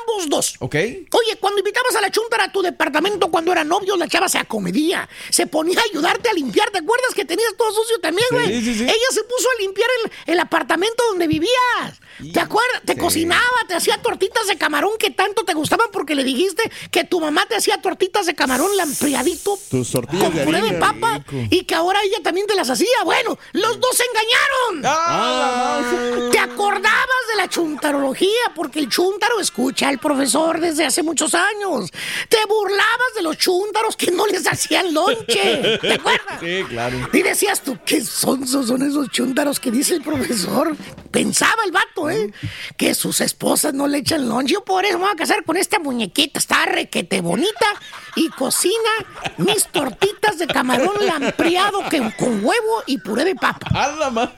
ambos 0.00 0.28
dos. 0.28 0.54
Ok. 0.60 0.74
Oye, 0.74 1.36
cuando 1.40 1.60
invitabas 1.60 1.94
a 1.96 2.00
la 2.00 2.10
chuntara 2.10 2.44
a 2.44 2.52
tu 2.52 2.62
departamento 2.62 3.30
cuando 3.30 3.52
era 3.52 3.64
novio, 3.64 3.96
la 3.96 4.08
chava 4.08 4.28
se 4.28 4.38
acomedía. 4.38 5.08
Se 5.30 5.46
ponía 5.46 5.78
a 5.80 5.82
ayudarte 5.90 6.28
a 6.28 6.32
limpiar. 6.32 6.70
¿Te 6.70 6.78
acuerdas 6.78 7.14
que 7.14 7.24
tenías 7.24 7.54
todo 7.56 7.72
sucio 7.72 7.98
también, 8.00 8.26
güey? 8.30 8.46
Sí, 8.46 8.64
sí, 8.64 8.74
sí. 8.78 8.82
Ella 8.84 9.08
se 9.10 9.22
puso 9.24 9.48
a 9.56 9.60
limpiar 9.62 9.88
el, 10.04 10.32
el 10.32 10.40
apartamento 10.40 11.02
donde 11.08 11.26
vivías. 11.26 12.00
¿Te 12.32 12.40
acuerdas? 12.40 12.82
Te 12.84 12.96
cocinaba, 12.96 13.42
te 13.68 13.74
hacía 13.74 14.00
tortitas 14.00 14.46
de 14.46 14.56
camarón 14.56 14.92
que 14.98 15.10
tanto 15.10 15.44
te 15.44 15.52
gustaban 15.52 15.88
porque 15.92 16.14
le 16.14 16.24
dijiste 16.24 16.70
que 16.90 17.04
tu 17.04 17.20
mamá 17.20 17.44
te 17.46 17.56
hacía 17.56 17.80
tortitas 17.82 18.24
de 18.24 18.34
camarón 18.34 18.74
lampriadito 18.76 19.58
Tus 19.70 19.90
tortillas 19.90 20.30
con 20.30 20.44
puré 20.44 20.62
de 20.62 20.72
papa 20.78 21.22
y 21.50 21.64
que 21.64 21.74
ahora 21.74 22.00
ella 22.02 22.22
también 22.22 22.46
te 22.46 22.54
las 22.54 22.70
hacía. 22.70 23.02
Bueno, 23.04 23.38
los 23.52 23.78
dos 23.80 23.96
se 23.96 24.04
engañaron. 24.04 24.82
Ah, 24.86 26.28
¿Te 26.32 26.38
acordabas 26.38 27.22
de 27.30 27.36
la 27.36 27.48
chuntarología? 27.48 28.52
Porque 28.54 28.78
el 28.78 28.88
chuntaro 28.88 29.38
escucha 29.38 29.75
al 29.84 29.98
profesor 29.98 30.60
desde 30.60 30.84
hace 30.84 31.02
muchos 31.02 31.34
años. 31.34 31.90
Te 32.28 32.38
burlabas 32.48 33.14
de 33.14 33.22
los 33.22 33.36
chúntaros 33.36 33.96
que 33.96 34.10
no 34.10 34.26
les 34.26 34.46
hacían 34.46 34.92
lonche. 34.94 35.78
¿Te 35.80 35.92
acuerdas? 35.94 36.40
Sí, 36.40 36.64
claro. 36.68 37.08
Y 37.12 37.22
decías 37.22 37.60
tú, 37.62 37.78
qué 37.84 38.00
sonsos 38.02 38.68
son 38.68 38.82
esos 38.82 39.08
chúntaros 39.10 39.60
que 39.60 39.70
dice 39.70 39.94
el 39.94 40.02
profesor. 40.02 40.76
Pensaba 41.10 41.64
el 41.64 41.72
vato, 41.72 42.10
¿eh? 42.10 42.32
Que 42.76 42.94
sus 42.94 43.20
esposas 43.20 43.74
no 43.74 43.86
le 43.86 43.98
echan 43.98 44.28
lonche. 44.28 44.54
Yo 44.54 44.64
por 44.64 44.84
eso 44.84 44.98
me 44.98 45.04
voy 45.04 45.12
a 45.12 45.16
casar 45.16 45.44
con 45.44 45.56
esta 45.56 45.78
muñequita. 45.78 46.38
Está 46.38 46.66
requete 46.66 47.20
bonita 47.20 47.66
y 48.14 48.28
cocina 48.30 48.74
mis 49.38 49.66
tortitas 49.68 50.38
de 50.38 50.46
camarón 50.46 50.94
lampriado 51.04 51.82
que, 51.88 51.98
con 52.18 52.44
huevo 52.44 52.82
y 52.86 52.98
puré 52.98 53.24
de 53.24 53.34
papa. 53.34 53.66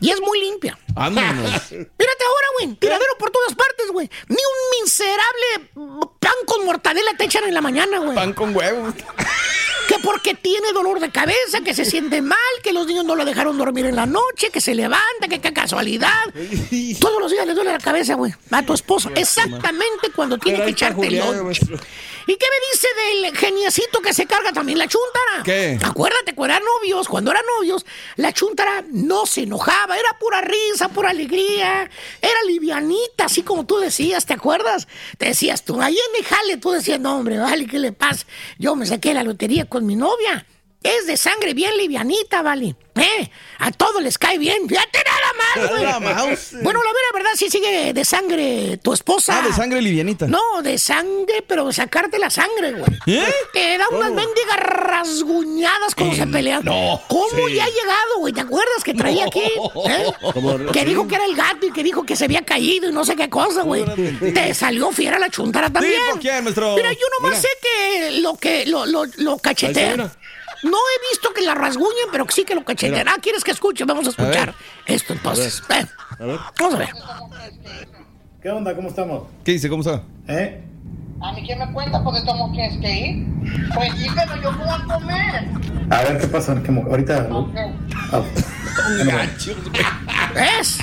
Y 0.00 0.10
es 0.10 0.20
muy 0.20 0.40
limpia. 0.40 0.78
Vámonos. 0.94 1.70
Mírate 1.70 2.24
ahora, 2.26 2.46
güey. 2.58 2.74
Tiradero 2.76 3.12
por 3.18 3.30
todas 3.30 3.54
partes, 3.54 3.90
güey. 3.92 4.10
Ni 4.28 4.36
un 4.36 4.82
miserable 4.82 5.27
pan 6.18 6.32
con 6.46 6.64
mortadela 6.64 7.12
te 7.16 7.24
echan 7.24 7.44
en 7.44 7.54
la 7.54 7.60
mañana, 7.60 7.98
güey. 7.98 8.14
Pan 8.14 8.32
con 8.32 8.54
huevo. 8.54 8.92
Que 9.98 10.04
porque 10.04 10.34
tiene 10.34 10.72
dolor 10.72 11.00
de 11.00 11.10
cabeza, 11.10 11.60
que 11.64 11.74
se 11.74 11.84
siente 11.84 12.22
mal, 12.22 12.38
que 12.62 12.72
los 12.72 12.86
niños 12.86 13.04
no 13.04 13.14
lo 13.16 13.24
dejaron 13.24 13.56
dormir 13.56 13.86
en 13.86 13.96
la 13.96 14.06
noche, 14.06 14.50
que 14.50 14.60
se 14.60 14.74
levanta, 14.74 15.28
que 15.28 15.40
qué 15.40 15.52
casualidad. 15.52 16.24
Todos 17.00 17.20
los 17.20 17.30
días 17.30 17.46
le 17.46 17.54
duele 17.54 17.72
la 17.72 17.78
cabeza, 17.78 18.14
güey. 18.14 18.32
A 18.50 18.62
tu 18.62 18.74
esposo. 18.74 19.10
Exactamente 19.14 20.10
cuando 20.14 20.38
tiene 20.38 20.64
que 20.64 20.70
echarte 20.70 21.06
el 21.06 21.18
lonche. 21.18 21.66
¿Y 22.28 22.36
qué 22.36 22.46
me 22.50 22.66
dice 22.72 22.88
del 22.94 23.36
geniecito 23.38 24.02
que 24.02 24.12
se 24.12 24.26
carga 24.26 24.52
también 24.52 24.76
la 24.76 24.86
chuntara? 24.86 25.42
¿Qué? 25.44 25.78
Acuérdate, 25.82 26.34
cuando 26.34 26.56
eran 26.56 26.66
novios, 26.66 27.08
cuando 27.08 27.30
eran 27.30 27.42
novios, 27.58 27.86
la 28.16 28.34
chuntara 28.34 28.84
no 28.90 29.24
se 29.24 29.44
enojaba, 29.44 29.96
era 29.96 30.10
pura 30.20 30.42
risa, 30.42 30.90
pura 30.90 31.08
alegría, 31.08 31.90
era 32.20 32.42
livianita, 32.46 33.24
así 33.24 33.40
como 33.40 33.64
tú 33.64 33.78
decías, 33.78 34.26
¿te 34.26 34.34
acuerdas? 34.34 34.88
Te 35.16 35.28
decías 35.28 35.64
tú, 35.64 35.80
ahí 35.80 35.94
en 35.94 36.22
el 36.22 36.26
jale, 36.26 36.56
tú 36.58 36.70
decías, 36.72 37.00
no, 37.00 37.16
hombre, 37.16 37.38
vale, 37.38 37.66
¿qué 37.66 37.78
le 37.78 37.92
pasa? 37.92 38.26
Yo 38.58 38.76
me 38.76 38.84
saqué 38.84 39.14
la 39.14 39.22
lotería 39.22 39.64
con 39.64 39.86
mi 39.88 39.96
novia. 39.96 40.44
Es 40.82 41.06
de 41.06 41.16
sangre 41.16 41.54
bien 41.54 41.76
livianita, 41.76 42.40
vale. 42.42 42.76
¿Eh? 42.94 43.30
A 43.58 43.70
todos 43.72 44.00
les 44.02 44.16
cae 44.16 44.38
bien. 44.38 44.68
Fíjate 44.68 44.98
nada 45.04 45.32
más, 45.66 45.70
güey. 45.70 45.84
¡Hala, 45.84 46.00
mouse! 46.00 46.56
Bueno, 46.62 46.80
la 46.82 46.90
verdad 47.18 47.30
sí 47.36 47.48
sigue 47.50 47.92
de 47.92 48.04
sangre 48.04 48.78
tu 48.82 48.92
esposa. 48.92 49.38
Ah, 49.40 49.46
de 49.46 49.52
sangre 49.52 49.82
livianita. 49.82 50.26
No, 50.28 50.62
de 50.62 50.78
sangre, 50.78 51.42
pero 51.46 51.72
sacarte 51.72 52.18
la 52.18 52.30
sangre, 52.30 52.72
güey. 52.72 52.90
¿Eh? 53.06 53.32
Te 53.52 53.76
da 53.78 53.88
unas 53.90 54.12
mendigas 54.12 54.56
rasguñadas 54.58 55.94
cuando 55.96 56.14
se 56.16 56.26
pelean. 56.26 56.64
no, 56.64 57.00
¿Cómo 57.08 57.48
ya 57.48 57.64
ha 57.64 57.68
llegado, 57.68 58.18
güey? 58.18 58.32
¿Te 58.32 58.40
acuerdas 58.40 58.84
que 58.84 58.94
traía 58.94 59.24
aquí? 59.26 59.40
¿Eh? 59.40 60.12
Que 60.72 60.84
dijo 60.84 61.06
que 61.08 61.14
era 61.16 61.24
el 61.24 61.34
gato 61.34 61.66
y 61.66 61.72
que 61.72 61.82
dijo 61.82 62.04
que 62.04 62.14
se 62.16 62.24
había 62.24 62.42
caído 62.44 62.88
y 62.88 62.92
no 62.92 63.04
sé 63.04 63.16
qué 63.16 63.28
cosa, 63.28 63.62
güey. 63.62 63.84
Te 64.32 64.54
salió 64.54 64.90
fiera 64.92 65.18
la 65.18 65.28
chuntara 65.28 65.70
también. 65.70 66.00
¿por 66.10 66.20
quién, 66.20 66.44
maestro? 66.44 66.76
Mira, 66.76 66.92
yo 66.92 67.06
nomás 67.20 67.38
Mira. 67.38 67.42
sé 67.42 67.48
que 67.62 68.10
lo 68.20 68.36
que 68.36 68.66
lo, 68.66 68.86
lo, 68.86 69.04
lo 69.16 69.38
cachetea. 69.38 70.16
No 70.62 70.76
he 70.76 71.10
visto 71.10 71.32
que 71.32 71.42
la 71.42 71.54
rasguñen, 71.54 72.08
pero 72.12 72.26
sí 72.28 72.44
que 72.44 72.54
lo 72.54 72.64
cachetean. 72.64 73.08
Ah, 73.08 73.16
¿quieres 73.20 73.44
que 73.44 73.50
escuche? 73.52 73.84
Vamos 73.84 74.06
a 74.06 74.10
escuchar 74.10 74.54
esto 74.86 75.12
entonces. 75.12 75.62
Eh, 75.70 75.86
A 76.18 76.24
ver. 76.24 76.38
Vamos 76.58 76.74
a 76.74 76.78
ver. 76.78 76.88
¿Qué 78.42 78.50
onda? 78.50 78.74
¿Cómo 78.74 78.88
estamos? 78.88 79.24
¿Qué 79.44 79.52
dice? 79.52 79.68
¿Cómo 79.68 79.82
está? 79.82 80.02
¿Eh? 80.28 80.62
A 81.20 81.32
mí 81.32 81.44
que 81.46 81.56
me 81.56 81.72
cuenta 81.72 82.02
porque 82.04 82.20
todos 82.22 82.52
tienes 82.52 82.80
que 82.80 83.00
ir. 83.00 83.26
Pues 83.74 83.92
sí, 83.96 84.06
pero 84.14 84.36
yo 84.42 84.50
a 84.50 84.84
comer. 84.84 85.48
A 85.90 86.02
ver, 86.02 86.18
¿qué 86.20 86.26
pasa? 86.28 86.62
¿Qué 86.62 86.70
mo- 86.70 86.82
ahorita... 86.88 87.28
Ah, 88.12 88.22
¿Ves? 90.34 90.78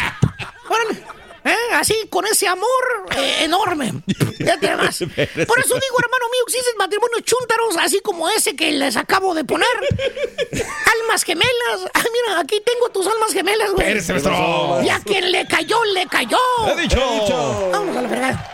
Órale. 0.70 1.04
¿Eh? 1.46 1.56
Así, 1.74 1.94
con 2.10 2.26
ese 2.26 2.48
amor 2.48 3.06
eh, 3.16 3.44
enorme. 3.44 3.94
Por 4.06 5.60
eso 5.60 5.76
digo, 5.76 5.96
hermano 6.00 6.26
mío, 6.32 6.44
existen 6.48 6.76
matrimonios 6.78 7.22
chúntaros, 7.24 7.78
así 7.80 8.00
como 8.02 8.28
ese 8.30 8.56
que 8.56 8.72
les 8.72 8.98
acabo 8.98 9.36
de 9.36 9.44
poner. 9.46 9.68
Almas 10.52 11.24
gemelas. 11.24 11.86
Ah, 11.94 12.04
mira, 12.04 12.40
aquí 12.40 12.60
tengo 12.66 12.90
tus 12.90 13.06
almas 13.06 13.32
gemelas, 13.32 13.72
güey. 13.72 14.86
Y 14.86 14.90
a 14.90 15.00
quien 15.02 15.32
le 15.32 15.48
cayó, 15.48 15.84
le 15.86 16.08
cayó. 16.08 16.38
¡He 16.68 16.82
dicho! 16.82 17.70
Vamos 17.72 17.96
a 17.96 18.02
la 18.02 18.10
fregada. 18.10 18.52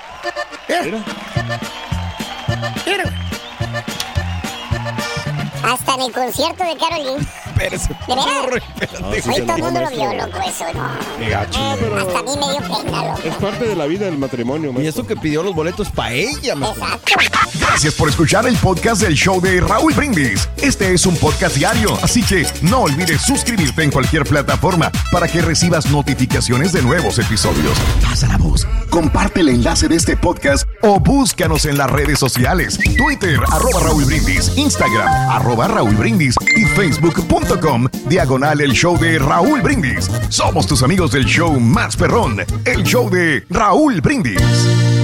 Mira. 0.83 1.05
Mira. 2.85 3.03
Hasta 5.63 5.93
en 5.93 6.01
el 6.01 6.11
concierto 6.11 6.63
de 6.65 6.77
Carol 6.77 7.17
¿De 7.61 7.69
veras? 7.69 7.89
Espérate. 7.89 9.21
sí 9.21 9.29
Hoy 9.29 9.35
se 9.35 9.41
todo 9.43 9.55
el 9.57 9.63
mundo 9.63 9.81
lo 9.81 9.89
vio, 9.89 10.13
loco, 10.13 10.39
eso, 10.47 10.65
no. 10.73 11.29
Gacho. 11.29 11.59
Ah, 11.61 11.75
pero 11.79 11.97
Hasta 11.97 12.19
a 12.19 12.23
mí 12.23 12.31
me 12.39 12.51
dio 12.51 12.83
pena, 12.83 13.03
loco. 13.07 13.19
es 13.23 13.35
parte 13.35 13.65
de 13.67 13.75
la 13.75 13.85
vida 13.85 14.05
del 14.05 14.17
matrimonio, 14.17 14.69
Y 14.71 14.73
maestro. 14.73 15.01
eso 15.03 15.07
que 15.07 15.15
pidió 15.15 15.43
los 15.43 15.53
boletos 15.55 15.89
para 15.89 16.13
ella, 16.13 16.55
maestro. 16.55 16.85
Exacto. 16.85 17.39
Gracias 17.59 17.93
por 17.93 18.09
escuchar 18.09 18.47
el 18.47 18.55
podcast 18.57 19.01
del 19.01 19.13
show 19.15 19.39
de 19.41 19.61
Raúl 19.61 19.93
Brindis. 19.93 20.47
Este 20.57 20.93
es 20.93 21.05
un 21.05 21.15
podcast 21.17 21.55
diario, 21.55 21.97
así 22.01 22.23
que 22.23 22.45
no 22.61 22.81
olvides 22.81 23.21
suscribirte 23.21 23.83
en 23.83 23.91
cualquier 23.91 24.23
plataforma 24.23 24.91
para 25.11 25.27
que 25.27 25.41
recibas 25.41 25.85
notificaciones 25.91 26.71
de 26.73 26.81
nuevos 26.81 27.19
episodios. 27.19 27.77
Pasa 28.01 28.27
la 28.27 28.37
voz, 28.37 28.65
comparte 28.89 29.41
el 29.41 29.49
enlace 29.49 29.87
de 29.87 29.95
este 29.95 30.17
podcast 30.17 30.67
o 30.81 30.99
búscanos 30.99 31.65
en 31.65 31.77
las 31.77 31.89
redes 31.89 32.19
sociales. 32.19 32.79
Twitter, 32.97 33.39
arroba 33.51 33.79
Raúl 33.81 34.05
Brindis, 34.05 34.51
Instagram, 34.57 35.07
arroba 35.29 35.67
Raúl 35.67 35.95
Brindis 35.95 36.35
y 36.55 36.65
facebook.com, 37.51 37.87
diagonal 38.07 38.61
el 38.61 38.71
show 38.71 38.97
de 38.97 39.19
Raúl 39.19 39.61
Brindis. 39.61 40.09
Somos 40.29 40.67
tus 40.67 40.83
amigos 40.83 41.11
del 41.11 41.25
show 41.25 41.59
más 41.59 41.95
perrón, 41.95 42.37
el 42.65 42.83
show 42.83 43.09
de 43.09 43.45
Raúl 43.49 44.01
Brindis. 44.01 45.00